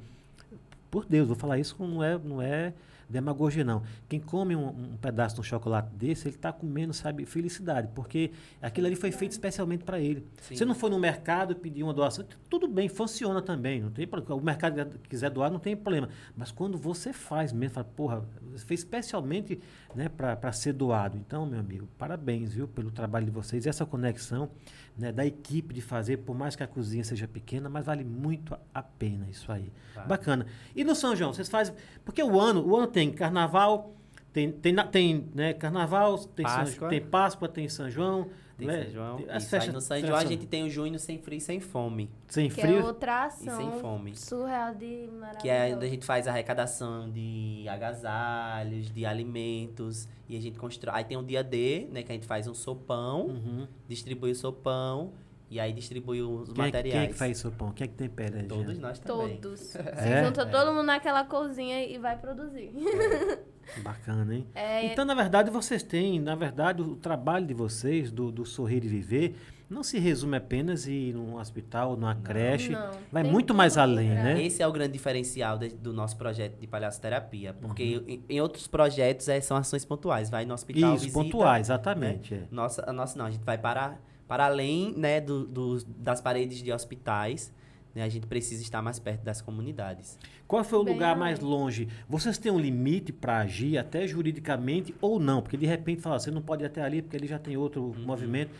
[0.90, 2.72] Por Deus, vou falar isso, não é, não é
[3.08, 3.82] demagogia, não.
[4.08, 8.30] Quem come um, um pedaço de um chocolate desse, ele está comendo, sabe, felicidade, porque
[8.60, 10.26] aquilo ali foi feito especialmente para ele.
[10.42, 10.56] Sim.
[10.56, 14.40] Você não foi no mercado pediu uma doação, tudo bem, funciona também, não tem problema.
[14.40, 16.08] O mercado quiser doar, não tem problema.
[16.36, 19.58] Mas quando você faz mesmo, fala, porra, você fez especialmente
[19.94, 21.16] né, para ser doado.
[21.16, 23.66] Então, meu amigo, parabéns, viu, pelo trabalho de vocês.
[23.66, 24.50] Essa conexão
[24.96, 28.56] né, da equipe de fazer, por mais que a cozinha seja pequena, mas vale muito
[28.72, 29.72] a pena isso aí.
[29.94, 30.08] Vale.
[30.08, 30.46] Bacana.
[30.74, 31.74] E no São João, vocês fazem.
[32.04, 33.94] Porque o ano, o ano tem carnaval,
[34.32, 36.88] tem, tem, tem né, carnaval, tem São- Páscoa.
[36.88, 38.28] tem Páscoa, tem São João.
[38.66, 38.84] Tem né?
[38.84, 39.24] São João.
[39.28, 42.10] As festas no São João a gente tem o junho sem frio e sem fome.
[42.28, 42.78] Sem que frio.
[42.80, 44.16] é outra E ação sem fome.
[44.16, 45.38] surreal de maravilhosa.
[45.40, 50.08] Que é onde a gente faz a arrecadação de agasalhos, de alimentos.
[50.28, 50.94] E a gente constrói.
[50.96, 52.02] Aí tem o dia D, né?
[52.02, 53.66] Que a gente faz um sopão, Uhum.
[53.88, 55.12] distribui o sopão
[55.50, 56.92] e aí distribui os Quem é, que- materiais.
[56.92, 57.70] quem é que faz isso, pão?
[57.72, 58.42] Quem é que tempera?
[58.44, 59.36] Todos nós também.
[59.38, 59.60] Todos.
[59.60, 60.24] Se É?
[60.24, 62.72] junta todo mundo naquela cozinha e vai produzir.
[63.82, 64.46] Bacana, hein?
[64.54, 68.84] É, Então, na verdade, vocês têm, na verdade, o trabalho de vocês, do, do Sorrir
[68.84, 69.36] e Viver,
[69.70, 72.70] não se resume apenas em ir num hospital, numa creche.
[72.72, 72.90] não.
[73.10, 74.42] Vai Tem muito mais além, né?
[74.42, 77.54] Esse é o grande diferencial de- do nosso projeto de palhaçoterapia.
[77.54, 78.04] Porque Uhum.
[78.06, 80.28] em, em outros projetos é, são ações pontuais.
[80.28, 82.34] Vai no hospital, Isso, visita, pontuais, exatamente.
[82.34, 82.42] é.
[82.50, 83.96] Nossa, a nossa não, a gente vai para,
[84.28, 87.52] para além né, do, dos- das paredes de hospitais.
[87.94, 90.18] Né, a gente precisa estar mais perto das comunidades.
[90.48, 91.86] Qual foi o Bem lugar mais longe?
[92.08, 95.40] Vocês têm um limite para agir, até juridicamente, ou não?
[95.40, 97.82] Porque de repente fala, você não pode ir até ali, porque ali já tem outro
[97.84, 98.04] Uhum.
[98.04, 98.50] movimento.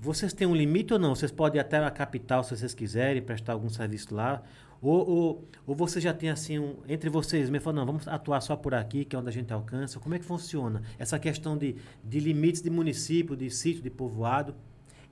[0.00, 1.14] Vocês têm um limite ou não?
[1.14, 4.42] Vocês podem ir até a capital se vocês quiserem, prestar algum serviço lá?
[4.80, 8.40] Ou, ou, ou você já tem assim, um, entre vocês mesmo, falam, não, vamos atuar
[8.40, 10.00] só por aqui, que é onde a gente alcança.
[10.00, 10.82] Como é que funciona?
[10.98, 14.54] Essa questão de, de limites de município, de sítio, de povoado.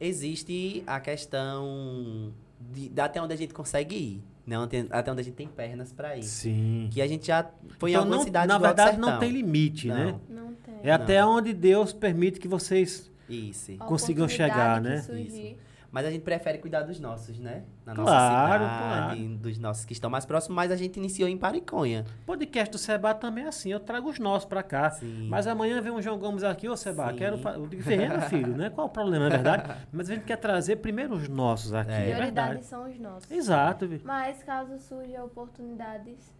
[0.01, 2.33] Existe a questão
[2.73, 4.23] de, de até onde a gente consegue ir.
[4.47, 4.57] Né?
[4.91, 6.25] Até onde a gente tem pernas pra ir.
[6.25, 6.89] Sim.
[6.91, 7.49] Que a gente já
[7.79, 9.95] foi em Então, algumas não, cidades na verdade, não tem limite, Não.
[9.95, 10.21] né?
[10.29, 10.75] Não tem.
[10.83, 13.11] É até onde Deus permite que vocês.
[13.29, 13.77] Isso.
[13.77, 15.03] Consigam chegar, que né?
[15.03, 15.57] surgir.
[15.93, 17.65] Mas a gente prefere cuidar dos nossos, né?
[17.85, 21.37] Na nossa Claro, cidade, dos nossos que estão mais próximos, mas a gente iniciou em
[21.37, 22.05] Pariconha.
[22.25, 23.73] Podcast do Seba também é assim.
[23.73, 24.91] Eu trago os nossos pra cá.
[24.91, 25.27] Sim.
[25.29, 27.17] Mas amanhã vem um João Gomes aqui, ô Seba, Sim.
[27.17, 27.37] quero.
[27.49, 28.71] Eu digo, Ferreira, filho, né?
[28.71, 29.75] Qual o problema, é verdade?
[29.93, 32.67] Mas a gente quer trazer primeiro os nossos aqui, é, Prioridades verdade.
[32.67, 33.29] são os nossos.
[33.31, 33.89] Exato.
[33.89, 34.01] vi.
[34.05, 36.33] Mas caso surjam oportunidades,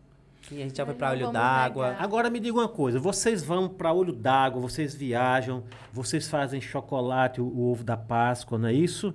[0.53, 1.97] E a gente já foi não Olho d'Água.
[1.99, 7.41] Agora me diga uma coisa, vocês vão pra Olho d'Água, vocês viajam, vocês fazem chocolate,
[7.41, 9.13] o, o ovo da Páscoa, não é isso?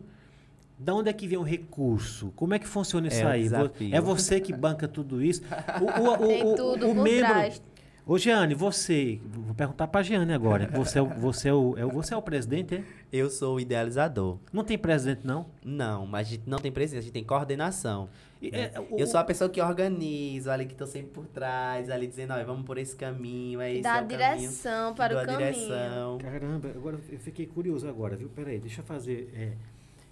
[0.78, 2.32] Da onde é que vem o recurso?
[2.36, 3.43] Como é que funciona isso É o aí?
[3.43, 3.95] Desafio.
[3.95, 5.41] É você que banca tudo isso?
[5.82, 7.28] O, o, o, tem o- tudo o por membro.
[7.28, 7.61] trás.
[8.07, 9.19] Ô, Jeane, você.
[9.26, 10.67] Vou perguntar pra Jeane agora.
[10.76, 12.84] Você é, o- você, é o, é o- você é o presidente, é?
[13.11, 14.38] Eu sou o idealizador.
[14.53, 15.47] Não tem presidente, não?
[15.63, 18.07] Não, mas a gente não tem presidência, a gente tem coordenação.
[18.39, 18.69] E, né?
[18.76, 22.05] é, o- Eu sou a pessoa que organiza, ali que tô sempre por trás, ali
[22.05, 24.38] dizendo, ó, vamos por esse caminho, é esse Dá é a o caminho.
[24.39, 25.51] direção para o a caminho.
[25.53, 26.17] direção.
[26.19, 28.30] Caramba, agora eu fiquei curioso agora, viu?
[28.30, 29.32] Peraí, deixa eu fazer.
[29.36, 29.53] é,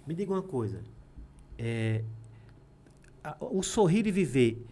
[0.06, 0.80] me diga uma coisa.
[1.58, 2.02] É,
[3.22, 4.64] a- o Sorrir e Viver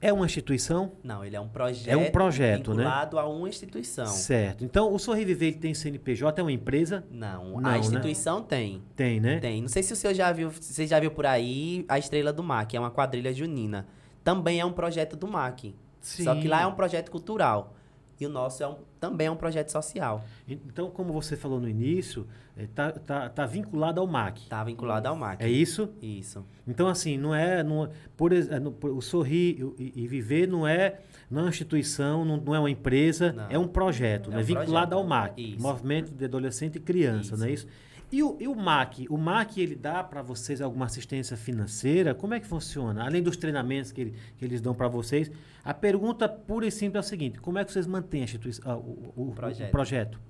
[0.00, 0.92] é uma instituição?
[1.02, 1.88] Não, ele é um projeto.
[1.92, 2.84] É um projeto, né?
[2.84, 4.06] vinculado a uma instituição.
[4.06, 4.64] Certo.
[4.64, 7.04] Então, o Sorrir e Viver ele tem CNPJ, é uma empresa?
[7.10, 7.78] Não, Não, a né?
[7.78, 8.82] instituição tem.
[8.96, 9.38] Tem, né?
[9.40, 9.60] Tem.
[9.60, 12.42] Não sei se o senhor já viu, você já viu por aí a Estrela do
[12.42, 13.86] Mar, que é uma quadrilha junina.
[14.24, 15.74] Também é um projeto do MAC.
[16.00, 17.74] Só que lá é um projeto cultural.
[18.20, 20.24] E o nosso é um, também é um projeto social.
[20.48, 24.48] Então, como você falou no início, está tá, tá vinculado ao MAC.
[24.48, 25.42] Tá vinculado ao MAC.
[25.42, 25.88] É isso?
[26.02, 26.44] Isso.
[26.66, 27.62] Então, assim, não é.
[27.62, 28.42] Não, é- por, é,
[28.80, 30.98] por- o Sorrir e, e Viver não é,
[31.30, 33.46] não é uma instituição, não, não é uma empresa, Não.
[33.50, 34.40] é um projeto, É né?
[34.40, 34.92] um vinculado projeto.
[34.94, 35.62] ao MAC Isso.
[35.62, 37.66] Movimento de Adolescente e Criança, não é isso?
[38.10, 39.06] E o, e o MAC?
[39.10, 42.14] O MAC, ele dá para vocês alguma assistência financeira?
[42.14, 43.04] Como é que funciona?
[43.04, 45.30] Além dos treinamentos que, ele- que eles dão para vocês,
[45.62, 48.78] a pergunta pura e simples é o seguinte: como é que vocês mantêm a instituição,
[48.78, 49.68] o, o- Projeto.
[49.68, 50.20] o projeto?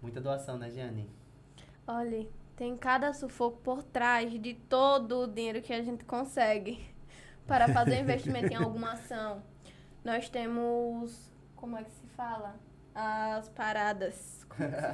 [0.00, 1.06] Muita doação, né, Gianni?
[1.86, 2.26] Olha,
[2.56, 6.80] tem cada sufoco por trás de todo o dinheiro que a gente consegue
[7.46, 9.42] para fazer investimento em alguma ação.
[10.02, 11.30] Nós temos.
[11.56, 12.54] Como é que se fala?
[12.94, 14.39] As paradas.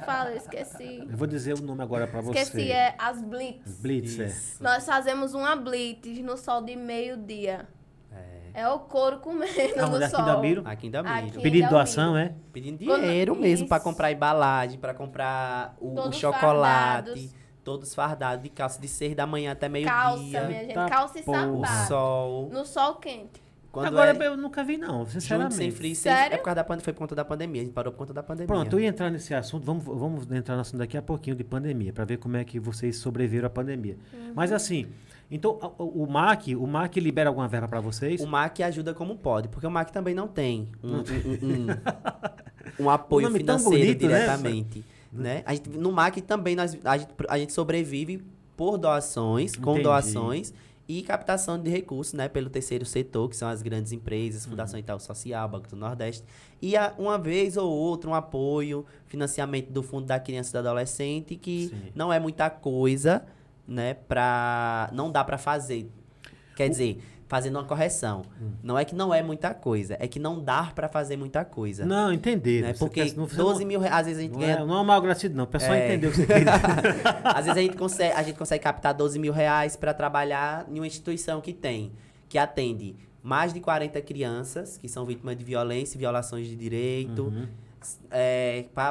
[0.05, 0.29] Fala?
[0.31, 1.07] Eu esqueci.
[1.09, 2.39] Eu vou dizer o nome agora para você.
[2.39, 3.79] Esqueci, é as blitz.
[3.79, 4.25] Blitz, é.
[4.25, 4.63] Isso.
[4.63, 7.67] Nós fazemos uma blitz no sol de meio-dia.
[8.11, 8.61] É.
[8.61, 9.91] É o couro comendo Aonde?
[9.91, 10.25] no Aqui sol.
[10.25, 10.61] da Biro?
[10.65, 11.39] Aqui em Damiro.
[11.41, 11.69] Delmiro.
[11.69, 12.33] doação, é?
[12.51, 16.41] Pedindo Quando- dinheiro mesmo para comprar embalagem, para comprar o, o chocolate.
[17.09, 17.35] fardados.
[17.63, 20.43] Todos fardados de calça de seis da manhã até Calça, meio-dia.
[20.47, 20.73] minha gente.
[20.89, 21.21] Calça e.
[21.21, 21.25] O
[21.65, 21.87] sapato.
[21.87, 22.49] sol.
[22.49, 23.43] No sol quente.
[23.83, 25.55] Quando Agora é eu nunca vi, não, sinceramente.
[25.55, 26.33] sem frio, sem Sério?
[26.35, 27.61] é por causa da pandemia, foi por conta da pandemia.
[27.61, 28.47] A gente parou por conta da pandemia.
[28.47, 31.43] Pronto, eu ia entrar nesse assunto, vamos, vamos entrar no assunto daqui a pouquinho de
[31.43, 33.97] pandemia, para ver como é que vocês sobreviveram à pandemia.
[34.35, 34.87] Mas assim,
[35.29, 38.21] então o, o MAC, o MAC libera alguma verba para vocês?
[38.21, 41.01] O MAC ajuda como pode, porque o MAC também não tem um, um-
[42.81, 44.19] um- um apoio financeiro bonito, né?
[44.19, 44.83] diretamente.
[45.11, 45.41] Né?
[45.45, 48.23] A gente, no MAC também nós, a, gente, a gente sobrevive
[48.55, 49.83] por doações, com Entendi.
[49.83, 50.53] doações
[50.87, 54.51] e captação de recursos né, pelo terceiro setor, que são as grandes empresas, Uhum.
[54.51, 56.23] Fundação Itaú Social, Banco do Nordeste.
[56.61, 60.59] E a- uma vez ou outra um apoio, financiamento do Fundo da Criança e do
[60.67, 61.91] Adolescente, que Sim.
[61.93, 63.25] não é muita coisa,
[63.67, 64.89] né, pra...
[64.93, 65.89] não dá para fazer.
[66.55, 68.23] Quer dizer, fazendo uma correção.
[68.41, 68.51] Hum.
[68.63, 71.85] Não é que não é muita coisa, é que não dá para fazer muita coisa.
[71.85, 72.61] Não, entender.
[72.61, 72.73] né?
[72.79, 74.65] Porque quer- não- você 12 não- mil reais, às vezes a gente Não ganha é,
[74.65, 75.43] não é mal agradecido, não.
[75.43, 75.87] O pessoal É.
[75.87, 76.45] entendeu o que você quer.
[77.25, 80.79] Às vezes a gente consegue, a gente consegue captar 12 mil reais para trabalhar em
[80.79, 81.91] uma instituição que tem,
[82.29, 87.23] que atende mais de 40 crianças que são vítimas de violência e violações de direito,
[87.23, 87.45] Uhum.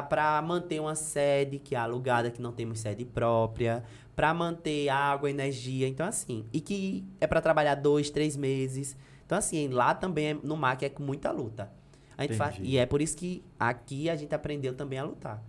[0.05, 3.83] para manter uma sede que é alugada, que não temos sede própria,
[4.17, 8.97] para manter água, energia, então assim, e que é para trabalhar dois, três meses.
[9.23, 11.71] Então assim, lá também é- no MAC é com muita luta.
[12.17, 15.39] A gente faz, e é por isso que aqui a gente aprendeu também a lutar.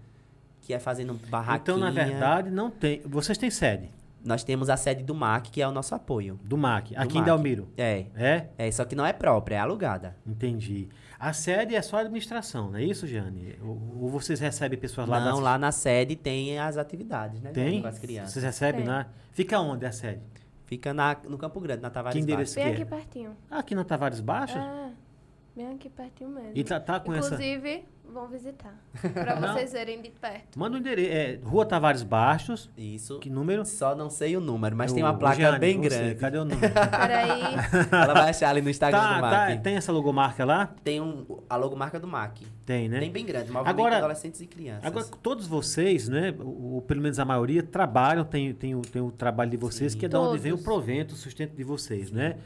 [0.60, 1.62] Que é fazendo barraquinha.
[1.62, 3.00] Então, na verdade, não tem.
[3.06, 3.88] Vocês têm sede
[4.28, 6.38] Nós temos a sede do MAC, que é o nosso apoio.
[6.44, 7.24] do MAC, aqui em MAC.
[7.24, 7.72] Delmiro.
[7.78, 8.04] É.
[8.14, 8.48] É?
[8.58, 10.18] É, só que não é própria, é alugada.
[10.26, 10.86] Entendi.
[11.18, 13.58] A sede é só a administração, não é isso, Jane?
[13.62, 17.52] Ou, ou vocês recebem pessoas lá não, da lá na sede tem as atividades, né?
[17.52, 17.80] Tem?
[17.80, 18.32] Com as crianças.
[18.34, 19.08] Vocês recebem lá?
[19.32, 20.20] Fica onde a sede?
[20.66, 22.54] Fica na, no Campo Grande, na Tavares Que endereço?
[22.54, 22.68] Baixo.
[22.68, 22.98] Bem que aqui é?
[22.98, 23.36] pertinho.
[23.50, 24.58] Aqui na Tavares Baixo?
[24.58, 24.90] É,
[25.56, 26.52] bem aqui pertinho mesmo.
[26.54, 27.34] E tá, tá com essa.
[27.34, 28.74] Inclusive, vão visitar.
[29.12, 29.52] Pra Não.
[29.54, 30.58] vocês verem de perto.
[30.58, 31.10] Manda o endereço.
[31.12, 32.70] É Rua Tavares Baixos.
[32.76, 33.18] Isso.
[33.18, 33.64] Que número?
[33.64, 35.88] Só não sei o número, mas É tem o- uma o placa Gianni, bem você,
[35.88, 36.14] grande.
[36.16, 36.60] Cadê o número?
[36.72, 37.54] Peraí.
[37.92, 39.62] Ela vai achar ali no Instagram tá, do tá, MAC.
[39.62, 40.74] tem essa logomarca lá?
[40.82, 42.46] Tem um, a logomarca do MAC.
[42.66, 43.00] Tem, né?
[43.00, 44.84] Tem bem grande, movimento Agora- de adolescentes e crianças.
[44.84, 49.10] Agora, todos vocês, né, ou, pelo menos a maioria, trabalham, tem, tem, o, tem o
[49.10, 49.98] trabalho de vocês, Sim.
[49.98, 50.64] que é da onde vem o Todos.
[50.64, 52.36] provento, o sustento de vocês, né?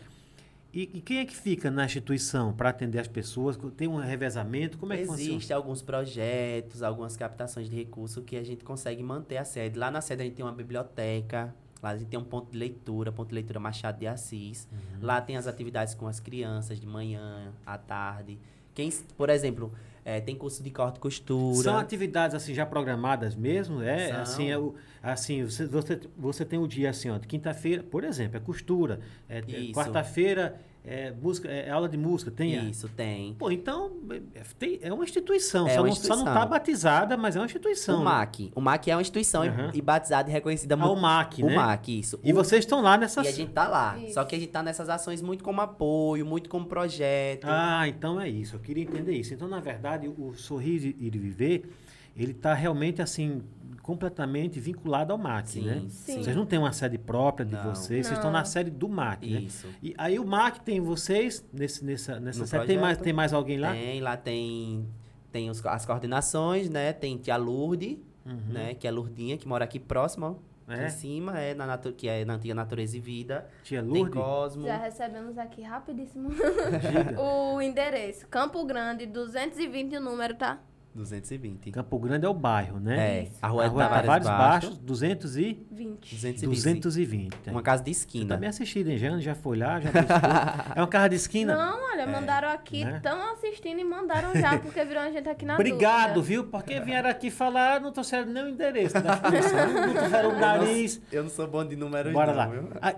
[0.73, 3.59] E, e quem é que fica na instituição para atender as pessoas?
[3.77, 4.79] Tem um revezamento?
[4.79, 5.33] Como é que funciona?
[5.33, 9.79] Existem alguns projetos, algumas captações de recursos que a gente consegue manter a sede.
[9.79, 12.59] Lá na sede a gente tem uma biblioteca, lá a gente tem um ponto de
[12.59, 14.67] leitura, ponto de leitura Machado de Assis.
[14.73, 14.79] Uhum.
[15.03, 18.39] Lá tem as atividades com as crianças de manhã, à tarde.
[18.75, 19.71] Quem, por exemplo,
[20.05, 21.63] eh, tem curso de corte e costura.
[21.63, 23.83] São atividades assim já programadas mesmo?
[23.83, 24.21] É São.
[24.21, 24.59] assim, é
[25.03, 29.01] assim você, você, você tem o dia assim, ó, de quinta-feira, por exemplo, é costura.
[29.29, 32.31] É, é quarta-feira é, música, é aula de música.
[32.31, 32.69] Tem.
[32.71, 33.35] Isso, tem.
[33.35, 33.93] Pô, então
[34.35, 35.69] é, tem- é uma instituição.
[35.69, 36.25] É só, uma não, só não instituição.
[36.35, 37.97] tá batizada, mas é uma instituição.
[37.97, 38.05] O né?
[38.05, 38.53] MAC.
[38.55, 39.71] O MAC é uma instituição e- Aham.
[39.73, 41.55] e batizada e reconhecida Ah, o MAC, O né?
[41.55, 42.19] MAC, isso.
[42.25, 43.25] E O- vocês estão lá nessas.
[43.27, 43.97] E a gente tá lá.
[43.99, 44.15] Isso.
[44.15, 47.45] Só que a gente tá nessas ações muito como apoio, muito como projeto.
[47.49, 48.57] Ah, então é isso.
[48.57, 49.33] Eu queria entender isso.
[49.33, 51.71] Então, na verdade, o Sorrir e Viver,
[52.17, 53.41] ele está realmente assim
[53.83, 55.83] completamente vinculado ao MAC, Sim, né?
[55.89, 56.23] Sim.
[56.23, 57.65] Vocês não têm uma sede própria de Não.
[57.75, 58.15] vocês, vocês Não.
[58.15, 59.41] estão na sede do MAC, né?
[59.41, 59.67] Isso.
[59.83, 62.67] E aí o MAC tem vocês nesse, nessa, nessa No sede.
[62.67, 63.73] Tem mais, tem mais alguém lá?
[63.73, 64.87] Tem, lá tem,
[65.33, 66.93] tem os- as coordenações, né?
[66.93, 68.53] Tem tia Lourdes, Uhum.
[68.53, 68.75] né?
[68.75, 70.87] Que é a Lourdinha, que mora aqui próximo, ó, aqui É?
[70.87, 73.49] em cima, é na que é na antiga Natureza e Vida.
[73.65, 74.15] Tia Tem Lourdes?
[74.15, 74.63] Cosmo.
[74.65, 76.29] Já recebemos aqui rapidíssimo
[77.19, 78.29] o endereço.
[78.29, 80.61] Campo Grande, 220 o número, tá?
[80.95, 81.71] 220.
[81.71, 82.99] Campo Grande é o bairro, né?
[83.21, 85.67] É, a rua, A é rua Tavares, Tavares Baixo, Baixos, 200 e...
[85.71, 86.15] 20.
[86.15, 86.81] 220.
[86.83, 87.51] 220.
[87.51, 88.29] Uma casa de Você esquina.
[88.29, 88.99] tá bem assistido, hein?
[88.99, 89.91] Já, já foi lá, já.
[90.77, 91.55] É uma casa de esquina?
[91.57, 92.97] Não, olha, mandaram aqui, né?
[92.97, 96.43] estão assistindo e mandaram já, porque virou a gente aqui na Obrigado, dúvida.
[96.43, 96.45] viu?
[96.51, 101.01] Porque vieram aqui falar, não trouxeram nem o endereço da instituição, não trouxeram o nariz.
[101.11, 102.47] Eu não sou bom de números, Bora não, lá.
[102.47, 102.69] viu?
[102.83, 102.93] Ah,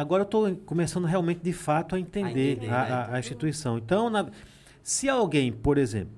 [0.00, 2.92] Agora eu estou começando realmente, de fato, a entender, entender, a, né?
[2.92, 3.76] a- a instituição.
[3.78, 4.26] Então, na-
[4.82, 6.14] se alguém, por exemplo,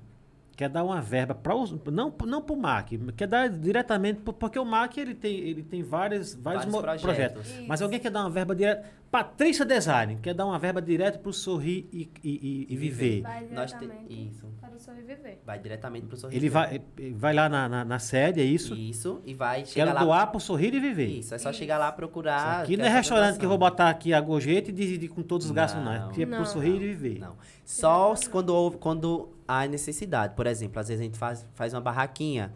[0.55, 1.53] quer dar uma verba para
[1.91, 5.81] não não para o MAC, quer dar diretamente porque o MAC ele tem ele tem
[5.83, 7.01] vários vários, Vários projetos.
[7.03, 7.47] projetos.
[7.49, 7.65] Isso.
[7.67, 11.29] Mas alguém quer dar uma verba direta, Patrícia Design quer dar uma verba direto para
[11.29, 13.21] o sorrir e, e- e- viver.
[13.21, 14.47] Vai Nós te- diretamente Isso.
[14.59, 15.37] para o sobreviver.
[15.45, 16.39] Vai diretamente pro sorriso.
[16.39, 18.73] Ele vai ele vai lá na, na, na sede, é isso?
[18.75, 20.03] Isso, e vai chegar Quero lá.
[20.03, 21.07] doar para o sorrir e viver.
[21.07, 22.61] Isso, é só chegar lá procurar.
[22.63, 25.21] Aqui não quer é restaurante que eu vou botar aqui a gorjeta e dividir com
[25.21, 25.93] todos os gastos, não.
[25.93, 26.07] É Não.
[26.07, 26.45] porque é pro Não.
[26.45, 27.19] sorrir e viver.
[27.19, 27.35] Não.
[27.65, 30.35] Só quando, houve- quando há necessidade.
[30.35, 32.53] Por exemplo, às vezes a gente faz, faz uma barraquinha.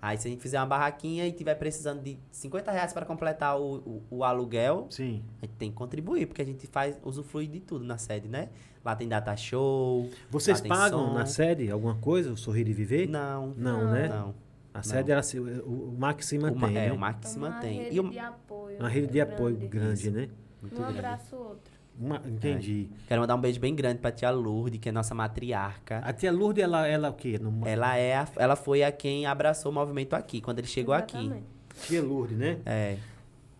[0.00, 3.56] Aí se a gente fizer uma barraquinha e tiver precisando de 50 reais para completar
[3.60, 5.22] o, o, o aluguel, Sim.
[5.40, 8.48] a gente tem que contribuir, porque a gente faz usufrui de tudo na sede, né?
[8.84, 10.10] Lá tem data show.
[10.28, 11.14] Vocês lá tem pagam som.
[11.14, 13.08] na sede alguma coisa, o sorrir e viver?
[13.08, 13.54] Não.
[13.56, 14.08] Não, né?
[14.08, 14.34] Não.
[14.74, 16.92] A sede era se- o, o MAC se O, ma- mantém, é, né?
[16.92, 17.82] o MAC se Uma mantém.
[17.84, 18.78] rede E o, de apoio.
[18.80, 19.68] Uma rede de apoio grande.
[19.68, 20.28] grande, né?
[20.60, 20.98] muito Um grande.
[20.98, 21.71] abraço outro.
[21.98, 22.88] Uma- entendi.
[23.06, 25.98] Quero mandar um beijo bem grande pra tia Lourdes, que é nossa matriarca.
[26.04, 27.38] A tia Lourdes, ela, ela o quê?
[27.40, 30.94] No- Ela, é a- ela foi a quem abraçou o movimento aqui, quando ele chegou
[30.94, 31.16] aqui.
[31.16, 31.46] Exatamente.
[31.86, 32.58] Tia Lourdes, né?
[32.66, 32.96] É.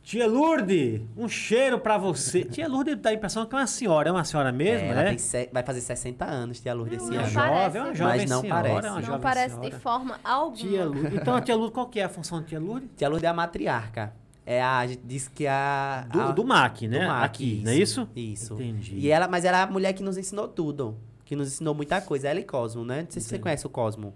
[0.02, 2.42] Tia Lourdes, um cheiro pra você.
[2.44, 4.08] tia Lourdes dá a impressão que é uma senhora.
[4.08, 5.08] É uma senhora mesmo, É, ela né?
[5.10, 7.16] tem se- vai fazer 60 anos, tia Lourdes, esse ano.
[7.32, 7.32] parece.
[7.32, 8.62] jovem, é uma jovem Mas não senhora.
[8.62, 8.86] parece.
[8.86, 9.70] é uma Não jovem parece senhora.
[9.70, 10.56] de forma alguma.
[10.56, 11.14] Tia Lourdes.
[11.14, 12.88] Então, a tia Lourdes, qual que é a função da tia Lourdes?
[12.96, 14.12] Tia Lourdes é a matriarca.
[14.44, 16.06] É a, gente diz que é a...
[16.10, 16.98] Do, a- do MAC, né?
[17.00, 18.08] do MAC, Aqui, não é isso?
[18.16, 18.54] Isso.
[18.54, 18.96] Entendi.
[18.98, 20.96] E ela, mas ela é a mulher que nos ensinou tudo.
[21.24, 22.28] Que nos ensinou muita coisa.
[22.28, 23.02] Ela e Cosmo, né?
[23.02, 23.42] Não sei se você Entendi.
[23.44, 24.14] conhece o Cosmo.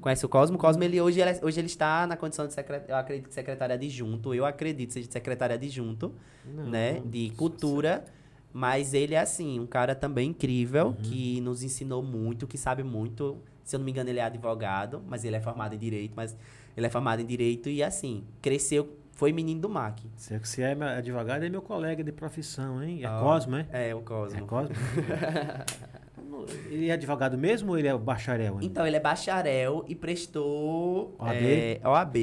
[0.00, 0.56] Conhece o Cosmo?
[0.56, 3.28] O Cosmo, ele, hoje, ele, é- hoje ele está na condição de secretário, eu acredito
[3.28, 4.34] que secretária adjunto.
[4.34, 6.12] Eu acredito que seja de secretária adjunto,
[6.44, 7.00] Não, né?
[7.06, 8.04] De cultura.
[8.52, 10.92] Mas ele é, assim, um cara também incrível, Uhum.
[10.96, 13.38] que nos ensinou muito, que sabe muito.
[13.64, 16.12] Se eu não me engano, ele é advogado, mas ele é formado em Direito.
[16.14, 16.36] Mas
[16.76, 18.98] ele é formado em Direito e, assim, cresceu...
[19.22, 20.10] Foi menino do MAC.
[20.32, 23.04] É você é meu advogado, é meu colega de profissão, hein?
[23.04, 23.66] É Ah, Cosmo, é?
[23.70, 24.36] É, o Cosmo.
[24.40, 24.74] É Cosmo?
[26.68, 28.54] ele é advogado mesmo ou ele é bacharel?
[28.60, 28.66] hein?
[28.66, 31.36] Então, ele é bacharel e prestou OAB?
[31.36, 32.16] é, OAB.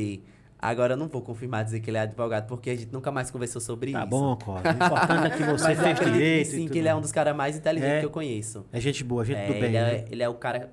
[0.61, 3.31] Agora, eu não vou confirmar dizer que ele é advogado, porque a gente nunca mais
[3.31, 4.09] conversou sobre Tá isso.
[4.09, 4.69] bom, Cosmo.
[4.69, 6.47] O importante é que você fez direito.
[6.49, 7.99] sim, que ele é um dos caras mais inteligentes É.
[8.01, 8.65] que eu conheço.
[8.73, 9.63] É gente boa, gente É, do bem.
[9.63, 9.93] ele, né?
[9.95, 10.69] é, ele é o cara...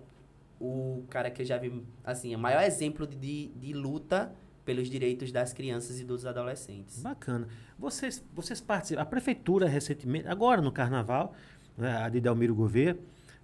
[0.58, 4.32] O cara que eu já vi, assim, o maior exemplo de, de luta
[4.66, 7.00] pelos direitos das crianças e dos adolescentes.
[7.00, 7.46] Bacana.
[7.78, 9.00] Vocês, vocês participam.
[9.00, 11.32] A prefeitura recentemente, agora no carnaval,
[11.78, 12.98] né, a de Delmiro Gouveia,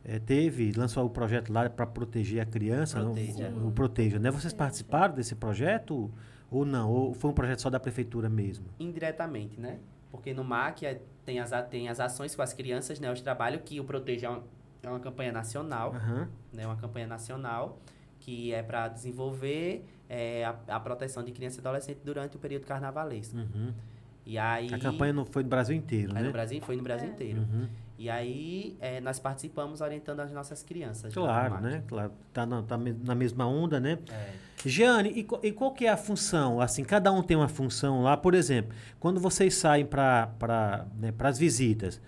[0.05, 3.15] eh, teve, lançou o projeto lá para proteger a criança, não?
[3.15, 3.49] Proteja.
[3.51, 4.31] O, o Proteja, né?
[4.33, 6.11] Vocês participaram desse projeto
[6.51, 6.91] ou não?
[6.91, 8.67] Ou foi um projeto só da prefeitura mesmo?
[8.81, 9.79] Indiretamente, né?
[10.11, 13.11] Porque no MAC é- tem, as, tem as ações com as crianças, né?
[13.13, 14.45] Os trabalhos que o Proteja é uma,
[14.83, 15.95] é uma campanha nacional.
[15.95, 16.29] Aham.
[16.53, 17.79] né, uma campanha nacional
[18.19, 22.67] que é para desenvolver é, a, a proteção de criança e adolescente durante o período
[22.67, 23.35] carnavalesco.
[23.37, 23.73] Uhum.
[24.27, 26.23] E aí A campanha não foi no Brasil inteiro, né?
[26.23, 27.13] no Brasil foi no Brasil É.
[27.13, 27.41] inteiro.
[27.41, 27.67] Uhum.
[27.99, 31.15] E aí é, nós participamos orientando as nossas crianças.
[31.15, 31.83] no Claro, né?
[31.89, 32.13] Claro.
[32.33, 33.99] Tá na, tá na mesma onda, né?
[34.11, 34.31] É.
[34.69, 36.61] Jeane, e, qual- e qual que é a função?
[36.61, 38.17] Assim, cada um tem uma função lá.
[38.17, 42.01] Por exemplo, quando vocês saem para né, as visitas,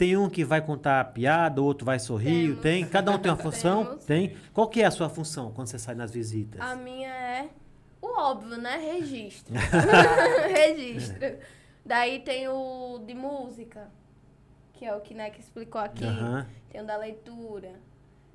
[0.00, 2.62] Tem um que vai contar a piada, o outro vai sorrir, Temos.
[2.62, 2.86] tem?
[2.86, 3.84] Cada um tem uma função?
[3.84, 4.04] Temos.
[4.06, 4.34] Tem.
[4.54, 6.58] Qual que é a sua função quando você sai nas visitas?
[6.58, 7.50] A minha é
[8.00, 8.78] o óbvio, né?
[8.78, 9.52] Registro.
[10.56, 11.36] Registro.
[11.84, 13.90] Daí tem o de música,
[14.72, 16.06] que é o que Neck explicou aqui.
[16.70, 17.74] Tem o da leitura.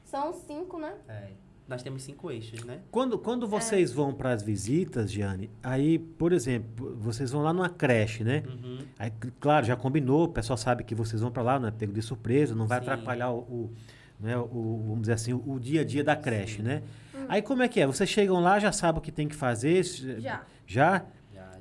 [0.03, 0.93] São cinco, né?
[1.07, 1.29] É.
[1.67, 2.79] Nós temos cinco eixos, né?
[2.91, 7.69] Quando, quando vocês vão para as visitas, Giane, aí, por exemplo, vocês vão lá numa
[7.69, 8.43] creche, né?
[8.47, 8.77] Uhum.
[8.99, 11.91] Aí, claro, já combinou, o pessoal sabe que vocês vão para lá, não é pego
[11.91, 12.83] de surpresa, não vai Sim.
[12.89, 13.73] atrapalhar o, o,
[14.19, 16.83] né, o- vamos dizer assim, o, dia a dia da creche, né?
[17.27, 17.87] Aí como é que é?
[17.87, 19.83] Vocês chegam lá, já sabem o que tem que fazer?
[19.83, 20.43] Já.
[20.67, 21.03] Já?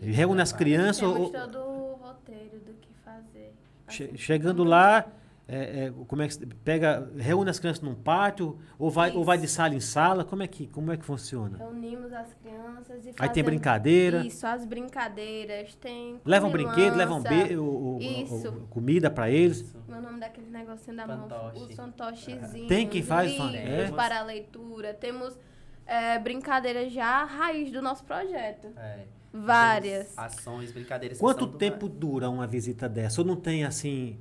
[0.02, 0.98] Reúne já as crianças?
[1.00, 3.54] Temos ou- todo o roteiro do que fazer.
[3.88, 5.06] che- Assim, chegando lá,
[5.46, 9.36] é, é, como é que pega, reúne as crianças num pátio ou vai, ou vai
[9.36, 9.54] de Isso.
[9.56, 10.24] sala em sala?
[10.24, 11.58] Como é que, como é que funciona?
[11.58, 14.24] Reunimos as crianças e Aí tem brincadeira?
[14.24, 15.74] Isso, as brincadeiras.
[15.74, 18.48] Tem Levam brinquedo, levam be- o, o- o- Isso.
[18.48, 19.60] o- comida para eles?
[19.60, 19.76] Isso.
[19.86, 21.58] Meu nome daquele negocinho da Fantoche.
[21.58, 21.68] mão.
[21.68, 22.66] O fantochezinho.
[22.68, 23.90] Tem quem faz é?
[23.90, 24.94] para a leitura.
[24.94, 25.38] Temos
[25.86, 28.68] é, brincadeiras já raiz do nosso projeto.
[28.78, 29.00] É.
[29.30, 30.16] Várias.
[30.16, 31.18] Ações, brincadeiras.
[31.18, 33.20] Quanto são do- tempo dura uma visita dessa?
[33.20, 34.16] Ou não tem assim.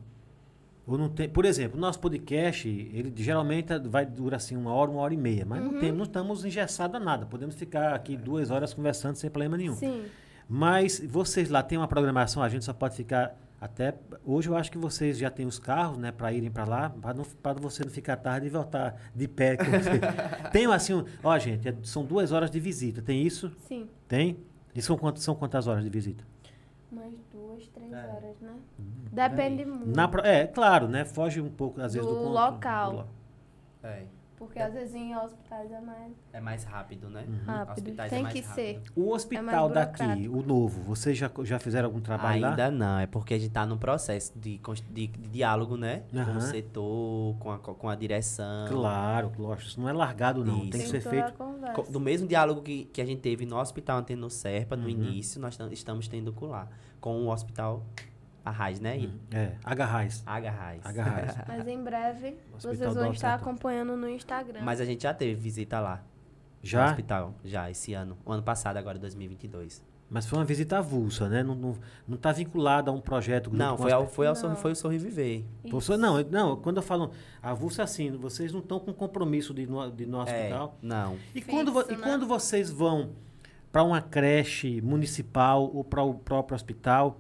[0.85, 4.99] Ou não tem, por exemplo, nosso podcast, ele geralmente vai durar assim uma hora, uma
[5.01, 5.71] hora e meia, mas Uhum.
[5.71, 7.25] não, tem, não estamos engessados a nada.
[7.25, 9.75] Podemos ficar aqui duas horas conversando sem problema nenhum.
[9.75, 10.03] Sim.
[10.49, 13.95] Mas vocês lá têm uma programação, a gente só pode ficar até
[14.25, 17.13] hoje eu acho que vocês já têm os carros, né, para irem para lá, para
[17.13, 19.55] não para você não ficar tarde e voltar de pé.
[20.51, 23.01] tem assim, um- ó, gente, é- são duas horas de visita.
[23.01, 23.49] Tem isso?
[23.69, 23.87] Sim.
[24.05, 24.37] Tem?
[24.75, 26.25] E são quantas, são quantas horas de visita?
[26.91, 27.13] Mais
[27.63, 28.07] duas, três É.
[28.07, 28.55] horas, né?
[29.11, 29.95] Depende muito.
[29.95, 31.05] Na, é, claro, né?
[31.05, 32.91] Foge um pouco, às vezes, do, Do local.
[32.91, 33.07] do lo-
[33.83, 34.03] É.
[34.37, 37.23] Porque às vezes em hospitais é mais É mais rápido, né?
[37.27, 37.45] Uhum.
[37.45, 37.77] rápido.
[37.77, 38.55] Hospitais é Tem mais que rápido.
[38.55, 38.81] ser.
[38.95, 40.37] O hospital daqui, burocrático.
[40.37, 42.49] o novo, vocês já, já fizeram algum trabalho lá?
[42.49, 44.59] Ainda não, é porque a gente tá num processo de,
[44.91, 46.03] de, de diálogo, né?
[46.11, 46.37] Com Aham.
[46.37, 48.67] o setor, com a, co- com a direção.
[48.67, 49.69] Claro, lógico.
[49.69, 50.59] Isso não é largado, não.
[50.61, 50.89] Tem que Isso.
[50.91, 51.33] ser feito.
[51.89, 54.89] Do mesmo diálogo que, que a gente teve no Hospital Anteno Serpa, no Uhum.
[54.89, 56.67] início, nós tam- estamos tendo com lá.
[56.99, 57.83] Com o Hospital
[58.45, 58.97] Arraiz, né?
[58.99, 60.21] E É, agarrais.
[60.25, 60.85] Agarrais.
[60.85, 61.35] Agarrais.
[61.47, 64.61] Mas em breve Hospital vocês vão estar acompanhando no Instagram.
[64.63, 66.03] Mas a gente já teve visita lá.
[66.61, 66.85] No Já?
[66.87, 68.17] hospital, já, esse ano.
[68.25, 69.83] O ano passado, agora 2022.
[70.09, 71.41] Mas foi uma visita avulsa, né?
[71.41, 71.75] Não, não,
[72.07, 73.49] não tá vinculada a um projeto.
[73.51, 74.41] Não, foi ao, foi ao Não.
[74.41, 75.43] Sorri- foi o Sorriviver.
[75.65, 75.97] Isso.
[75.97, 77.11] Não, não, quando eu falo
[77.41, 80.77] avulso é assim, vocês não estão com compromisso de ir no, de ir no hospital.
[80.83, 81.17] É, não.
[81.33, 82.03] E, quando, Fixo, e né?
[82.03, 83.09] quando vocês vão
[83.71, 87.19] para uma creche municipal ou para o próprio hospital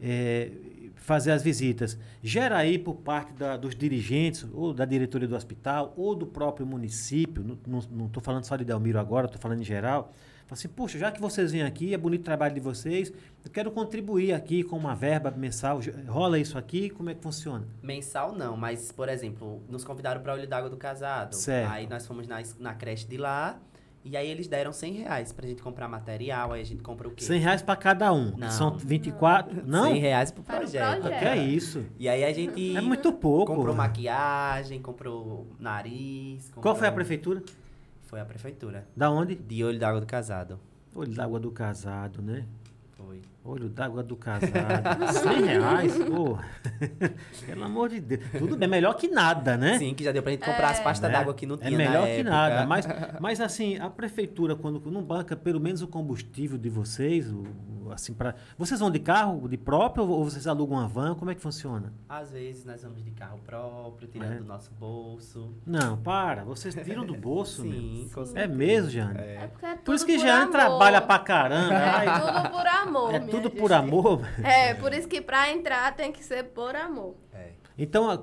[0.00, 0.50] é,
[0.96, 5.92] fazer as visitas, gera aí por parte da- dos dirigentes, ou da diretoria do hospital,
[5.96, 10.12] ou do próprio município, não estou falando só de Delmiro agora, estou falando em geral,
[10.46, 13.12] fala assim, poxa, já que vocês vêm aqui, é bonito o trabalho de vocês,
[13.44, 17.66] eu quero contribuir aqui com uma verba mensal, rola isso aqui, como é que funciona?
[17.82, 21.34] Mensal não, mas, por exemplo, nos convidaram para Olho d'Água do Casado.
[21.34, 21.70] Certo.
[21.72, 23.58] Aí nós fomos na, na creche de lá.
[24.02, 26.52] E aí eles deram 100 reais pra gente comprar material.
[26.52, 27.22] Aí a gente compra o quê?
[27.22, 28.50] 100 reais para cada um, que Não.
[28.50, 29.84] são 24, não?
[29.90, 31.00] 100 reais pro Para o projeto.
[31.02, 31.18] projeto.
[31.18, 31.84] Que é isso?
[31.98, 33.54] E aí a gente É muito pouco.
[33.54, 36.44] comprou maquiagem, comprou nariz.
[36.50, 37.42] Qual comprou- foi a prefeitura?
[38.04, 38.86] Foi a prefeitura.
[38.96, 39.34] Da onde?
[39.36, 40.58] De Olho d'Água do Casado.
[40.94, 42.44] Olho d'água do casado, né?
[43.42, 44.52] Olho d'água do casado.
[45.12, 46.38] 100 reais, pô.
[47.46, 48.20] Pelo amor de Deus.
[48.38, 49.78] Tudo bem, melhor que nada, né?
[49.78, 51.16] Sim, que já deu pra gente comprar as pastas Né?
[51.16, 52.30] d'água que não É tinha melhor na que época.
[52.30, 52.66] nada.
[52.66, 52.86] Mas,
[53.18, 57.44] mas assim, a prefeitura, quando não banca pelo menos o combustível de vocês, o,
[57.90, 61.14] assim, para Vocês vão de carro, de próprio, ou vocês alugam uma van?
[61.14, 61.94] Como é que funciona?
[62.10, 64.36] Às vezes nós vamos de carro próprio, tirando É.
[64.36, 65.54] do nosso bolso.
[65.66, 66.44] Não, para.
[66.44, 67.62] Vocês tiram do bolso.
[67.62, 69.18] Sim, com É mesmo, Jane?
[69.18, 70.52] É porque é tudo Por isso que por Jane amor.
[70.52, 71.74] trabalha pra caramba.
[71.74, 73.29] É Ai, tudo por amor.
[73.30, 73.58] Tudo gente.
[73.58, 74.20] por amor.
[74.44, 77.14] É, por isso que pra entrar tem que ser por amor.
[77.32, 77.50] É.
[77.78, 78.20] Então, a-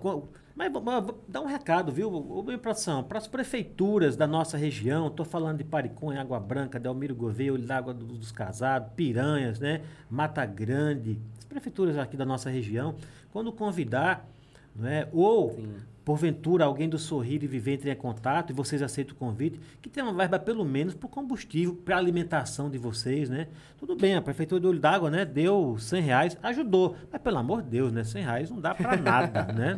[0.56, 5.26] mas, mas, dá um recado, viu, ô, produção, para as prefeituras da nossa região, estou
[5.26, 10.44] falando de Pariconha, Água Branca, Delmiro Gouveia, Olho d'Água do- dos Casados, Piranhas, né, Mata
[10.46, 12.96] Grande, as prefeituras aqui da nossa região,
[13.32, 14.28] quando convidar,
[14.76, 15.76] né, ou Sim.
[16.08, 19.90] Porventura alguém do Sorrir e Viver entre em contato e vocês aceitam o convite, que
[19.90, 23.48] tem uma verba pelo menos para o combustível, para a alimentação de vocês, né?
[23.78, 27.62] Tudo bem, a Prefeitura de Olho d'Água, né, deu 100 reais, ajudou, mas pelo amor
[27.62, 29.78] de Deus, né, 100 reais não dá para nada, né?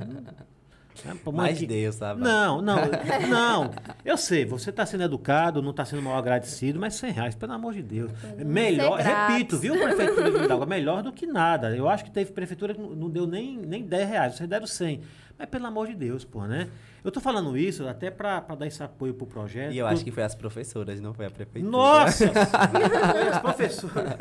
[1.25, 2.21] Mãe Mas que- Deus, sabe?
[2.21, 2.75] Não, não,
[3.27, 3.71] não.
[4.05, 7.53] Eu sei, você está sendo educado, não está sendo mal agradecido, mas 100 reais, pelo
[7.53, 8.11] amor de Deus.
[8.11, 11.75] Pode Melhor, repito, viu, Prefeitura de Olho d'Água, melhor do que nada.
[11.75, 14.67] Eu acho que teve prefeitura que não- não deu nem, nem 10 reais, vocês deram
[14.67, 14.99] 100.
[15.39, 16.67] Mas pelo amor de Deus, pô, né?
[17.01, 19.73] Eu tô falando isso até para dar esse apoio pro projeto.
[19.73, 21.71] E eu acho que foi as professoras, não foi a prefeitura.
[21.71, 22.25] Nossa!
[23.31, 24.15] As professoras.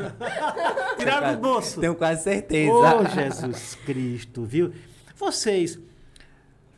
[0.97, 1.81] Tiraram do bolso.
[1.81, 2.71] Tenho quase certeza.
[2.71, 4.71] Ô, Jesus Cristo, viu?
[5.13, 5.77] Vocês,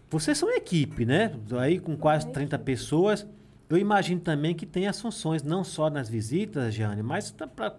[0.09, 1.33] vocês são equipe, né?
[1.59, 3.27] Aí com quase 30 pessoas.
[3.69, 7.75] Eu imagino também que tem as funções, não só nas visitas, Jeane, mas para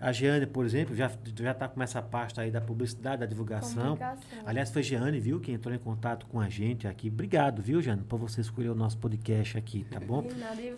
[0.00, 3.98] a Jeane, por exemplo, já já está com essa pasta aí da publicidade, da divulgação.
[4.44, 7.08] Aliás, foi Jeane, viu, que entrou em contato com a gente aqui.
[7.08, 10.22] Obrigado, viu, Jeane, por você escolher o nosso podcast aqui, tá bom?
[10.38, 10.74] Nada, e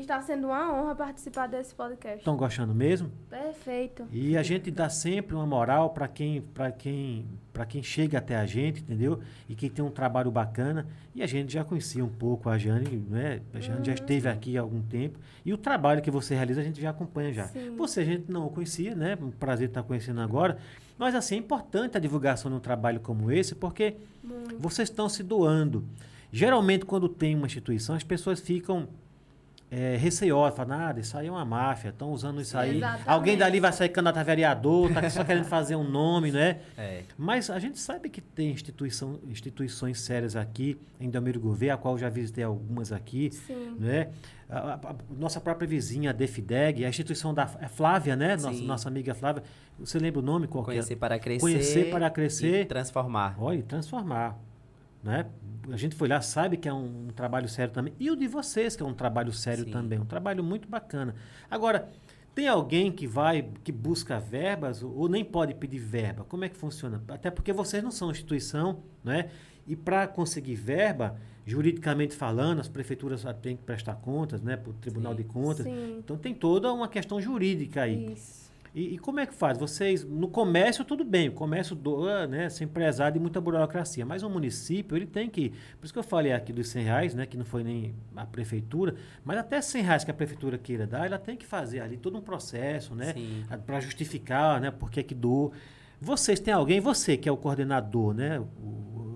[0.00, 2.18] Está sendo uma honra participar desse podcast.
[2.18, 3.12] Estão gostando mesmo?
[3.28, 4.08] Perfeito.
[4.10, 8.34] E a gente dá sempre uma moral para quem, para quem, para quem chega até
[8.34, 9.20] a gente, entendeu?
[9.46, 10.86] E quem tem um trabalho bacana.
[11.14, 13.42] E a gente já conhecia um pouco a Jane, né?
[13.52, 15.18] A Jane já esteve aqui há algum tempo.
[15.44, 17.48] E o trabalho que você realiza a gente já acompanha já.
[17.48, 17.76] Sim.
[17.76, 19.18] Você a gente não o conhecia, né?
[19.20, 20.56] Um prazer estar conhecendo agora.
[20.98, 24.58] Mas assim, é importante a divulgação de um trabalho como esse, porque Muito.
[24.58, 25.84] vocês estão se doando.
[26.32, 28.88] Geralmente, quando tem uma instituição, as pessoas ficam
[29.70, 32.78] é, receiosas, falam, nada, isso aí é uma máfia, estão usando isso aí.
[32.78, 33.08] Exatamente.
[33.08, 36.58] Alguém dali vai sair candidato a vereador, tá só querendo fazer um nome, né?
[36.76, 37.02] É.
[37.16, 41.94] Mas a gente sabe que tem instituição, instituições sérias aqui em Delmiro Gouveia, a qual
[41.94, 43.76] eu já visitei algumas aqui, Sim.
[43.78, 44.08] né?
[44.48, 48.30] A, a- a nossa própria vizinha, a Defideg, a instituição da é Flávia, né?
[48.36, 48.66] Nossa, Sim.
[48.66, 49.44] nossa amiga Flávia.
[49.78, 50.48] Você lembra o nome?
[50.48, 50.74] Qual que é?
[50.74, 51.40] Conhecer para crescer.
[51.40, 52.62] Conhecer para crescer.
[52.62, 53.36] E transformar.
[53.38, 54.36] Olha, e transformar.
[55.02, 55.26] Né?
[55.70, 57.94] A gente foi lá, sabe que é um, trabalho sério também.
[57.98, 59.70] E o de vocês, que é um trabalho sério Sim.
[59.70, 59.98] também.
[59.98, 61.14] Um trabalho muito bacana.
[61.50, 61.88] Agora,
[62.34, 66.24] tem alguém que vai, que busca verbas ou, ou nem pode pedir verba?
[66.24, 67.02] Como é que funciona?
[67.08, 69.30] Até porque vocês não são instituição, né?
[69.66, 71.16] E para conseguir verba,
[71.46, 74.56] juridicamente falando, as prefeituras têm que prestar contas, né?
[74.56, 75.18] Para o Tribunal Sim.
[75.18, 75.66] de Contas.
[75.66, 75.96] Sim.
[75.98, 78.12] Então tem toda uma questão jurídica aí.
[78.12, 78.39] Isso.
[78.74, 79.58] E, e como é que faz?
[79.58, 84.22] Vocês, no comércio, tudo bem, o comércio doa, né, sem empresário e muita burocracia, mas
[84.22, 87.26] o município, ele tem que, por isso que eu falei aqui dos 100 reais, né,
[87.26, 88.94] que não foi nem a prefeitura,
[89.24, 92.16] mas até 100 reais que a prefeitura queira dar, ela tem que fazer ali todo
[92.16, 93.44] um processo, né, Sim.
[93.66, 95.52] para justificar, né, por que que doou.
[96.00, 98.40] Vocês têm alguém, você que é o coordenador, né,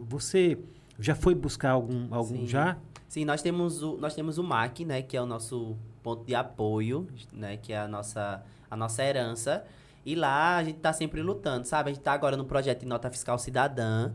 [0.09, 0.59] você
[0.98, 2.47] já foi buscar algum, algum Sim.
[2.47, 2.76] já?
[3.09, 6.35] Sim, nós temos o, nós temos o MAC, né, que é o nosso ponto de
[6.35, 8.43] apoio, né, que é a nossa,
[8.74, 9.64] a nossa herança.
[10.05, 11.90] E lá a gente tá sempre lutando, sabe?
[11.90, 14.12] A gente tá agora no projeto de nota fiscal cidadã,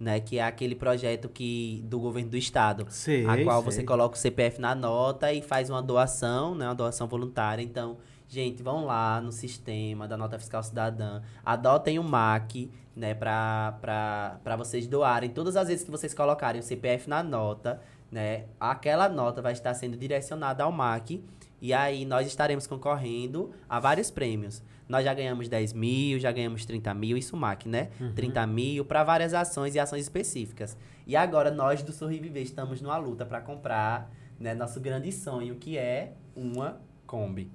[0.00, 3.72] né, que é aquele projeto que do governo do estado, Sei, a qual sei.
[3.72, 7.62] você coloca o CPF na nota e faz uma doação, né, uma doação voluntária.
[7.62, 7.96] Então,
[8.28, 14.40] gente, vão lá no sistema da nota fiscal cidadã, adotem o MAC, né, pra, pra,
[14.42, 15.30] pra vocês doarem.
[15.30, 17.80] Todas as vezes que vocês colocarem o CPF na nota,
[18.10, 21.22] né, aquela nota vai estar sendo direcionada ao MAC
[21.60, 24.62] e aí nós estaremos concorrendo a vários prêmios.
[24.88, 27.90] Nós já ganhamos 10 mil, já ganhamos 30 mil, isso MAC, né?
[28.14, 30.76] 30 mil para várias ações e ações específicas.
[31.06, 35.56] E agora nós do Sorri Viver estamos numa luta para comprar né, nosso grande sonho,
[35.56, 37.50] que é uma Kombi.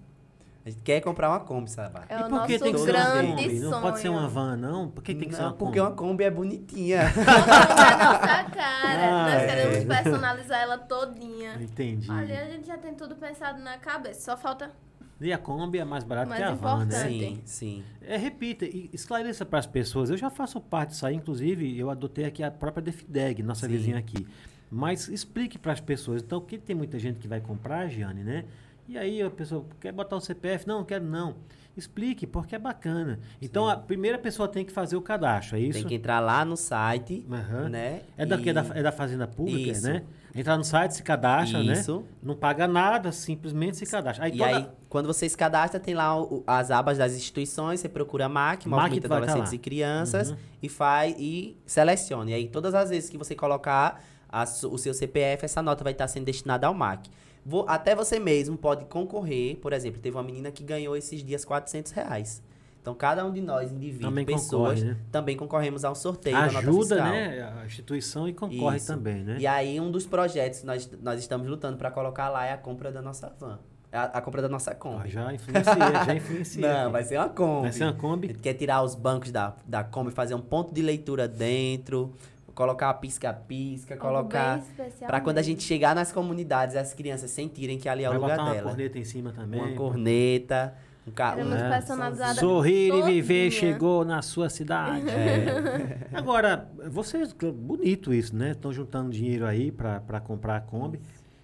[0.64, 2.00] A gente quer comprar uma Kombi, sabe?
[2.08, 3.60] É e por que tem que ser uma grande Kombi?
[3.62, 4.20] Não pode ser sonho.
[4.20, 4.90] uma van, não?
[4.90, 5.90] Por que tem que ser Não, uma porque Kombi?
[5.90, 7.04] uma Kombi é bonitinha.
[7.18, 9.10] na nossa cara.
[9.10, 9.48] Ah, Nós é.
[9.48, 11.58] queremos personalizar ela todinha.
[11.60, 12.12] Entendi.
[12.12, 14.22] Ali a gente já tem tudo pensado na cabeça.
[14.22, 14.72] Só falta.
[15.20, 17.08] E a Kombi é mais barata Mais que a van, né?
[17.08, 17.84] sim, sim.
[18.02, 20.10] É, repita, e esclareça para as pessoas.
[20.10, 23.72] Eu já faço parte disso aí, inclusive, eu adotei aqui a própria Defideg, nossa Sim.
[23.74, 24.28] vizinha aqui.
[24.70, 26.24] Mas explique para as pessoas.
[26.24, 28.46] Então, porque tem muita gente que vai comprar, Giane, né?
[28.88, 30.68] E aí a pessoa quer botar o CPF?
[30.68, 31.36] Não, quero não.
[31.78, 33.18] Explique, porque é bacana.
[33.42, 35.80] Então, a primeira pessoa tem que fazer o cadastro, é isso?
[35.80, 37.70] Tem que entrar lá no site, Aham.
[37.70, 38.02] né?
[38.18, 39.84] É, da, e- é, da, é da Fazenda Pública, Isso.
[39.88, 40.04] né?
[40.36, 41.72] Entrar no site, se cadastra, né?
[41.74, 42.04] Isso.
[42.22, 44.26] Não paga nada, simplesmente se cadastra.
[44.26, 47.80] Aí e toda- aí, quando você se cadastra, tem lá o- as abas das instituições,
[47.80, 50.38] você procura MAC, MAC Movimento tá Adolescentes e Crianças, Uhum.
[50.62, 52.32] e faz e selecione.
[52.32, 55.94] E aí, todas as vezes que você colocar a o seu CPF, essa nota vai
[55.94, 57.10] estar sendo destinada ao MAC.
[57.46, 61.44] Vo- até você mesmo pode concorrer, por exemplo, teve uma menina que ganhou esses dias
[61.46, 62.42] 400 reais.
[62.82, 64.98] Então, cada um de nós, indivíduos, Também pessoas, concorre, né?
[65.12, 67.54] também concorremos ao sorteio da nota ajuda, né?
[67.62, 68.88] A instituição e concorre Isso.
[68.88, 69.38] também, né?
[69.40, 72.58] E aí, um dos projetos que nós, nós estamos lutando para colocar lá é a
[72.58, 73.60] compra da nossa van.
[73.92, 75.10] A, a compra da nossa Ah, Kombi.
[75.10, 75.74] já influencia,
[76.06, 76.86] já influencia.
[76.86, 77.62] Não, vai ser uma Kombi.
[77.64, 78.28] Vai ser uma A Kombi.
[78.30, 82.12] gente quer tirar os bancos da, da Kombi, fazer um ponto de leitura dentro,
[82.54, 84.62] colocar pisca-pisca, colocar...
[85.06, 88.20] Pra quando a gente chegar nas comunidades, as crianças sentirem que ali é o Vai
[88.20, 88.70] lugar botar uma dela.
[88.70, 89.62] corneta em cima também.
[89.62, 90.76] Uma corneta,
[91.08, 91.42] um carro.
[91.54, 91.70] É.
[91.70, 92.40] personalizada.
[92.40, 95.10] Sorrir e viver chegou na sua cidade.
[95.10, 96.08] É.
[96.14, 98.52] Agora, vocês, bonito isso, né?
[98.52, 101.00] Estão juntando dinheiro aí para comprar a Kombi.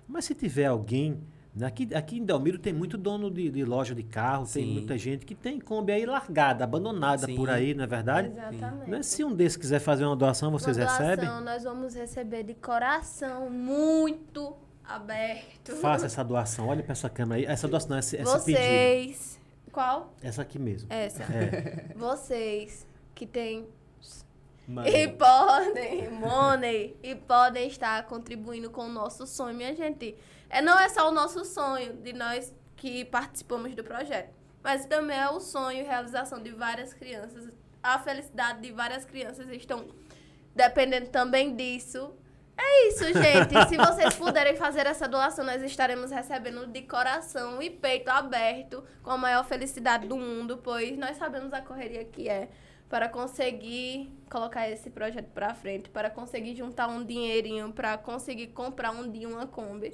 [0.08, 1.20] Mas se tiver alguém.
[1.64, 4.74] Aqui, aqui em Delmiro tem muito dono de, de loja de carro, tem Sim.
[4.74, 7.36] muita gente que tem Kombi aí largada, abandonada Sim.
[7.36, 8.30] por aí, não é verdade?
[8.30, 8.90] Exatamente.
[8.90, 9.04] Né?
[9.04, 11.30] Se um desses quiser fazer uma doação, vocês Uma doação, recebem?
[11.44, 15.76] Nós vamos receber de coração muito aberto.
[15.78, 16.68] Faça essa doação.
[16.68, 17.46] Olha para essa câmera aí.
[17.46, 18.60] Essa doação, não, essa, essa pedida.
[18.60, 19.40] Vocês.
[19.72, 20.14] Qual?
[20.22, 20.88] Essa aqui mesmo.
[20.92, 21.24] Essa.
[21.24, 21.94] É.
[21.98, 23.68] Vocês que têm
[24.68, 24.94] Money.
[24.94, 30.14] E podem, money, e podem estar contribuindo com o nosso sonho, minha gente.
[30.50, 34.34] É, não é só o nosso sonho de nós que participamos do projeto,
[34.64, 37.52] mas também é o sonho e realização de várias crianças.
[37.82, 39.88] A felicidade de várias crianças estão
[40.56, 42.14] dependendo também disso.
[42.58, 43.54] É isso, gente.
[43.70, 49.12] Se vocês puderem fazer essa doação, nós estaremos recebendo de coração e peito aberto, com
[49.12, 52.50] a maior felicidade do mundo, pois nós sabemos a correria que é
[52.90, 58.92] para conseguir colocar esse projeto para frente, para conseguir juntar um dinheirinho, para conseguir comprar
[58.92, 59.92] um dia uma Kombi.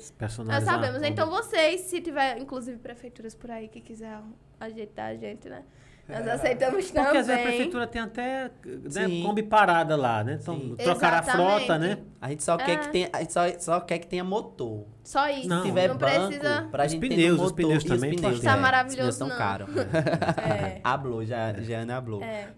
[0.53, 1.01] Nós sabemos.
[1.03, 4.19] Então vocês, se tiver, inclusive, prefeituras por aí que quiser
[4.59, 5.63] ajeitar a gente, né?
[6.07, 7.47] Nós aceitamos Porque às vezes a também.
[7.47, 9.23] prefeitura tem até né, Sim.
[9.23, 10.37] Kombi parada lá, né?
[10.41, 10.75] Então, Sim.
[10.75, 11.99] trocar a frota, né?
[12.19, 12.75] A gente só quer É.
[12.75, 14.85] que tenha, a gente só, só quer que tenha motor.
[15.01, 15.47] Só isso.
[15.47, 15.61] Não.
[15.61, 16.67] Se tiver não banco, precisa.
[16.69, 17.55] pra Os gente ter pneus, no os motor.
[17.65, 19.37] pneus E também, pneus, Tá é, maravilhoso, Os pneus são não.
[19.37, 19.69] caros.
[20.43, 20.81] É.
[20.83, 22.21] Hablou, já, Jeana hablou.
[22.21, 22.49] É.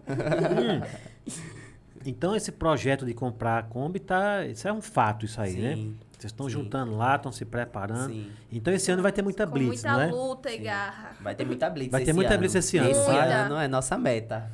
[2.04, 5.88] Então esse projeto de comprar a Kombi tá, isso é um fato isso aí, né?
[6.26, 8.08] Vocês estão juntando lá, estão se preparando.
[8.12, 8.30] sim.
[8.52, 10.06] Então esse ano vai ter muita Com blitz, muita não é?
[10.10, 10.62] luta e Sim.
[10.64, 11.10] garra.
[11.20, 12.38] Vai ter muita blitz Vai ter esse muita ano.
[12.40, 13.32] blitz esse ano, Esse vai.
[13.32, 14.50] ano é nossa meta.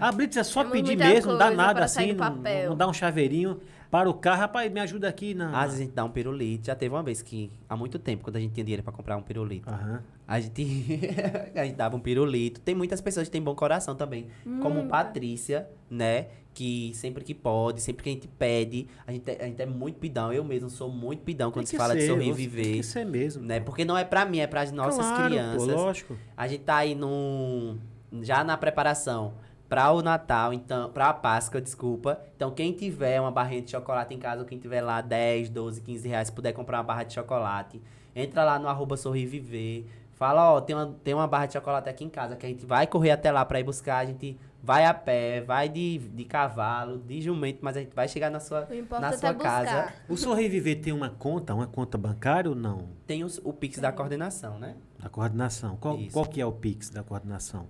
[0.00, 2.36] A blitz é só Temos pedir muita mesmo, não dá nada assim, não,
[2.68, 3.60] não dá um chaveirinho
[3.96, 5.58] para o carro, rapaz, me ajuda aqui na.
[5.58, 6.66] Às vezes a gente dá um pirulito.
[6.66, 9.16] Já teve uma vez que, há muito tempo, quando a gente tinha dinheiro pra comprar
[9.16, 10.02] um pirulito, Aham.
[10.28, 10.62] a gente,
[11.56, 12.60] a gente dava um pirulito.
[12.60, 14.26] Tem muitas pessoas que têm bom coração também.
[14.60, 14.88] Como Muita.
[14.90, 16.26] Patrícia, né?
[16.52, 19.66] Que sempre que pode, sempre que a gente pede, a gente, é- a gente é
[19.66, 20.30] muito pidão.
[20.30, 22.36] Eu mesmo sou muito pidão quando Tem se que fala de ser, sorrir e você
[22.36, 22.72] Tem viver.
[22.76, 23.42] que ser mesmo.
[23.44, 23.60] Né?
[23.60, 25.66] Porque não é pra mim, é pras nossas claro, crianças.
[25.72, 26.16] Pô, lógico.
[26.36, 27.78] A gente tá aí num,
[28.22, 29.32] já na preparação
[29.68, 32.20] para o Natal, então, para a Páscoa, desculpa.
[32.36, 35.80] Então, quem tiver uma barrinha de chocolate em casa, ou quem tiver lá 10, 12,
[35.80, 37.80] 15 reais, puder comprar uma barra de chocolate,
[38.14, 39.86] entra lá no arroba Sorrir Viver.
[40.14, 42.64] Fala, ó, tem uma, tem uma barra de chocolate aqui em casa, que a gente
[42.64, 43.98] vai correr até lá para ir buscar.
[43.98, 48.08] A gente vai a pé, vai de, de cavalo, de jumento, mas a gente vai
[48.08, 49.64] chegar na sua, O na é sua buscar.
[49.66, 49.92] casa.
[50.08, 52.88] O Sorrir Viver tem uma conta, uma conta bancária ou não?
[53.06, 54.76] Tem os- o Pix da coordenação, né?
[54.98, 55.76] Da coordenação.
[55.76, 56.12] Qual, Isso.
[56.12, 57.66] qual que é o Pix da coordenação?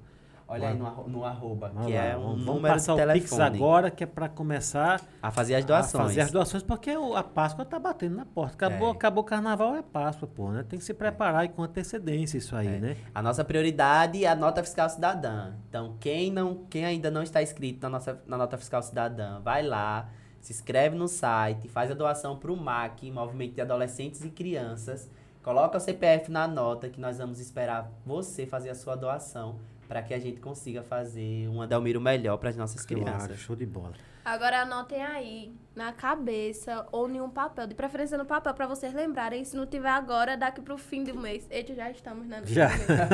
[0.48, 3.02] Olha aí no, no arroba, Vamos que lá, é um vamos número passar de o
[3.04, 3.20] telefone.
[3.20, 6.04] Pix agora, que é para começar A fazer as a doações.
[6.04, 8.54] fazer as doações, porque o- a Páscoa tá batendo na porta.
[8.54, 8.92] Acabou, É.
[8.92, 10.62] acabou o carnaval, é Páscoa, pô, né?
[10.68, 12.78] Tem que se preparar e com antecedência isso aí, É.
[12.78, 12.96] né?
[13.12, 15.54] A nossa prioridade é a nota fiscal cidadã.
[15.68, 19.64] Então, quem, não, quem ainda não está inscrito na, nossa, na nota fiscal cidadã, vai
[19.64, 20.08] lá,
[20.40, 25.10] se inscreve no site, faz a doação para o MAC, Movimento de Adolescentes e Crianças.
[25.42, 29.56] Coloca o CPF na nota, que nós vamos esperar você fazer a sua doação,
[29.88, 33.38] para que a gente consiga fazer um Adelmiro melhor para as nossas Claro, crianças.
[33.38, 33.92] show de bola.
[34.24, 38.92] Agora anotem aí, na cabeça ou em um papel, de preferência no papel, pra vocês
[38.92, 39.44] lembrarem.
[39.44, 41.46] Se não tiver agora, daqui pro fim do mês.
[41.48, 42.42] Eita, já estamos, né?
[42.44, 42.68] Já.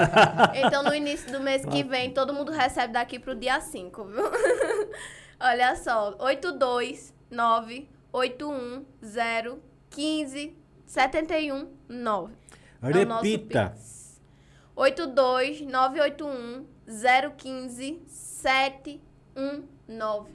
[0.54, 4.24] Então, no início do mês que vem, todo mundo recebe daqui pro dia 5, viu?
[5.38, 9.58] Olha só, 829 810
[9.90, 12.32] 15 71 9.
[12.82, 12.88] É
[14.76, 14.80] o nosso Repita.
[14.80, 14.80] Pix.
[15.56, 16.66] 82981
[17.36, 20.30] 015 719.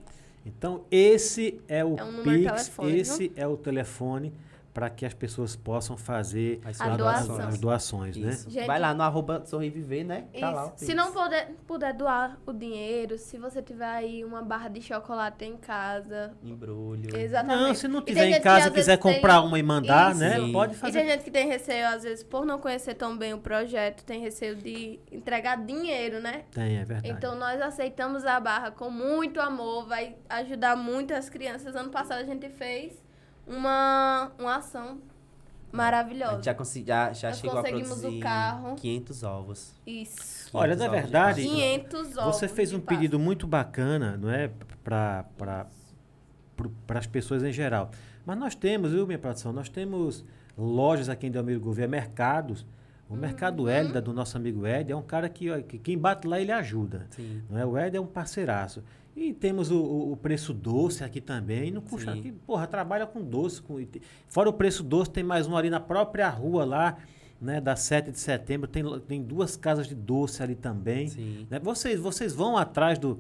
[0.46, 4.34] Então, esse é o É um Pix, telefone, esse é o telefone
[4.78, 7.40] para que as pessoas possam fazer As A doação.
[7.48, 8.32] as doações, né?
[8.48, 10.26] Gente- Vai lá no arroba Sorriviver, né?
[10.40, 10.72] Tá lá.
[10.76, 15.46] Se não puder, puder doar o dinheiro, se você tiver aí uma barra de chocolate
[15.46, 16.32] em casa.
[16.44, 17.10] Embrulho.
[17.18, 17.60] Exatamente.
[17.68, 20.12] Não, se não E tiver em casa e quiser vezes tem- comprar uma e mandar,
[20.12, 20.20] Isso.
[20.20, 20.36] né?
[20.36, 20.52] Sim.
[20.52, 21.00] Pode E fazer.
[21.00, 24.22] tem gente que tem receio, às vezes, por não conhecer tão bem o projeto, tem
[24.22, 26.44] receio de entregar dinheiro, né?
[26.52, 27.10] Tem, é verdade.
[27.18, 31.76] Então nós aceitamos a barra com muito amor, vai ajudar muitas crianças.
[31.76, 33.07] Ano passado a gente fez
[33.48, 35.00] uma, uma ação
[35.72, 36.36] A maravilhosa.
[36.36, 38.76] gente já, consegui, já, já Nós chegou a conseguimos o produzir carro.
[38.76, 39.74] 500 ovos.
[39.86, 40.50] Isso.
[40.54, 41.56] Olha, 500 na ovos de verdade, Páscoa.
[41.58, 42.36] 500 ovos.
[42.36, 44.50] Você fez um pedido muito bacana, não é?
[44.84, 45.26] Para
[46.88, 47.92] para as pessoas em geral.
[48.26, 49.54] Mas nós temos, viu, minha produção?
[49.54, 50.26] Nós temos
[50.58, 52.66] lojas aqui em Delmiro Gouveia, mercados.
[53.10, 53.20] O Uhum.
[53.22, 56.42] Mercado Hélida, do nosso amigo Ed, é um cara que, ó, que quem bate lá,
[56.42, 57.08] ele ajuda.
[57.12, 57.42] Sim.
[57.50, 57.66] Não é?
[57.66, 58.84] O Ed é um parceiraço.
[59.20, 61.72] E temos o, o- o preço doce aqui também.
[61.72, 62.12] Não custa.
[62.12, 63.60] Aqui, porra, trabalha com doce.
[63.60, 63.84] Com,
[64.28, 66.98] fora o preço doce, tem mais um ali na própria rua lá,
[67.42, 67.60] né?
[67.60, 68.68] Da 7 de setembro.
[68.68, 71.08] Tem, tem duas casas de doce ali também.
[71.08, 71.48] Sim.
[71.50, 71.58] Né?
[71.60, 73.18] Vocês, vocês vão atrás do.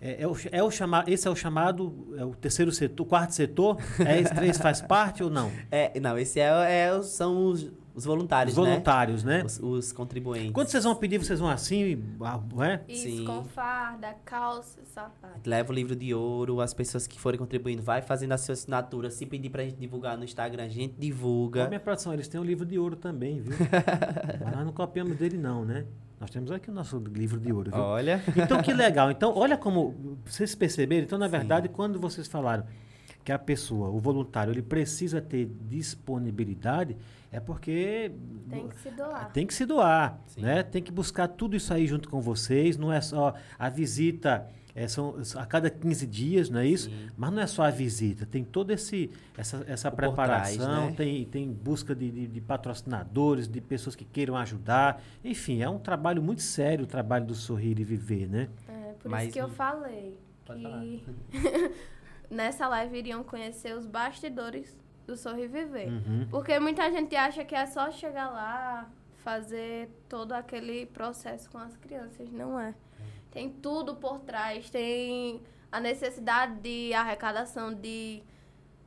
[0.00, 2.14] É, é o, é o chama, esse é o chamado.
[2.18, 3.78] É o terceiro setor, quarto setor?
[4.06, 5.50] É esse três faz parte ou não?
[5.72, 9.38] É, não, esse é, é o- são os, os voluntários, Os voluntários, né?
[9.38, 9.44] né?
[9.44, 10.52] Os, os contribuintes.
[10.52, 12.80] Quando vocês vão pedir, vocês vão assim, ah, né?
[12.86, 13.24] Isso, Sim.
[13.24, 15.40] com farda, calça, sapato.
[15.44, 19.10] Leva o livro de ouro, as pessoas que forem contribuindo, vai fazendo a sua assinatura.
[19.10, 21.66] Se pedir pra gente divulgar no Instagram, a gente divulga.
[21.66, 23.56] minha produção, eles têm um livro de ouro também, viu?
[24.44, 25.84] Mas nós não copiamos dele, não, né?
[26.20, 27.80] Nós temos aqui o nosso livro de ouro, viu?
[27.80, 28.22] Olha.
[28.36, 29.10] Então, que legal.
[29.10, 31.02] Então, olha como vocês perceberam.
[31.02, 31.32] Então, na Sim.
[31.32, 32.64] verdade, quando vocês falaram
[33.28, 36.96] que a pessoa, o voluntário, ele precisa ter disponibilidade,
[37.30, 38.10] é porque
[38.48, 39.32] Tem que se doar.
[39.32, 40.40] tem que se doar, Sim.
[40.40, 40.62] né?
[40.62, 42.78] Tem que buscar tudo isso aí junto com vocês.
[42.78, 46.88] Não é só a visita, é, são a cada 15 dias, não é isso?
[46.88, 47.08] Sim.
[47.18, 50.86] Mas não é só a visita, tem toda esse, essa, essa O por trás, preparação,
[50.86, 50.94] né?
[50.96, 55.02] tem, tem busca de, de- de patrocinadores, de pessoas que queiram ajudar.
[55.22, 58.48] Enfim, é um trabalho muito sério o trabalho do Sorrir e Viver, né?
[58.66, 61.04] É, por Mas isso que eu falei Pode que
[62.30, 65.88] nessa live iriam conhecer os bastidores do Sorrir Viver.
[65.88, 66.28] Uhum.
[66.30, 68.90] Porque muita gente acha que é só chegar lá,
[69.24, 72.30] fazer todo aquele processo com as crianças.
[72.30, 72.74] Não é.
[73.30, 74.68] Tem tudo por trás.
[74.70, 75.42] Tem
[75.72, 78.22] a necessidade de arrecadação de.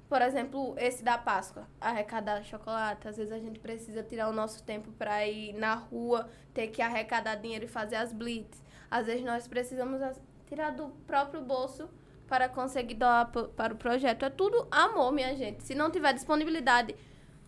[0.07, 3.07] Por exemplo, esse da Páscoa, arrecadar chocolate.
[3.07, 6.81] Às vezes a gente precisa tirar o nosso tempo para ir na rua, ter que
[6.81, 8.61] arrecadar dinheiro e fazer as blitz.
[8.89, 10.01] Às vezes nós precisamos
[10.47, 11.89] tirar do próprio bolso
[12.31, 14.23] para conseguir doar para o projeto.
[14.23, 15.63] É tudo amor, minha gente.
[15.63, 16.95] Se não tiver disponibilidade,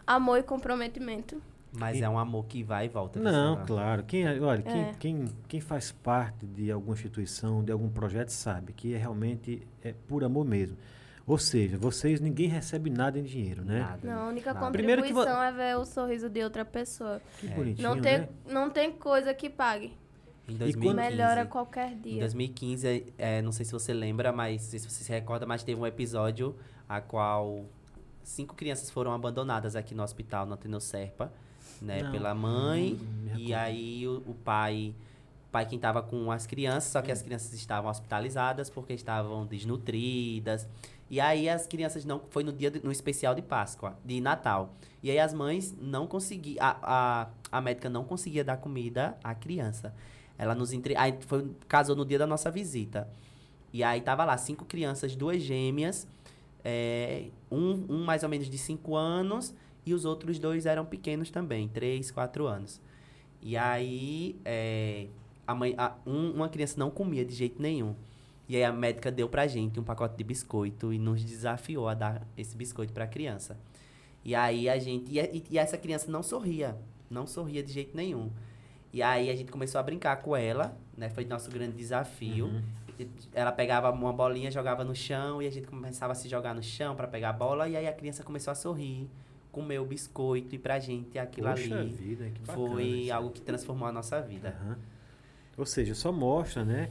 [0.05, 1.41] amor e comprometimento.
[1.71, 3.17] Mas é um amor que vai e volta.
[3.17, 4.03] Não, claro.
[4.03, 4.91] Quem, olha, quem, É.
[4.99, 9.93] quem, quem faz parte de alguma instituição, de algum projeto, sabe que é realmente é
[10.05, 10.77] por amor mesmo.
[11.25, 13.79] Ou seja, vocês, ninguém recebe nada em dinheiro, né?
[13.79, 14.69] Nada, Não, a única nada.
[14.69, 17.21] Que vo- contribuição é ver o sorriso de outra pessoa.
[17.39, 17.49] Que É.
[17.51, 18.29] bonitinho, Não tem, né?
[18.49, 19.93] não tem coisa que pague.
[20.47, 22.19] Em quando- 2015, Melhora qualquer Em dia.
[22.19, 25.85] 2015, é, não sei se você lembra, mas se você se recorda, mas teve um
[25.87, 26.55] episódio
[26.87, 27.65] a qual
[28.23, 31.31] cinco crianças foram abandonadas aqui no hospital, no Ateneu Serpa,
[31.81, 32.99] né, Não, pela mãe.
[33.33, 34.93] me e aí o, o pai,
[35.47, 39.45] o pai quem estava com as crianças, só que as crianças estavam hospitalizadas porque estavam
[39.45, 40.67] desnutridas.
[41.09, 44.73] E aí as crianças não foi no dia de- no especial de Páscoa, de Natal.
[45.01, 49.35] E aí as mães não conseguiam a, a, a médica não conseguia dar comida à
[49.35, 49.93] criança.
[50.43, 50.95] Ela nos entre...
[50.95, 53.07] aí foi casou no dia da nossa visita.
[53.71, 56.07] E aí tava lá cinco crianças, duas gêmeas,
[56.63, 59.53] é, um, um mais ou menos de cinco anos
[59.85, 62.79] e os outros dois eram pequenos também, três, quatro anos.
[63.41, 65.07] E aí é,
[65.47, 67.95] a mãe, a- um- uma criança não comia de jeito nenhum.
[68.47, 71.93] E aí a médica deu pra gente um pacote de biscoito e nos desafiou a
[71.93, 73.57] dar esse biscoito pra criança.
[74.23, 75.11] E aí a gente.
[75.11, 76.77] E, e- e essa criança não sorria.
[77.09, 78.29] Não sorria de jeito nenhum.
[78.93, 81.09] E aí a gente começou a brincar com ela, né?
[81.09, 82.45] Foi nosso grande desafio.
[82.45, 82.61] Uhum.
[83.33, 86.61] Ela pegava uma bolinha, jogava no chão e a gente começava a se jogar no
[86.61, 87.67] chão pra pegar a bola.
[87.67, 89.09] E aí a criança começou a sorrir,
[89.51, 93.13] comer o biscoito e pra gente aquilo Poxa ali vida, que bacana foi isso.
[93.13, 94.55] algo que transformou a nossa vida.
[94.61, 94.77] Aham.
[95.57, 96.89] Ou seja, só mostra, né,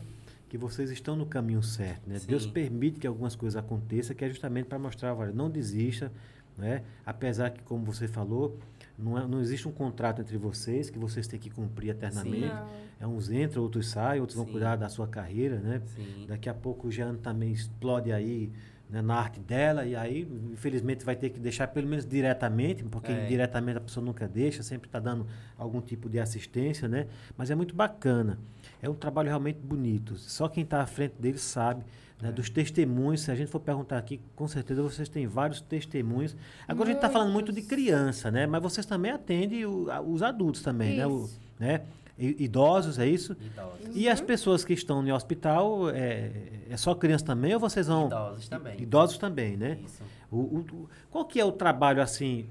[0.48, 2.18] que vocês estão no caminho certo, né?
[2.18, 2.26] Sim.
[2.26, 6.12] Deus permite que algumas coisas aconteçam, que é justamente para mostrar, olha, não desista,
[6.56, 6.84] né?
[7.06, 8.58] Apesar que, como você falou,
[8.98, 12.46] não, é- não existe um contrato entre vocês que vocês têm que cumprir eternamente.
[12.46, 12.66] Não.
[13.00, 14.52] É uns entram, outros saem, outros vão Sim.
[14.52, 15.82] cuidar da sua carreira, né?
[15.96, 16.26] Sim.
[16.28, 18.50] Daqui a pouco o Jean também explode aí
[18.90, 23.10] né, na arte dela, e aí, infelizmente, vai ter que deixar pelo menos diretamente, porque
[23.10, 23.24] É.
[23.24, 27.06] diretamente a pessoa nunca deixa, sempre está dando algum tipo de assistência, né?
[27.34, 28.38] Mas é muito bacana.
[28.82, 30.16] É um trabalho realmente bonito.
[30.18, 31.82] Só quem está à frente dele sabe.
[32.22, 32.30] Né.
[32.30, 36.36] Dos testemunhos, se a gente for perguntar aqui, com certeza vocês têm vários testemunhos.
[36.68, 38.46] Agora a gente está falando muito de criança, né?
[38.46, 41.06] Mas vocês também atendem o- a- os adultos também, né?
[41.06, 41.28] O-
[41.58, 41.80] né?
[42.16, 43.32] I- Idosos, é isso?
[43.40, 43.96] Idosos.
[43.96, 46.30] E as pessoas que estão no hospital, é,
[46.70, 48.06] é só criança também ou vocês vão...
[48.06, 48.80] Idosos também.
[48.80, 49.78] Idosos também, né?
[49.84, 50.02] Isso.
[50.30, 52.46] O- o- qual que é o trabalho, assim,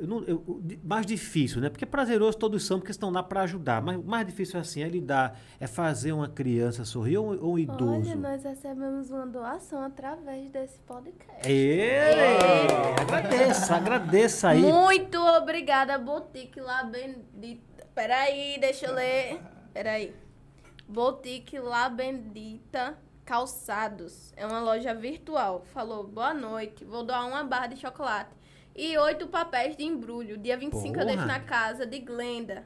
[0.00, 1.68] eu não- eu- mais difícil, né?
[1.68, 3.80] Porque prazeroso todos são, porque estão lá para ajudar.
[3.82, 7.58] Mas o mais difícil, assim, é lidar, é fazer uma criança sorrir ou, ou um
[7.58, 8.10] idoso?
[8.10, 11.48] Olha, nós recebemos uma doação através desse podcast.
[11.50, 11.90] Ê,
[13.00, 14.60] agradeça, agradeça aí.
[14.60, 17.86] Muito obrigada, Boutique La Bendita.
[17.94, 19.40] Peraí, deixa eu ler.
[19.72, 20.14] Peraí.
[20.88, 24.32] Boutique La Bendita Calçados.
[24.36, 25.64] É uma loja virtual.
[25.72, 26.84] Falou, boa noite.
[26.84, 28.30] Vou doar uma barra de chocolate.
[28.74, 30.36] E oito papéis de embrulho.
[30.36, 31.26] Dia 25 eu deixo Porra.
[31.26, 32.64] na casa de Glenda.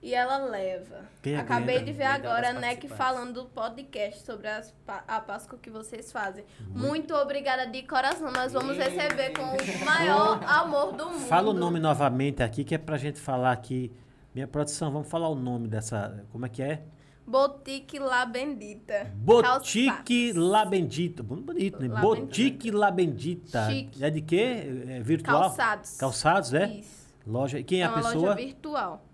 [0.00, 1.00] E ela leva.
[1.22, 1.92] Quem Acabei Glenda?
[1.92, 4.74] de ver agora a NEC falando do podcast sobre as
[5.08, 6.44] a Páscoa que vocês fazem.
[6.60, 6.88] Uhum.
[6.88, 8.30] Muito obrigada de coração.
[8.30, 11.26] Nós vamos receber com o maior amor do mundo.
[11.26, 13.90] Fala o nome novamente aqui, que é pra gente falar aqui.
[14.34, 16.24] Minha produção, vamos falar o nome dessa.
[16.32, 16.82] Como é que é?
[17.26, 19.10] Boutique La Bendita.
[19.14, 20.32] Boutique.
[20.34, 21.22] La Bendita.
[21.22, 21.88] Bonito, né?
[21.88, 23.70] La Boutique La Bendita.
[23.70, 24.04] Chique.
[24.04, 24.84] É de quê?
[24.88, 25.40] É virtual?
[25.42, 25.96] Calçados.
[25.96, 26.66] Calçados, é?
[26.68, 27.04] Isso.
[27.26, 27.62] Loja.
[27.62, 28.14] Quem é, É a pessoa?
[28.14, 29.04] loja virtual.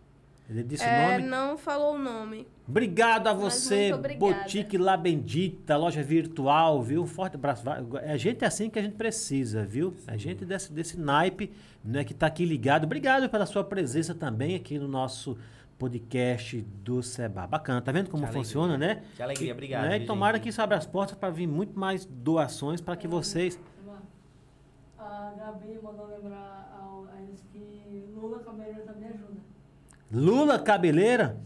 [0.48, 1.28] Ele disse É, o nome?
[1.30, 2.44] não falou o nome.
[2.66, 3.92] Obrigado a você.
[4.18, 7.06] Boutique La Bendita, loja virtual, viu?
[7.06, 7.62] Forte abraço.
[7.70, 9.94] A gente é assim que a gente precisa, viu?
[10.08, 11.52] A gente desse, desse naipe,
[11.84, 12.82] né, que tá aqui ligado.
[12.84, 15.38] Obrigado pela sua presença também aqui no nosso
[15.80, 17.46] podcast do Seba.
[17.46, 19.02] Bacana, tá vendo como Que funciona, né?
[19.16, 19.84] Que alegria, E- obrigado.
[19.88, 19.96] né?
[19.98, 20.42] E tomara gente?
[20.44, 23.58] que isso abra as portas para vir muito mais doações para que vocês.
[24.98, 29.40] A Gabi mandou lembrar ao- a eles que Lula Cabeleira também ajuda.
[30.12, 31.36] Lula Cabeleira.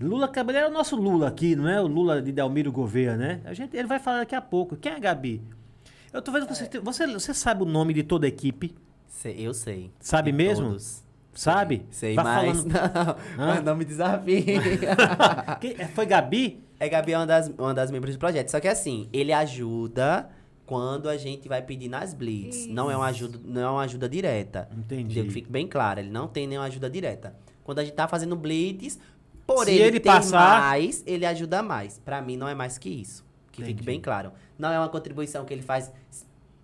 [0.00, 3.40] Lula Cabeleira é o nosso Lula aqui, não é o Lula de Delmiro Gouveia, né?
[3.44, 4.76] A gente, ele vai falar daqui a pouco.
[4.76, 5.40] Quem é a Gabi?
[6.12, 8.74] Eu tô vendo que você, tem- você, você sabe o nome de toda a equipe?
[9.06, 9.92] Sei- eu sei.
[10.00, 10.66] Sabe De mesmo?
[10.70, 11.03] todos.
[11.34, 11.84] Sabe?
[11.90, 12.62] Sei, Vai mas.
[12.62, 13.16] falando- Não,
[13.46, 14.44] mas não me desafie.
[15.78, 16.62] É, foi Gabi?
[16.78, 18.48] É Gabi é uma das, uma das membros do projeto.
[18.50, 20.28] Só que assim, ele ajuda
[20.66, 22.66] quando a gente vai pedir nas blitz.
[22.66, 24.68] Não é uma ajuda, não é uma ajuda direta.
[24.76, 25.22] Entendi.
[25.22, 27.34] Que fique bem claro, ele não tem nenhuma ajuda direta.
[27.62, 28.98] Quando a gente tá fazendo blitz,
[29.46, 31.98] por Se ele, ele passar- mais, ele ajuda mais.
[31.98, 33.24] Pra mim não é mais que isso.
[33.52, 33.74] Que Entendi.
[33.78, 34.32] fique bem claro.
[34.58, 35.92] Não é uma contribuição que ele faz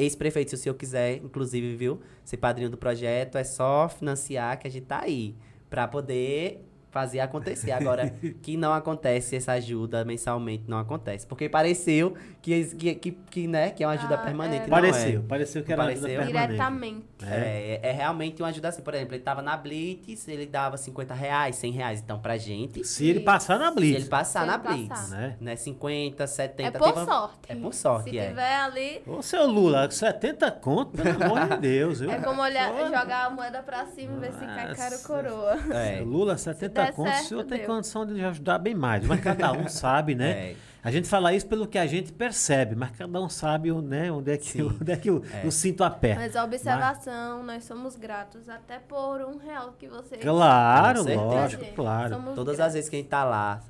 [0.03, 2.01] ex-prefeito, se o senhor quiser, inclusive, viu?
[2.25, 5.35] Ser padrinho do projeto, é só financiar que a gente tá aí.
[5.69, 7.71] Pra poder fazer acontecer.
[7.73, 8.11] Agora,
[8.43, 11.27] que não acontece essa ajuda mensalmente, não acontece.
[11.27, 14.65] Porque pareceu que, que, que, que, né, que é uma ajuda Ah, permanente.
[14.65, 14.67] é.
[14.69, 14.81] não é.
[14.81, 16.25] Pareceu, pareceu que era uma ajuda Pareceu?
[16.27, 16.49] permanente.
[16.53, 17.07] Diretamente.
[17.23, 18.83] É, é realmente uma ajuda assim.
[18.83, 22.01] Por exemplo, ele tava na Blitz, ele dava 50 reais, 100 reais.
[22.01, 23.97] Então, pra gente, Se ele passar na se Blitz.
[24.01, 25.17] ele passar Se na ele Blitz, passar.
[25.17, 25.37] Né?
[25.41, 25.57] né?
[25.57, 26.69] 50, 70...
[26.69, 27.39] É por teve- sorte.
[27.49, 28.29] É por sorte, Se é.
[28.29, 32.01] tiver ali, Ô, seu Lula, 70 conto, pelo amor de Deus.
[32.01, 32.11] viu?
[32.11, 35.07] é como olhar, jogar a moeda pra cima e ver se cai Nossa.
[35.07, 35.59] coroa.
[35.75, 36.01] É.
[36.01, 37.67] Lula, 70 der conto, o certo, senhor tem deu.
[37.67, 39.07] condição de ajudar bem mais.
[39.07, 40.31] Mas cada um sabe, né?
[40.31, 40.57] É.
[40.83, 44.33] A gente fala isso pelo que a gente percebe, mas cada um sabe né, onde
[44.33, 44.63] é que, Sim.
[44.81, 45.47] onde é que o, É.
[45.47, 46.23] o cinto aperta.
[46.23, 50.17] Mas a observação, nós somos gratos até por um real que você.
[50.17, 52.15] Claro, lógico, claro.
[52.15, 52.69] somos Todas gratos.
[52.69, 53.61] as vezes que a gente tá lá,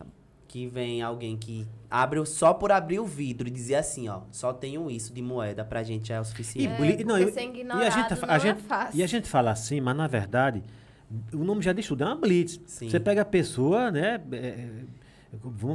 [0.47, 4.21] que vem alguém que abre o- só por abrir o vidro e dizer assim, ó,
[4.31, 6.73] só tenho isso de moeda, pra gente é o E, suficiente.
[6.73, 7.85] É, boli- não, eu- e a gente, não a
[8.37, 8.99] é gente, fácil.
[9.01, 10.63] e a gente fala assim, mas na verdade,
[11.33, 12.61] o nome já diz tudo, é uma blitz.
[12.67, 12.89] Sim.
[12.89, 14.69] Você pega a pessoa, né, é,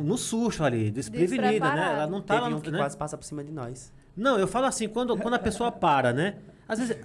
[0.04, 1.94] no susto ali, desprevenida, né?
[1.94, 2.78] Ela não tá Teve lá, um que né?
[2.78, 3.92] quase passa por cima de nós.
[4.16, 6.36] Não, eu falo assim, quando, quando a pessoa para, né?
[6.68, 6.98] Às vezes,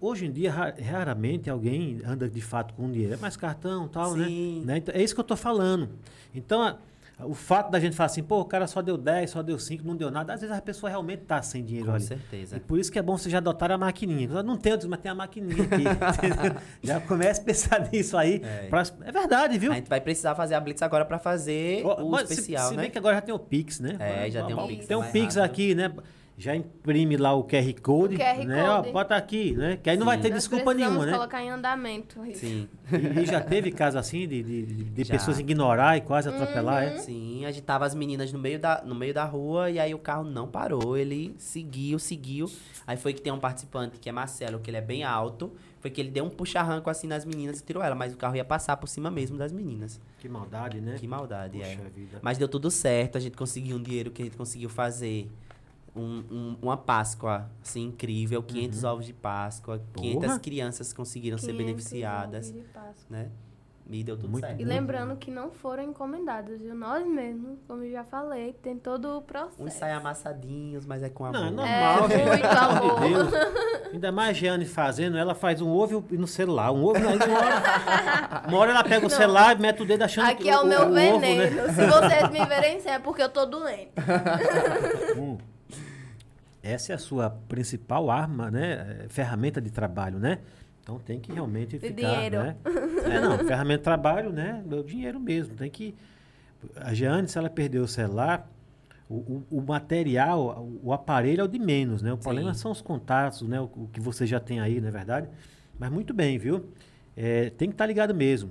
[0.00, 3.14] hoje em dia, ra- raramente alguém anda de fato com dinheiro.
[3.14, 4.26] É mais cartão e tal, né?
[4.26, 4.62] Sim.
[4.64, 4.76] né?
[4.78, 5.88] Então, é isso que eu tô falando.
[6.34, 6.76] Então, a-
[7.24, 9.84] o fato da gente falar assim, pô, o cara só deu 10, só deu 5,
[9.86, 10.32] não deu nada.
[10.34, 12.04] Às vezes a pessoa realmente tá sem dinheiro Com ali.
[12.04, 12.56] certeza.
[12.56, 14.28] E por isso que é bom você já adotar a maquininha.
[14.32, 15.84] Eu Não tem, mas tem a maquininha aqui.
[16.82, 18.40] já começa a pensar nisso aí.
[18.44, 18.68] É.
[18.68, 19.72] pra- é verdade, viu?
[19.72, 22.76] A gente vai precisar fazer a Blitz agora pra fazer Ó, o se- especial, se,
[22.76, 22.82] né?
[22.82, 23.96] bem que agora já tem o Pix, né?
[23.98, 25.44] É, já tem um Ó, Pix Tem um Pix rápido.
[25.52, 25.92] aqui, né?
[26.40, 28.70] Já imprime lá o QR Code, O QR né?
[28.70, 28.92] Ó, Code.
[28.92, 29.76] bota aqui, né?
[29.82, 30.06] Que aí não Sim.
[30.06, 31.12] vai ter Nós desculpa nenhuma, né?
[31.12, 32.24] colocar em andamento.
[32.24, 32.40] isso.
[32.46, 32.68] Sim.
[32.92, 36.88] E, e já teve caso assim de, de, de- pessoas ignorar e quase atropelar, Uhum.
[36.94, 36.98] é?
[36.98, 40.22] Sim, agitava as meninas no meio, da, no meio da rua e aí o carro
[40.22, 40.96] não parou.
[40.96, 42.48] Ele seguiu, seguiu.
[42.86, 45.52] Aí foi que tem um participante que é Marcelo, que ele é bem alto.
[45.80, 47.94] Foi que ele deu um puxa-arranco assim nas meninas e tirou ela.
[47.96, 50.00] Mas o carro ia passar por cima mesmo das meninas.
[50.20, 50.96] Que maldade, né?
[50.98, 51.76] Que maldade, é.
[51.76, 52.18] Puxa vida.
[52.22, 55.28] Mas deu tudo certo, a gente conseguiu um dinheiro que a gente conseguiu fazer.
[55.98, 58.42] Um, um- uma Páscoa, assim, incrível.
[58.42, 59.82] 500 ovos de Páscoa.
[59.96, 60.28] 500 Uhum.
[60.28, 60.38] Porra.
[60.40, 63.06] crianças conseguiram ser 500 beneficiadas, ovos de Páscoa.
[63.10, 63.28] né?
[63.90, 64.60] E deu tudo Muito certo.
[64.60, 66.74] E lembrando que não foram encomendados, viu?
[66.74, 69.62] Nós mesmos, como eu já falei, tem todo o processo.
[69.62, 71.50] Uns saem amassadinhos, mas é com amor.
[71.50, 72.28] Não, é normal, É, gente.
[72.28, 73.28] muito amor de Deus.
[73.94, 76.70] Ainda mais Jeane fazendo, ela faz um ovo no celular.
[76.70, 79.16] Um ovo, uma hora, uma hora ela pega o Não.
[79.16, 81.10] celular e mete o dedo achando Aqui que é o meu ovo, né?
[81.18, 81.62] veneno.
[81.72, 83.92] Se vocês me verem é porque eu tô doente.
[85.16, 85.38] Hum.
[86.68, 89.04] Essa é a sua principal arma, né?
[89.04, 90.38] É, Ferramenta de trabalho, né?
[90.82, 92.38] Então tem que realmente ficar, dinheiro.
[92.42, 92.56] né?
[93.04, 94.64] É, não, ferramenta de trabalho, né?
[94.70, 95.54] É o dinheiro mesmo.
[95.54, 95.94] Tem que...
[96.76, 98.50] A Jeane, se ela perdeu o celular,
[99.08, 102.12] o, o, o material, o, aparelho é o de menos, né?
[102.12, 102.60] O problema Sim.
[102.60, 103.60] são os contatos, né?
[103.60, 105.28] O, o que você já tem aí, não é verdade?
[105.78, 106.70] Mas muito bem, viu?
[107.16, 108.50] É, tem que estar ligado mesmo.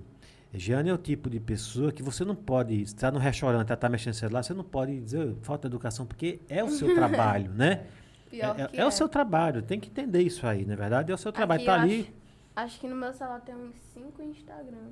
[0.54, 3.90] Jeane é o tipo de pessoa que você não pode estar no restaurante, ela está
[3.90, 6.94] mexendo no celular, você não pode dizer "Oh, falta de educação, porque é o seu
[6.96, 7.84] trabalho, né?
[8.30, 11.16] Pior é, que é o seu trabalho, tem que entender isso aí, na verdade, é
[11.16, 11.62] o seu trabalho.
[11.62, 12.14] Aqui Tá ali.
[12.56, 14.90] Acho, acho que no meu celular tem uns 5 Instagram.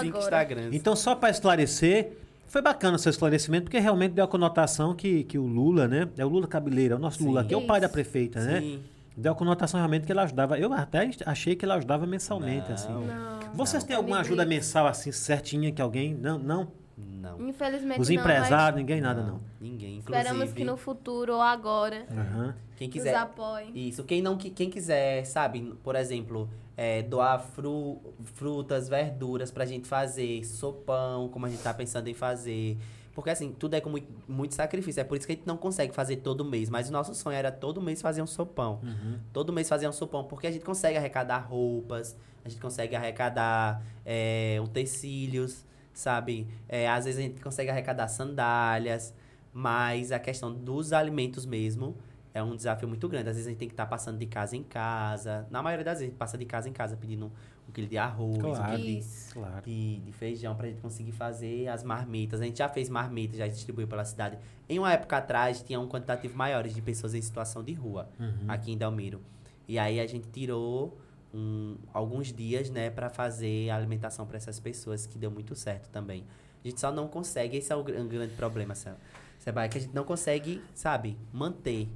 [0.00, 0.18] Cinco.
[0.18, 0.74] Instagrams.
[0.74, 2.12] Então, só para esclarecer,
[2.46, 6.08] foi bacana o seu esclarecimento, porque realmente deu a conotação que, que o Lula, né?
[6.16, 7.26] É o Lula Cabeleira, o nosso Sim.
[7.26, 8.60] Lula aqui, é o pai da prefeita, né?
[8.60, 8.82] Sim.
[9.16, 10.58] Deu a conotação realmente que ele ajudava.
[10.58, 12.74] Eu até achei que ele ajudava mensalmente, Não.
[12.74, 12.92] assim.
[12.92, 13.40] Não.
[13.54, 13.88] Vocês Não.
[13.88, 16.14] têm alguma ajuda mensal assim certinha que alguém.
[16.14, 16.72] Não, não.
[17.20, 17.48] Não.
[17.48, 19.40] Infelizmente Os não, empresários, ninguém nada, não.
[19.60, 19.98] Ninguém.
[19.98, 22.54] Inclusive, Esperamos que no futuro ou agora Aham.
[22.76, 23.14] quem nos quiser.
[23.14, 23.72] apoiem.
[23.74, 29.86] Isso, quem não quem quiser, sabe, por exemplo, é, doar fru- frutas, verduras pra gente
[29.86, 32.78] fazer, sopão, como a gente tá pensando em fazer.
[33.14, 35.00] Porque assim, tudo é com muito, muito sacrifício.
[35.00, 36.70] É por isso que a gente não consegue fazer todo mês.
[36.70, 38.80] Mas o nosso sonho era todo mês fazer um sopão.
[38.82, 39.18] Uhum.
[39.32, 40.24] Todo mês fazer um sopão.
[40.24, 45.66] Porque a gente consegue arrecadar roupas, a gente consegue arrecadar é, utensílios,
[46.00, 46.46] sabe?
[46.68, 49.14] É, às vezes a gente consegue arrecadar sandálias.
[49.52, 51.96] Mas a questão dos alimentos mesmo
[52.32, 53.28] é um desafio muito grande.
[53.30, 55.46] Às vezes a gente tem que estar passando de casa em casa.
[55.50, 57.26] Na maioria das vezes, a gente passa de casa em casa pedindo
[57.68, 58.76] um quilo de arroz, um Claro.
[58.76, 59.04] quilo de.
[59.32, 59.62] Claro.
[59.64, 62.40] de, de feijão pra gente conseguir fazer as marmitas.
[62.40, 64.38] A gente já fez marmitas, já distribuiu pela cidade.
[64.68, 68.44] Em uma época atrás, tinha um quantitativo maior de pessoas em situação de rua, Uhum.
[68.46, 69.20] aqui em Delmiro.
[69.66, 70.96] E aí a gente tirou
[71.34, 75.88] um, alguns dias, né, pra fazer a alimentação pra essas pessoas, que deu muito certo
[75.88, 76.24] também.
[76.64, 78.98] A gente só não consegue, esse é o um grande problema, Seba,
[79.38, 81.88] Seba, é que a gente não consegue, sabe, manter.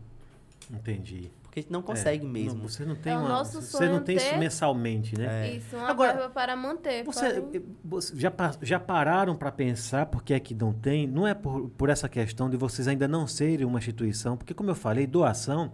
[0.71, 1.31] Entendi.
[1.43, 2.59] Porque a gente não consegue É, mesmo.
[2.59, 5.51] não, você não tem É o uma, nosso você sonho não tem isso mensalmente, né?
[5.51, 5.57] É.
[5.57, 7.05] Isso, uma Agora, verba para manter.
[7.05, 7.43] Você,
[7.85, 11.07] você já, já pararam para pensar por que é que não tem?
[11.07, 14.71] Não é por, por essa questão de vocês ainda não serem uma instituição, porque como
[14.71, 15.71] eu falei, doação,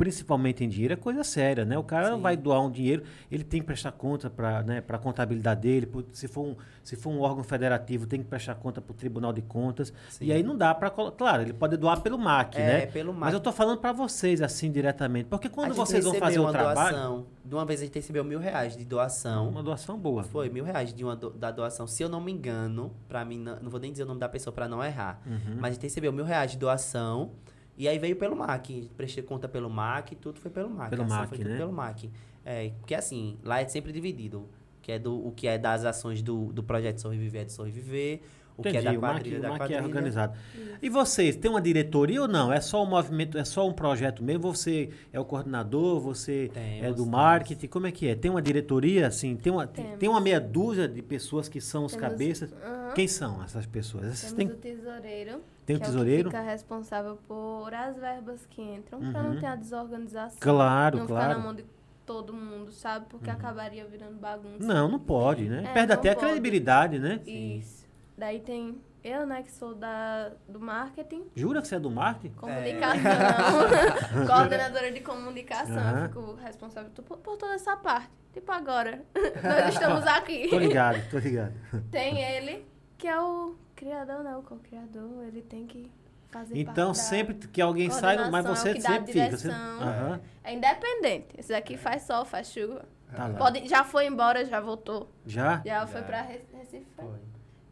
[0.00, 1.76] principalmente em dinheiro, é coisa séria, né?
[1.76, 2.22] O cara Sim.
[2.22, 6.06] vai doar um dinheiro, ele tem que prestar conta para né, a contabilidade dele, por-
[6.10, 9.30] se, for um, se for um órgão federativo, tem que prestar conta para o Tribunal
[9.30, 9.92] de Contas.
[10.08, 10.24] Sim.
[10.24, 10.88] E aí não dá para...
[10.88, 12.86] Claro, ele pode doar pelo MAC, É, né?
[12.86, 13.34] pelo Mas MAC.
[13.34, 16.96] eu tô falando para vocês assim diretamente, porque quando vocês vão fazer o uma trabalho...
[16.96, 19.50] Doação, de uma vez a gente recebeu mil reais de doação.
[19.50, 20.22] Uma doação boa.
[20.24, 21.86] Foi, mil reais de uma do- da doação.
[21.86, 24.28] Se eu não me engano, pra mim, não, não vou nem dizer o nome da
[24.30, 25.20] pessoa pra não errar.
[25.26, 25.56] Uhum.
[25.60, 27.32] Mas a gente recebeu mil reais de doação.
[27.80, 28.90] E aí veio pelo MAC.
[28.94, 30.90] Prestei conta pelo MAC, tudo foi pelo MAC.
[30.90, 31.56] Pelo MAC, foi tudo né?
[31.56, 32.10] pelo MAC.
[32.44, 34.46] É, porque assim, lá é sempre dividido.
[34.82, 38.20] Que é do, o que é das ações do, do projeto Sorriviver é do Sorriviver.
[38.56, 39.82] O que é da Entendi, o quadrilha o da é quadrilha.
[39.84, 40.38] organizado.
[40.82, 42.52] E vocês, tem uma diretoria ou não?
[42.52, 44.42] É só um movimento, é só um projeto mesmo?
[44.54, 47.08] Você é o coordenador, você é Temos, do temos.
[47.08, 48.14] marketing, como é que é?
[48.14, 49.98] Tem uma diretoria, assim, tem uma, tem, Temos.
[50.00, 52.50] tem uma meia dúzia de pessoas que são os Temos- cabeças?
[52.94, 54.04] Quem são essas pessoas?
[54.08, 55.40] Essas Temos tem, o tesoureiro.
[55.64, 56.30] tem o que é tesoureiro?
[56.30, 59.32] que fica responsável por as verbas que entram, pra Uhum.
[59.34, 60.38] não ter a desorganização.
[60.38, 61.40] Claro, não ficar na claro.
[61.40, 61.64] mão de
[62.10, 63.06] todo mundo, sabe?
[63.08, 64.66] Porque acabaria virando bagunça.
[64.66, 65.62] Não, não pode, né?
[65.64, 66.26] É, Perde até a pode.
[66.26, 67.20] credibilidade, né?
[67.24, 67.86] Isso.
[68.18, 72.34] Daí tem eu, né, que sou da, do marketing, Jura que você é do marketing?
[72.34, 73.00] comunicação,
[74.26, 75.78] coordenadora de comunicação.
[75.78, 76.00] Aham.
[76.00, 78.10] Eu fico responsável por, por toda essa parte.
[78.32, 80.48] Tipo agora, nós estamos aqui.
[80.48, 81.54] Tô ligado, tô ligado.
[81.92, 82.66] Tem ele,
[82.98, 84.36] que é o criador, né?
[84.36, 85.24] O co-criador.
[85.28, 85.88] Ele tem que
[86.30, 89.36] fazer Então, parte da sempre que alguém sai, mas você a sempre fica.
[89.36, 89.48] Você.
[89.50, 91.28] Aham, É independente.
[91.38, 92.84] Esse daqui faz sol, faz chuva.
[93.14, 93.28] tá.
[93.30, 95.10] Pode, já foi embora, já voltou.
[95.26, 95.62] Já?
[95.64, 96.06] Já, foi Já.
[96.06, 96.86] pra Re- Recife.
[96.96, 97.18] Foi.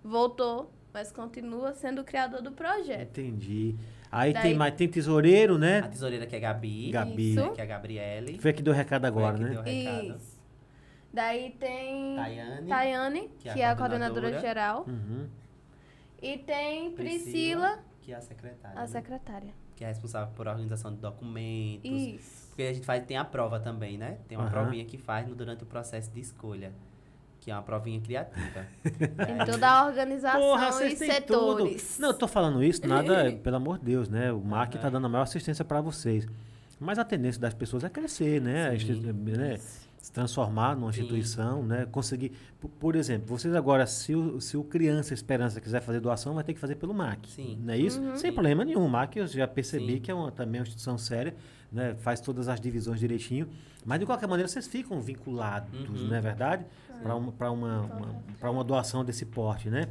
[0.05, 3.03] Voltou, mas continua sendo o criador do projeto.
[3.19, 3.77] Entendi.
[4.11, 5.83] Aí Daí- tem mais, tem tesoureiro, A né?
[5.83, 6.91] tesoureira que é Gabi.
[6.91, 7.35] Gabi.
[7.35, 7.51] Isso.
[7.53, 8.39] Que é a Gabriele.
[8.39, 9.57] Foi a que deu recado agora, Foi a né?
[9.57, 10.17] que deu recado.
[10.17, 10.39] Isso.
[11.13, 12.69] Daí tem Tayane.
[12.69, 14.21] Tayane, que é a que é a coordenadora.
[14.21, 14.85] coordenadora geral.
[14.89, 15.27] Uhum.
[16.23, 17.79] E tem Priscila,
[18.09, 18.79] Que é a secretária.
[18.79, 18.87] a né?
[18.87, 19.51] secretária.
[19.77, 21.91] Que é responsável por organização de documentos.
[21.91, 22.47] Isso.
[22.49, 24.17] Porque a gente faz, tem a prova também, né?
[24.27, 24.51] Tem uma Aham.
[24.51, 26.73] provinha que faz no- durante o processo de escolha.
[27.39, 28.67] Que é uma provinha criativa.
[28.83, 31.97] Tem toda a organização Porra, e setores.
[31.97, 32.01] tudo.
[32.01, 34.33] Não, eu tô falando isso, nada, pelo amor de Deus, né?
[34.33, 34.91] O Mark tá Aham.
[34.93, 36.27] dando a maior assistência para vocês.
[36.81, 38.69] Mas a tendência das pessoas é crescer, né?
[38.71, 39.03] A Sim.
[39.03, 39.59] né?
[40.09, 41.03] Se transformar numa Sim.
[41.03, 41.85] instituição, né?
[41.93, 42.33] Conseguir.
[42.59, 46.43] Por, por exemplo, vocês agora, se o, se o Criança Esperança quiser fazer doação, vai
[46.43, 47.29] ter que fazer pelo MAC.
[47.29, 47.59] Sim.
[47.63, 48.01] Não é isso?
[48.01, 48.17] Uhum.
[48.17, 48.87] Sem problema nenhum.
[48.87, 50.01] O MAC eu já percebi Sim.
[50.01, 51.37] que é uma, também uma instituição séria,
[51.71, 51.95] né?
[51.99, 53.49] Faz todas as divisões direitinho.
[53.85, 56.09] Mas de qualquer maneira, vocês ficam vinculados, Uhum.
[56.09, 56.65] não é verdade?
[57.03, 59.89] Para uma, pra uma, uma, pra uma doação desse porte, né?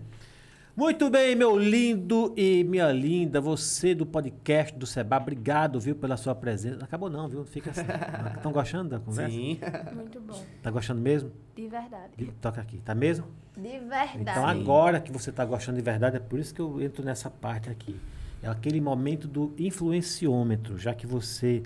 [0.77, 6.15] Muito bem, meu lindo e minha linda, você do podcast do Seba, obrigado, viu, pela
[6.17, 6.85] sua presença.
[6.85, 7.43] Acabou não, viu?
[7.45, 7.81] Fica assim.
[8.37, 9.31] Estão gostando da conversa?
[9.35, 9.59] Sim.
[9.95, 10.39] Muito bom.
[10.61, 11.31] Tá gostando mesmo?
[11.55, 12.11] De verdade.
[12.15, 13.25] De- Toca aqui, tá mesmo?
[13.55, 14.19] De verdade.
[14.21, 17.31] Então agora que você tá gostando de verdade, é por isso que eu entro nessa
[17.31, 17.95] parte aqui.
[18.43, 21.63] É aquele momento do influenciômetro, já que você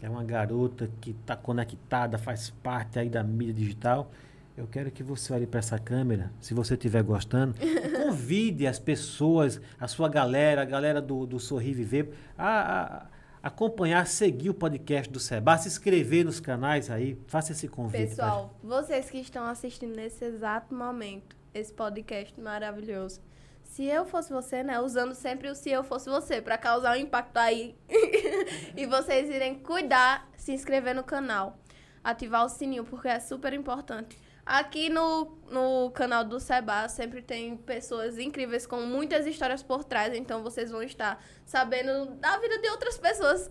[0.00, 4.08] é uma garota que está conectada, faz parte aí da mídia digital.
[4.56, 7.54] Eu quero que você olhe para essa câmera, se você estiver gostando,
[8.04, 13.06] convide as pessoas, a sua galera, a galera do, do Sorri Viver, a, a-
[13.42, 18.08] acompanhar, seguir o podcast do Seba, se inscrever nos canais aí, faça esse convite.
[18.08, 23.20] Pessoal, vocês que estão assistindo nesse exato momento, esse podcast maravilhoso.
[23.62, 27.00] Se eu fosse você, né, usando sempre o se eu fosse você, para causar um
[27.00, 27.76] impacto aí.
[28.74, 31.58] e vocês irem cuidar, se inscrever no canal,
[32.02, 34.16] ativar o sininho, porque é super importante.
[34.46, 40.14] Aqui no, no canal do Seba sempre tem pessoas incríveis com muitas histórias por trás,
[40.14, 43.50] então vocês vão estar sabendo da vida de outras pessoas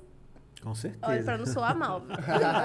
[0.63, 1.05] Com certeza.
[1.05, 1.99] Olha, pra não soar mal.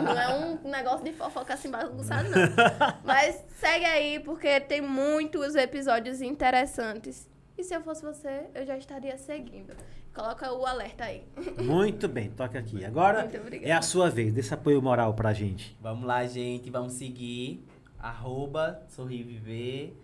[0.05, 2.39] Não é um negócio de fofoca assim bagunçado, não.
[3.05, 7.29] Mas segue aí, porque tem muitos episódios interessantes.
[7.59, 9.75] E se eu fosse você, eu já estaria seguindo.
[10.15, 11.25] Coloca o alerta aí.
[11.61, 12.85] Muito bem, toca aqui.
[12.85, 13.69] Agora Muito obrigada.
[13.71, 14.33] é a sua vez.
[14.33, 15.77] Dê esse apoio moral pra gente.
[15.81, 16.71] Vamos lá, gente.
[16.71, 17.65] Vamos seguir.
[18.01, 19.97] Arroba Sorrir Viver.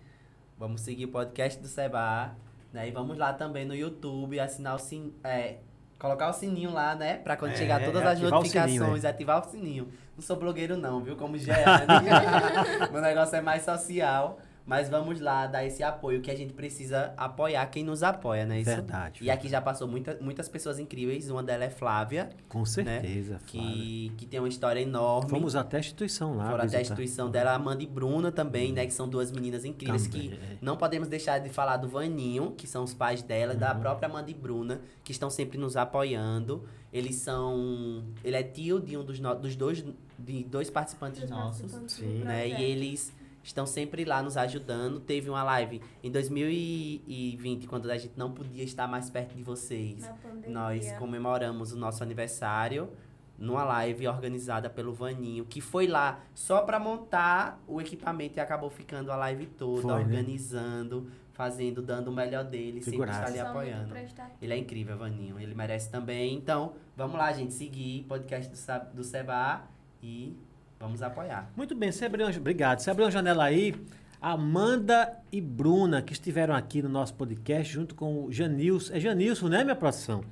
[0.57, 2.35] Vamos seguir o podcast do Seba.
[2.73, 2.87] Né?
[2.87, 5.13] E vamos lá também no YouTube, assinar o sin...
[5.23, 5.57] é,
[5.97, 7.17] colocar o sininho lá, né?
[7.17, 9.09] Pra quando É, chegar todas as ativar o sininho, notificações, é.
[9.09, 9.87] ativar o sininho.
[10.15, 11.15] Não sou blogueiro não, viu?
[11.15, 11.65] Como já é.
[12.91, 14.39] Meu negócio é mais social.
[14.67, 18.59] Mas vamos lá dar esse apoio que a gente precisa apoiar quem nos apoia, né?
[18.59, 18.69] Isso?
[18.69, 19.23] Verdade.
[19.23, 21.29] E aqui já passou muita, muitas pessoas incríveis.
[21.29, 23.45] Uma delas é Flávia, Com certeza, Flávia.
[23.47, 25.29] que, que tem uma história enorme.
[25.29, 26.49] Fomos até a instituição lá.
[26.49, 28.85] Fora até a instituição dela, a Amanda e Bruna também, né?
[28.85, 30.57] Que são duas meninas incríveis Também, que é.
[30.61, 33.79] não podemos deixar de falar do Vaninho, que são os pais dela, da Uhum.
[33.79, 36.65] própria Amanda e Bruna, que estão sempre nos apoiando.
[36.91, 38.03] Eles são.
[38.21, 39.81] Ele é tio de um dos, no- dos dois,
[40.19, 41.71] de dois participantes Dos nossos.
[41.71, 42.25] participantes.
[42.25, 42.49] Né?
[42.49, 43.13] E eles
[43.47, 44.99] estão sempre lá nos ajudando.
[44.99, 50.01] Teve uma live em 2020, quando a gente não podia estar mais perto de vocês.
[50.01, 50.49] Na pandemia.
[50.49, 52.89] Nós comemoramos o nosso aniversário
[53.37, 58.69] numa live organizada pelo Vaninho, que foi lá só pra montar o equipamento e acabou
[58.69, 59.99] ficando a live toda, Foi, né?
[59.99, 63.93] organizando, fazendo, dando o melhor dele, sempre está ali apoiando.
[64.41, 65.39] Ele é incrível, Vaninho.
[65.39, 66.35] Ele merece também.
[66.35, 69.61] Então, vamos lá, gente, seguir podcast do, do Seba
[70.01, 70.35] e
[70.79, 71.51] vamos apoiar.
[71.55, 72.79] Muito bem, você abriu, obrigado.
[72.79, 73.75] Você abriu uma janela aí.
[74.19, 78.93] Amanda e Bruna, que estiveram aqui no nosso podcast, junto com o Janilson.
[78.93, 80.23] É Janilson, né, minha produção?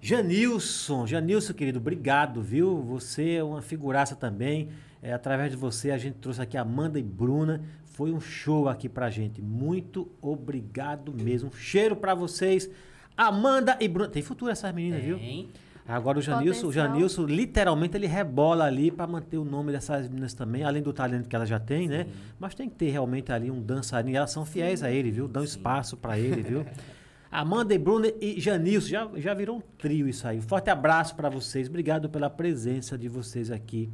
[0.00, 2.80] Janilson, Janilson, querido, obrigado, viu?
[2.82, 4.68] Você é uma figuraça também.
[5.02, 7.62] É, através de você, a gente trouxe aqui Amanda e Bruna.
[7.84, 9.42] Foi um show aqui pra gente.
[9.42, 11.48] Muito obrigado mesmo.
[11.48, 12.70] Um cheiro pra vocês.
[13.16, 14.08] Amanda e Bruna.
[14.08, 15.18] Tem futuro essas meninas, viu?
[15.18, 15.48] Tem.
[15.86, 16.72] Agora o Janilson, o.
[16.72, 21.28] Janilson, literalmente, ele rebola ali para manter o nome dessas meninas também, além do talento
[21.28, 22.06] que ela já tem, né?
[22.38, 24.14] Mas tem que ter realmente ali um dançarino.
[24.14, 25.28] E elas são fiéis a ele, viu?
[25.28, 25.48] Dão Sim.
[25.48, 26.64] espaço para ele, viu?
[27.30, 30.38] Amanda e Bruna e Janilson, já, já virou um trio isso aí.
[30.38, 31.68] Um forte abraço para vocês.
[31.68, 33.90] Obrigado pela presença de vocês aqui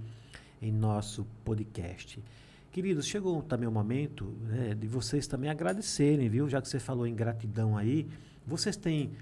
[0.61, 2.23] em nosso podcast.
[2.71, 6.49] Queridos, chegou também o momento né, de vocês também agradecerem, viu?
[6.49, 8.07] Já que você falou em gratidão aí,
[8.47, 9.13] vocês têm.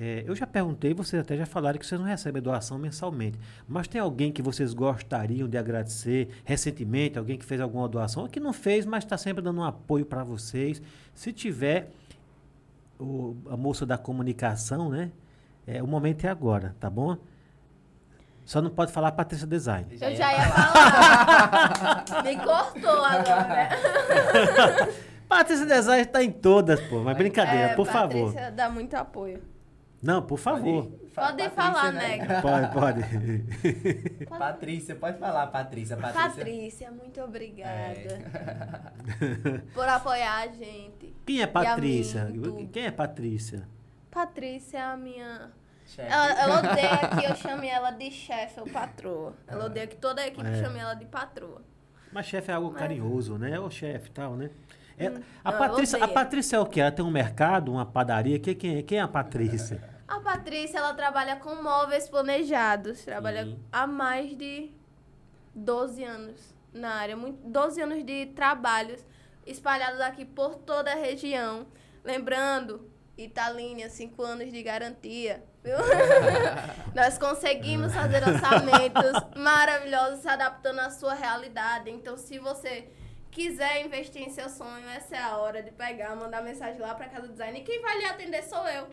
[0.00, 3.36] É, eu já perguntei, vocês até já falaram que vocês não recebem doação mensalmente.
[3.66, 7.18] Mas tem alguém que vocês gostariam de agradecer recentemente?
[7.18, 8.22] Alguém que fez alguma doação?
[8.22, 10.80] Ou que não fez, mas está sempre dando um apoio para vocês?
[11.14, 11.90] Se tiver,
[12.98, 15.10] o- a moça da comunicação, né?
[15.66, 17.16] É, o momento é agora, tá bom?
[18.44, 19.86] Só não pode falar Patrícia Design.
[20.00, 22.04] Eu já ia falar.
[22.24, 23.46] Me cortou agora.
[23.48, 23.68] né?
[25.28, 27.00] Patrícia Design está em todas, pô.
[27.02, 28.26] Mas brincadeira, É, por favor.
[28.32, 29.42] Patrícia dá muito apoio.
[30.02, 30.86] Não, por favor.
[31.14, 32.40] Pode falar, nega.
[32.42, 33.02] Pode, pode.
[34.38, 35.96] Patrícia, pode falar, Patrícia.
[35.96, 36.28] Patrícia.
[36.30, 39.58] Patrícia, muito obrigada É.
[39.74, 41.12] por apoiar a gente.
[41.26, 42.32] Quem é Patrícia?
[42.72, 43.66] Quem é Patrícia?
[44.10, 45.50] Patrícia é a minha.
[45.86, 46.12] Chefe.
[46.12, 49.34] Ela, ela odeia que eu chame ela de chefe ou patroa.
[49.46, 50.62] Ela odeia que toda a equipe É.
[50.62, 51.62] chame ela de patroa.
[52.12, 53.58] Mas chefe é algo Mas- carinhoso, né?
[53.58, 54.50] Ô chefe e tal, né?
[54.98, 56.08] É- Hum, a, não, Patrícia, a.
[56.08, 56.80] Patrícia é o quê?
[56.80, 58.38] Ela tem um mercado, uma padaria?
[58.38, 59.82] Que, quem, é- quem é a Patrícia?
[60.06, 63.04] A Patrícia, ela trabalha com móveis planejados.
[63.04, 63.58] Trabalha Sim.
[63.70, 64.70] há mais de
[65.54, 67.16] 12 anos na área.
[67.16, 69.04] Muito, 12 anos de trabalhos
[69.46, 71.66] espalhados aqui por toda a região.
[72.04, 75.42] Lembrando, Italínia, 5 anos de garantia.
[75.62, 75.76] Viu?
[76.94, 81.90] Nós conseguimos fazer orçamentos maravilhosos, se adaptando à sua realidade.
[81.90, 82.88] Então, se você
[83.38, 87.06] quiser investir em seu sonho, essa é a hora de pegar, mandar mensagem lá para
[87.06, 87.60] Casa Design.
[87.60, 88.88] E quem vai lhe atender sou eu.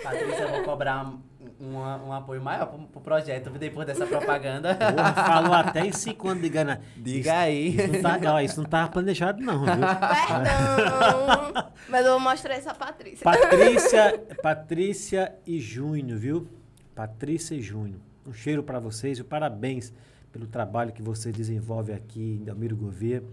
[0.00, 1.20] Patrícia, eu vou cobrar um,
[1.60, 4.76] um, um apoio maior pro, pro projeto depois dessa propaganda.
[4.78, 6.80] Porra, falou até em cinco anos de gana.
[6.96, 7.70] Diga aí.
[7.70, 9.74] Isso não, tá, ó, isso não tava planejado, não, viu?
[9.74, 11.72] Perdão.
[11.88, 13.24] Mas eu vou mostrar isso a Patrícia.
[13.24, 16.48] Patrícia, Patrícia e Júnior, viu?
[16.94, 18.00] Patrícia e Júnior.
[18.24, 19.92] Um cheiro para vocês e parabéns
[20.32, 23.24] pelo trabalho que vocês desenvolvem aqui em Dalmiro Gouveia,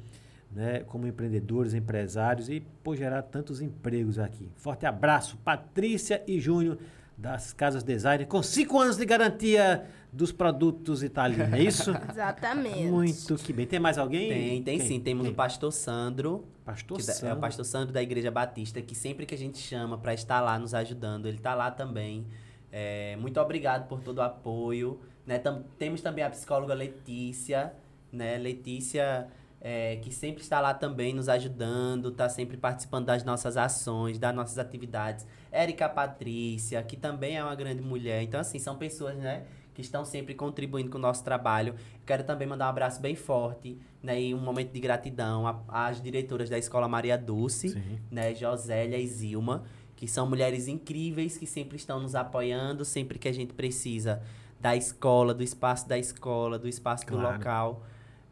[0.55, 0.79] né?
[0.81, 4.49] Como empreendedores, empresários e por gerar tantos empregos aqui.
[4.55, 6.77] Forte abraço, Patrícia e Júnior
[7.17, 11.91] das Casas Design, com cinco anos de garantia dos produtos italianos, é isso?
[12.09, 12.85] Exatamente.
[12.87, 13.65] Muito que bem.
[13.67, 14.29] Tem mais alguém?
[14.29, 14.87] Tem, tem Quem?
[14.87, 14.99] sim.
[14.99, 15.31] Temos Quem?
[15.31, 17.39] o pastor Sandro, Pastor que da- é o Sandro.
[17.39, 20.73] pastor Sandro da Igreja Batista, que sempre que a gente chama para estar lá nos
[20.73, 22.25] ajudando, ele está lá também.
[22.71, 24.99] É, muito obrigado por todo o apoio.
[25.25, 25.37] Né?
[25.39, 27.73] Tam- temos também a psicóloga Letícia,
[28.11, 28.37] né?
[28.37, 29.27] Letícia,
[29.65, 34.35] é, que sempre está lá também nos ajudando, está sempre participando das nossas ações, das
[34.35, 35.25] nossas atividades.
[35.49, 38.21] Érica Patrícia, que também é uma grande mulher.
[38.21, 39.43] Então, assim, são pessoas, né?
[39.73, 41.73] que estão sempre contribuindo com o nosso trabalho.
[42.05, 46.47] Quero também mandar um abraço bem forte, né, e um momento de gratidão às diretoras
[46.49, 47.99] da Escola Maria Dulce, Sim.
[48.11, 49.63] né, Josélia e Zilma,
[49.95, 54.21] que são mulheres incríveis que sempre estão nos apoiando, sempre que a gente precisa
[54.59, 57.37] da escola, do espaço da escola, do espaço do Claro.
[57.37, 57.83] local,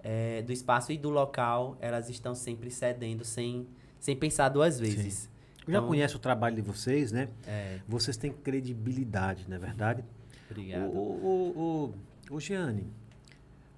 [0.04, 3.68] é, do espaço e do local, elas estão sempre cedendo sem,
[4.00, 5.30] sem pensar duas vezes.
[5.68, 7.30] Eu já Então- conheço o trabalho de vocês, né?
[7.46, 10.04] É, Vocês têm credibilidade, não é verdade?
[10.50, 10.90] obrigado.
[10.90, 11.94] O, o,
[12.30, 12.88] o, o, Giane,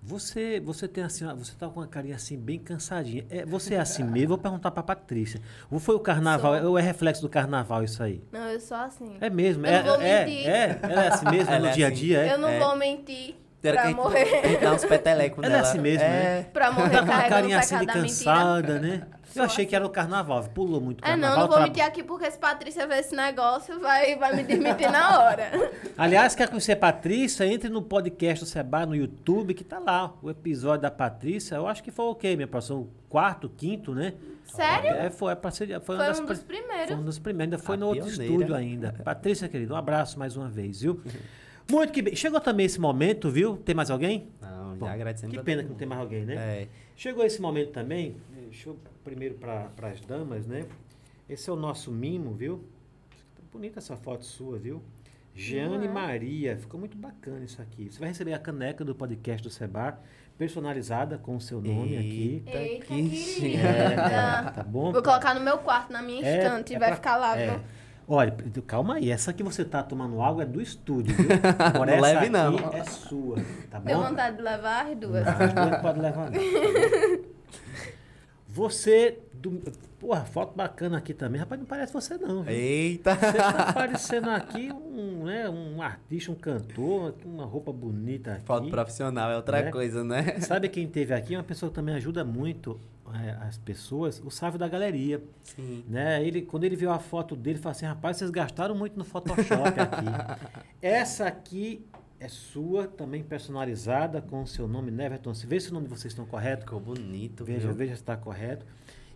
[0.02, 3.26] você, você tem assim, você tá com uma carinha assim bem cansadinha.
[3.30, 4.30] É, você é assim mesmo?
[4.30, 5.40] Vou perguntar pra Patrícia.
[5.70, 6.60] Ou foi o carnaval?
[6.60, 6.70] Sou.
[6.72, 8.22] Ou é reflexo do carnaval isso aí?
[8.32, 9.16] Não, eu sou assim.
[9.22, 9.66] É mesmo?
[9.66, 10.48] Eu é, não vou é, mentir.
[10.50, 11.98] é, ela é assim mesmo Ela no é dia a assim.
[11.98, 12.34] dia, é?
[12.34, 12.60] eu não é.
[12.60, 13.36] vou mentir
[13.72, 14.41] Tem pra que- morrer.
[14.41, 15.69] Que dar uns petelecos Ela é nela.
[15.69, 16.45] assim mesmo, é.
[16.53, 19.03] pra morrer Tá com uma carinha assim de cansada, né?
[19.35, 21.35] Eu achei que era o carnaval, pulou muito o É, carnaval.
[21.35, 24.44] não, não vou tra- mentir aqui porque se Patrícia ver esse negócio, vai, vai me
[24.44, 25.49] demitir na hora.
[25.98, 27.44] Aliás, quer conhecer a Patrícia?
[27.44, 30.14] Entre no podcast do Seba no YouTube, que tá lá.
[30.22, 31.56] O episódio da Patrícia.
[31.56, 32.48] Eu acho que foi o quê, minha?
[32.48, 34.14] O quarto, quinto, né?
[34.45, 34.91] Sério?
[34.91, 36.88] É, foi, a parceria- foi, Foi das um pri- dos primeiros.
[36.90, 37.53] Foi um dos primeiros.
[37.53, 38.23] Ainda foi A no outro pioneira.
[38.34, 38.95] estúdio ainda.
[39.03, 41.02] Patrícia, querido, um abraço mais uma vez, viu?
[41.69, 42.15] Muito que bem.
[42.15, 43.57] Chegou também esse momento, viu?
[43.57, 44.27] Tem mais alguém?
[44.41, 46.35] Não, Bom, já agradecendo Que a pena que não tem mais alguém, né?
[46.35, 46.68] É.
[46.95, 48.18] Chegou esse momento também.
[48.49, 50.65] Deixa eu primeiro para as damas, né?
[51.27, 52.64] Esse é o nosso mimo, viu?
[53.35, 54.81] Tá bonita essa foto sua, viu?
[55.35, 55.90] Jeane é?
[55.90, 57.90] Maria, ficou muito bacana isso aqui.
[57.91, 59.99] Você vai receber a caneca do podcast do Seba,
[60.38, 62.44] personalizada com o seu nome aqui.
[62.45, 63.10] Eita, Eita, que
[63.40, 63.68] querida.
[63.68, 64.91] É, tá bom?
[64.91, 67.35] Vou colocar no meu quarto, na minha É, estante, é vai pra- ficar lá.
[67.38, 67.49] é.
[67.52, 67.60] viu?
[68.08, 68.36] Olha,
[68.68, 71.28] calma aí, essa que você tá tomando água é do estúdio, viu?
[71.58, 72.58] Agora Não essa leve, não.
[72.74, 73.38] é sua,
[73.72, 74.10] tá Deu bom?
[74.10, 75.26] vontade de levar as duas.
[75.26, 76.40] Não, as duas pode levar não.
[78.48, 79.52] Você, do,
[80.00, 81.40] porra, foto bacana aqui também.
[81.40, 82.54] Rapaz, não parece você não, viu?
[82.54, 83.16] Eita!
[83.16, 88.46] Você tá parecendo aqui um, né, um artista, um cantor, uma roupa bonita aqui.
[88.46, 89.72] Foto profissional é outra Né?
[89.72, 90.40] coisa, né?
[90.40, 91.36] Sabe quem teve aqui?
[91.36, 92.80] Uma pessoa que também ajuda muito
[93.42, 95.22] as pessoas, o Sávio da Galeria.
[95.44, 95.84] Sim.
[95.88, 96.24] Né?
[96.26, 99.80] Ele, quando ele viu a foto dele, falou assim, rapaz, vocês gastaram muito no Photoshop
[99.80, 100.06] aqui.
[100.82, 101.86] Essa aqui
[102.20, 105.34] é sua, também personalizada, com o seu nome, Neverton.
[105.46, 106.64] Vê se o nome de vocês estão correto.
[106.64, 107.76] Ficou bonito, Veja, viu?
[107.76, 108.66] veja se está correto.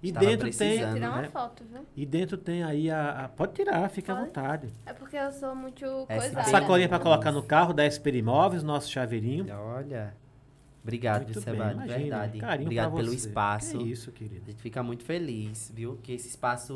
[0.03, 0.57] E Estava dentro tem...
[0.69, 1.27] Precisando, tirar uma né?
[1.29, 1.81] foto, viu?
[1.95, 3.25] E dentro tem aí a...
[3.25, 4.71] a- pode tirar, fica à vontade.
[4.85, 6.41] É porque eu sou muito Essa coisada.
[6.41, 9.47] A sacolinha para colocar no carro da Esper Imóveis, nosso chaveirinho.
[9.51, 10.13] Olha.
[10.87, 12.39] Obrigado, Muito Seba, bem, imagina, verdade.
[12.39, 13.15] carinho Obrigado pelo você.
[13.15, 13.77] espaço.
[13.77, 14.43] Que isso, querido.
[14.47, 15.97] A gente fica muito feliz, viu?
[16.01, 16.73] Que esse espaço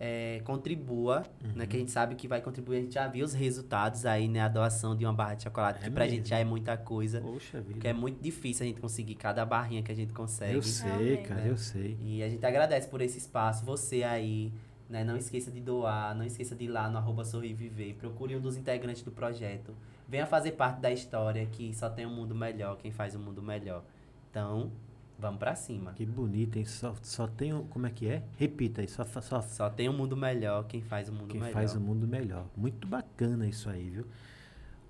[0.00, 1.20] é, contribua,
[1.54, 1.62] né?
[1.62, 1.66] Uhum.
[1.68, 2.78] Que a gente sabe que vai contribuir.
[2.78, 4.40] A gente já viu os resultados aí, né?
[4.40, 6.16] A doação de uma barra de chocolate, É que pra mesmo.
[6.18, 7.20] gente já é muita coisa.
[7.20, 7.74] Poxa vida.
[7.74, 10.54] Porque é muito difícil a gente conseguir cada barrinha que a gente consegue.
[10.54, 11.28] Eu sei, Realmente.
[11.28, 11.96] cara, eu sei.
[12.00, 13.64] E a gente agradece por esse espaço.
[13.64, 14.52] Você aí,
[14.90, 15.04] né?
[15.04, 17.94] Não esqueça de doar, não esqueça de ir lá no arroba Sorrir Viver.
[17.94, 19.72] Procure um dos integrantes do projeto.
[20.12, 23.42] Venha fazer parte da história que só tem um mundo melhor, quem faz um mundo
[23.42, 23.82] melhor.
[24.30, 24.70] Então,
[25.18, 25.94] vamos pra cima.
[25.94, 26.66] Que bonito, hein?
[26.66, 27.54] Só, só tem.
[27.54, 28.22] o- Como é que é?
[28.36, 31.54] Repita aí, só, só Só tem um mundo melhor, quem faz o mundo quem melhor.
[31.54, 32.44] faz o mundo melhor.
[32.54, 34.04] Muito bacana isso aí, viu?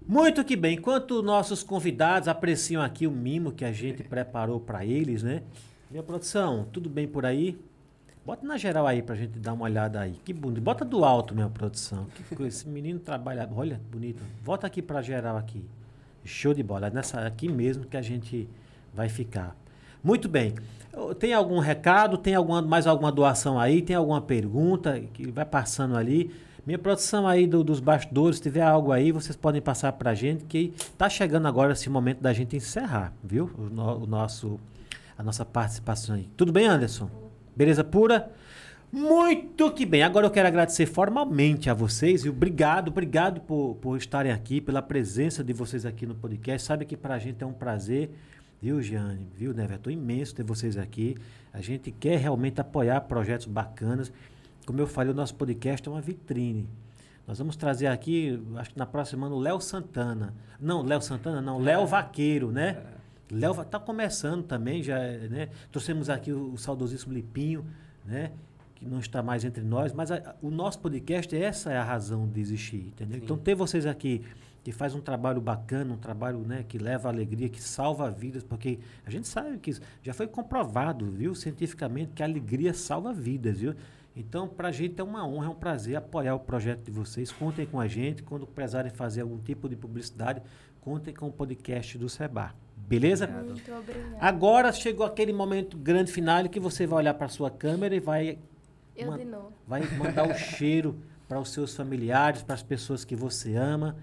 [0.05, 0.77] Muito que bem.
[0.77, 5.45] Enquanto nossos convidados apreciam aqui o mimo que a gente preparou para eles, né?
[5.89, 7.57] Minha produção, tudo bem por aí?
[8.25, 10.13] Bota na geral aí pra gente dar uma olhada aí.
[10.25, 10.61] Que bonito.
[10.63, 12.07] Bota do alto, minha produção.
[12.15, 12.57] Que coisa.
[12.57, 13.49] Esse menino trabalha.
[13.55, 14.23] Olha, bonito.
[14.45, 15.65] Volta aqui pra geral aqui.
[16.25, 16.87] Show de bola.
[16.87, 18.49] É Nessa aqui mesmo que a gente
[18.95, 19.57] vai ficar.
[20.05, 20.55] Muito bem.
[21.19, 22.17] Tem algum recado?
[22.17, 23.83] Tem alguma, mais alguma doação aí?
[23.83, 26.31] Tem alguma pergunta que vai passando ali?
[26.65, 30.45] Minha produção aí do- dos bastidores, se tiver algo aí, vocês podem passar pra gente,
[30.45, 33.51] que tá chegando agora esse momento da gente encerrar, viu?
[33.59, 34.61] O, no- o nosso,
[35.19, 36.29] a nossa participação aí.
[36.37, 37.11] Tudo bem, Anderson?
[37.55, 38.31] Beleza pura?
[38.91, 40.03] Muito que bem.
[40.03, 44.83] Agora eu quero agradecer formalmente a vocês e obrigado, obrigado por, por estarem aqui, pela
[44.83, 46.67] presença de vocês aqui no podcast.
[46.67, 48.11] Sabe que pra gente é um prazer,
[48.61, 49.29] viu, Giane?
[49.35, 49.91] Viu, Neveton?
[49.91, 51.17] Imenso ter vocês aqui.
[51.53, 54.13] A gente quer realmente apoiar projetos bacanas.
[54.67, 56.69] Como eu falei, o nosso podcast é uma vitrine.
[57.27, 60.35] Nós vamos trazer aqui, acho que na próxima semana, o Léo Santana.
[60.61, 62.77] Não, Léo Santana, não, Léo Vaqueiro, né?
[63.33, 65.49] Léo está começando também, já, né?
[65.71, 67.65] Trouxemos aqui o, o saudosíssimo Lipinho,
[68.05, 68.33] né?
[68.75, 72.29] Que não está mais entre nós, mas a- o nosso podcast, essa é a razão
[72.29, 73.19] de existir, entendeu?
[73.19, 73.25] Sim.
[73.25, 74.23] Então, ter vocês aqui
[74.65, 78.79] que faz um trabalho bacana, um trabalho né, que leva alegria, que salva vidas, porque
[79.05, 83.59] a gente sabe que isso já foi comprovado, viu, cientificamente, que a alegria salva vidas,
[83.59, 83.75] viu?
[84.15, 87.33] Então, para a gente é uma honra, é um prazer apoiar o projeto de vocês.
[87.33, 88.23] Contem com a gente.
[88.23, 90.43] Quando precisarem fazer algum tipo de publicidade,
[90.83, 92.55] contem com o podcast do Seba.
[92.87, 93.27] Beleza?
[93.27, 94.17] Muito obrigada.
[94.21, 98.39] Agora chegou aquele momento grande final que você vai olhar para sua câmera e vai,
[98.97, 99.53] Eu man- de novo.
[99.67, 103.97] vai mandar o cheiro para os seus familiares, para as pessoas que você ama,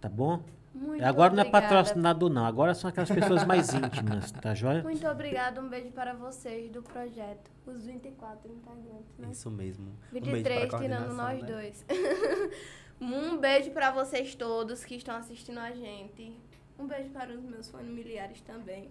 [0.00, 0.42] tá bom?
[0.74, 1.68] Muito Agora não é obrigada.
[1.68, 2.44] patrocinador, não.
[2.44, 4.82] Agora são aquelas pessoas mais íntimas, tá joia?
[4.82, 7.48] Muito obrigada, um beijo para vocês do projeto.
[7.64, 9.28] Os 24 integrantes, né?
[9.30, 9.86] Isso mesmo.
[9.86, 11.46] Um beijo 23 pra tirando nós né?
[11.46, 11.86] dois.
[13.00, 16.32] um beijo para vocês todos que estão assistindo a gente.
[16.78, 18.90] Um beijo para os meus familiares também.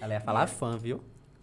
[0.00, 1.02] Ela ia falar fã, viu?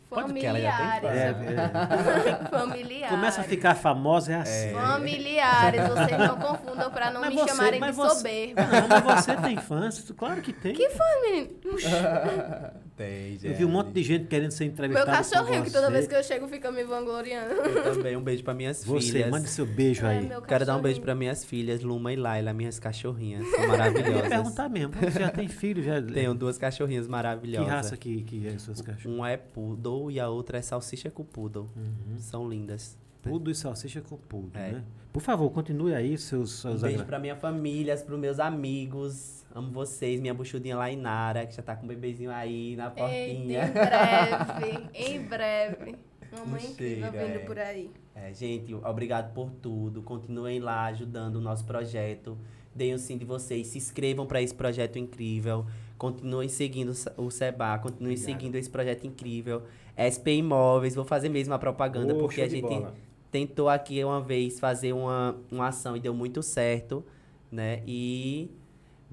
[0.09, 1.47] Pode que ela já tem Familiares.
[1.49, 2.47] É, é.
[2.59, 3.09] Familiares.
[3.09, 4.71] Começa a ficar famosa, é assim.
[4.73, 8.61] Familiares, vocês não confundam para não Mas me você- chamarem de você- soberba.
[8.63, 10.11] Não, mas você tem fãs?
[10.11, 10.73] Claro que tem.
[10.75, 11.49] Que foi, menino?
[12.95, 15.87] Tem, Eu vi um monte de gente querendo ser Meu entrevistada cachorrinho, por que toda
[15.87, 15.91] você.
[15.91, 17.53] vez que eu chego fica me vangloriando.
[17.53, 18.15] Eu também.
[18.15, 19.29] Um beijo pra minhas Você, filhas.
[19.29, 20.19] mande seu beijo aí.
[20.25, 21.03] É, meu Quero dar um beijo cachorrinho.
[21.03, 23.45] pra minhas filhas, Luma e Laila, minhas cachorrinhas.
[23.49, 24.29] São Eu ia maravilhosas.
[24.29, 25.83] perguntar mesmo, você já tem filho?
[25.83, 26.01] Já...
[26.13, 27.67] Tenho duas cachorrinhas Que maravilhosas.
[27.69, 29.19] raça que, que é suas cachorras?
[29.19, 31.69] Um é poodle e a outra é salsicha com poodle.
[32.17, 32.97] São lindas.
[33.21, 34.71] Pudo e salsicha com pudo, É.
[34.71, 34.83] né?
[35.11, 39.44] Por favor, continue aí seus, Um seus beijo agra- pra minha família, pros meus amigos.
[39.55, 42.95] Amo vocês, minha buchudinha lá Inara, que já tá com um bebezinho aí na Eita,
[42.97, 43.63] portinha.
[43.65, 45.95] em breve, em breve.
[46.37, 47.39] Mamãe Um incrível vindo é.
[47.39, 47.89] por aí.
[48.13, 50.01] É, gente, obrigado por tudo.
[50.01, 52.37] Continuem lá ajudando o nosso projeto.
[52.75, 53.67] Deem o sim de vocês.
[53.67, 55.65] Se inscrevam para esse projeto incrível.
[55.97, 57.77] Continuem seguindo o Se- o Seba.
[57.79, 58.25] Continuem Obrigado.
[58.37, 59.63] seguindo esse projeto incrível.
[59.95, 62.93] SP Imóveis, vou fazer mesmo a propaganda, porque a gente bola.
[63.31, 67.05] tentou aqui uma vez fazer uma, uma ação e deu muito certo,
[67.49, 67.81] né?
[67.87, 68.49] E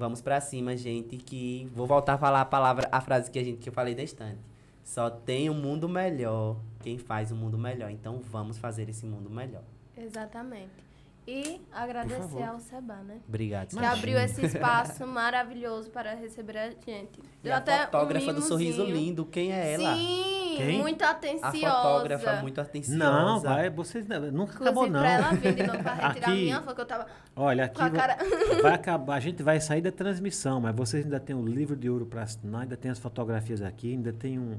[0.03, 3.45] vamos pra cima, gente, que vou voltar a falar a palavra, a frase que a
[3.45, 4.41] gente que eu falei da estante.
[4.83, 7.89] Só tem um mundo melhor quem faz um mundo melhor.
[7.89, 9.63] Então vamos fazer esse mundo melhor.
[9.97, 10.92] Exatamente.
[11.27, 13.19] E agradecer ao Seba, né?
[13.29, 13.69] Obrigado.
[13.69, 13.93] Que Imagina.
[13.97, 17.21] abriu esse espaço maravilhoso para receber a gente.
[17.21, 18.97] E Deu a até um fotógrafa do sorriso mimozinho.
[19.07, 19.95] lindo, quem é ela?
[19.95, 20.79] Sim, Quem?
[20.81, 21.57] muito A atenciosa.
[21.59, 22.99] fotógrafa muito atenciosa.
[22.99, 25.01] Não, vai, vocês nunca acabou Inclusive, não.
[25.01, 27.65] pra ela vir de novo pra retirar a Aqui- minha foto, que eu tava Olha,
[27.67, 28.19] aqui com a vai- cara...
[28.61, 31.89] vai acabar, a gente vai sair da transmissão, mas vocês ainda tem o livro de
[31.89, 34.59] ouro para assinar, ainda tem as fotografias aqui, ainda tem um,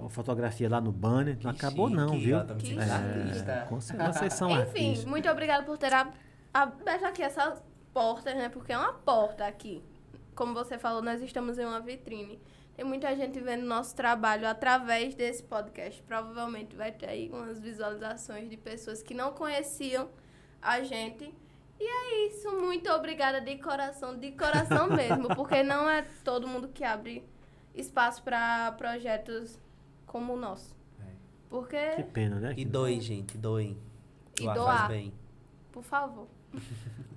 [0.00, 1.34] uma fotografia lá no banner.
[1.42, 2.38] não Que acabou não, chique, viu?
[2.38, 3.66] ó, tô me Que artista.
[3.68, 5.04] com certeza vocês são Enfim, artistas.
[5.04, 6.12] muito obrigada por ter ab-
[6.52, 7.62] aberto aqui essas
[7.92, 8.48] portas, né?
[8.48, 9.82] Porque é uma porta aqui.
[10.34, 12.40] Como você falou, nós estamos em uma vitrine.
[12.74, 16.02] Tem muita gente vendo nosso trabalho através desse podcast.
[16.02, 20.08] Provavelmente vai ter aí umas visualizações de pessoas que não conheciam
[20.62, 21.34] a gente.
[21.78, 22.50] E é isso.
[22.58, 25.28] Muito obrigada de coração, de coração mesmo.
[25.34, 27.22] Porque não é todo mundo que abre
[27.74, 29.58] espaço para projetos
[30.10, 30.74] como o nosso.
[31.00, 31.04] É.
[31.48, 32.54] Porque, Que pena, né?
[32.56, 33.76] E doem, gente, doem.
[34.40, 34.76] E Doar doar.
[34.78, 35.12] faz bem.
[35.70, 36.26] por favor.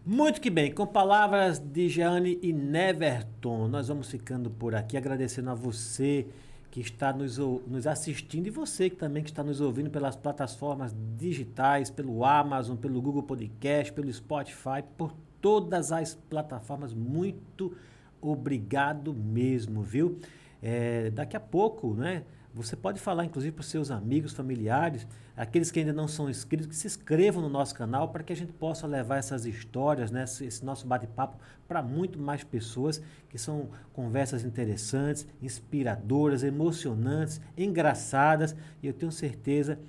[0.06, 5.50] Muito que bem, com palavras de Jeane e Neverton, nós vamos ficando por aqui, agradecendo
[5.50, 6.28] a você
[6.70, 10.16] que está nos, ou- nos assistindo e você que também que está nos ouvindo pelas
[10.16, 16.94] plataformas digitais, pelo Amazon, pelo Google Podcast, pelo Spotify, por todas as plataformas.
[16.94, 17.76] Muito
[18.22, 20.20] obrigado mesmo, viu?
[20.62, 22.24] É, daqui a pouco, né?
[22.54, 26.68] Você pode falar, inclusive, para os seus amigos, familiares, aqueles que ainda não são inscritos,
[26.68, 30.24] que se inscrevam no nosso canal para que a gente possa levar essas histórias, né,
[30.24, 31.36] esse, nosso bate-papo
[31.68, 39.80] para muito mais pessoas, que são conversas interessantes, inspiradoras, emocionantes, engraçadas, e eu tenho certeza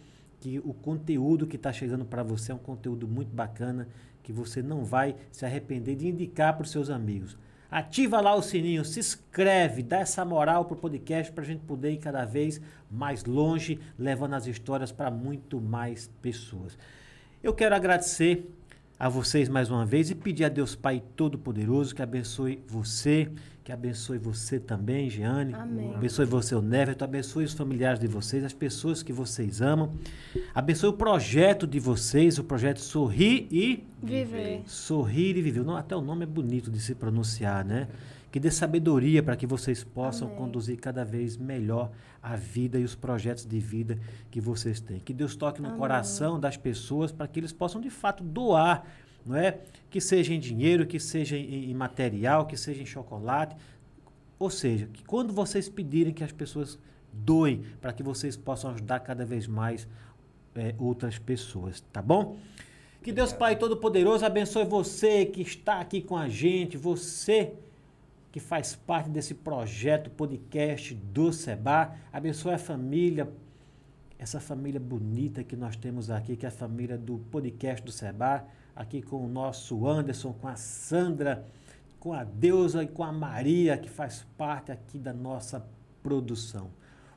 [0.40, 3.88] que o conteúdo que está chegando para você é um conteúdo muito bacana,
[4.22, 7.36] que você não vai se arrepender de indicar para os seus amigos.
[7.70, 11.92] Ativa lá o sininho, se inscreve, dá essa moral pro podcast para a gente poder
[11.92, 12.60] ir cada vez
[12.90, 16.78] mais longe, levando as histórias para muito mais pessoas.
[17.42, 18.48] Eu quero agradecer
[18.98, 23.30] a vocês mais uma vez e pedir a Deus Pai Todo-Poderoso que abençoe você,
[23.64, 25.94] que abençoe você também, Jeane, Amém.
[25.94, 29.90] abençoe você, o Neverton, abençoe os familiares de vocês, as pessoas que vocês amam,
[30.54, 34.62] abençoe o projeto de vocês, o projeto Sorrir e Viver.
[34.66, 35.64] Sorrir e viver.
[35.64, 37.88] Não, até o nome é bonito de se pronunciar, né?
[38.30, 40.38] Que dê sabedoria para que vocês possam Amém.
[40.38, 41.90] conduzir cada vez melhor
[42.22, 43.98] a vida e os projetos de vida
[44.30, 44.98] que vocês têm.
[44.98, 45.78] Que Deus toque no Amém.
[45.78, 48.84] coração das pessoas para que eles possam de fato doar,
[49.24, 49.58] não é?
[49.90, 53.56] Que seja em dinheiro, que seja em, em material, que seja em chocolate.
[54.38, 56.78] Ou seja, que quando vocês pedirem que as pessoas
[57.12, 59.88] doem para que vocês possam ajudar cada vez mais
[60.56, 62.36] eh, outras pessoas, tá bom?
[63.02, 67.52] Que Deus Pai Todo-Poderoso abençoe você que está aqui com a gente, você
[68.32, 71.94] que faz parte desse projeto podcast do Seba.
[72.12, 73.30] Abençoe a família,
[74.18, 78.44] essa família bonita que nós temos aqui, que é a família do podcast do Seba,
[78.74, 81.44] aqui com o nosso Anderson, com a Sandra,
[82.00, 85.64] com a Deusa e com a Maria, que faz parte aqui da nossa
[86.02, 86.68] produção.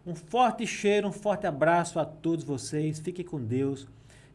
[0.05, 2.99] Um forte cheiro, um forte abraço a todos vocês.
[2.99, 3.85] Fiquem com Deus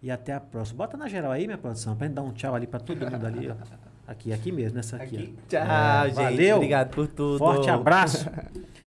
[0.02, 0.78] e até a próxima.
[0.78, 3.26] Bota na geral aí, minha produção, pra gente dar um tchau ali para todo mundo
[3.26, 3.48] ali.
[3.48, 3.54] ó.
[4.06, 5.16] Aqui, aqui mesmo, nessa aqui.
[5.16, 5.34] Aqui.
[5.48, 6.14] Tchau, É, gente.
[6.16, 6.56] Valeu.
[6.56, 7.38] Obrigado por tudo.
[7.38, 8.28] Forte abraço.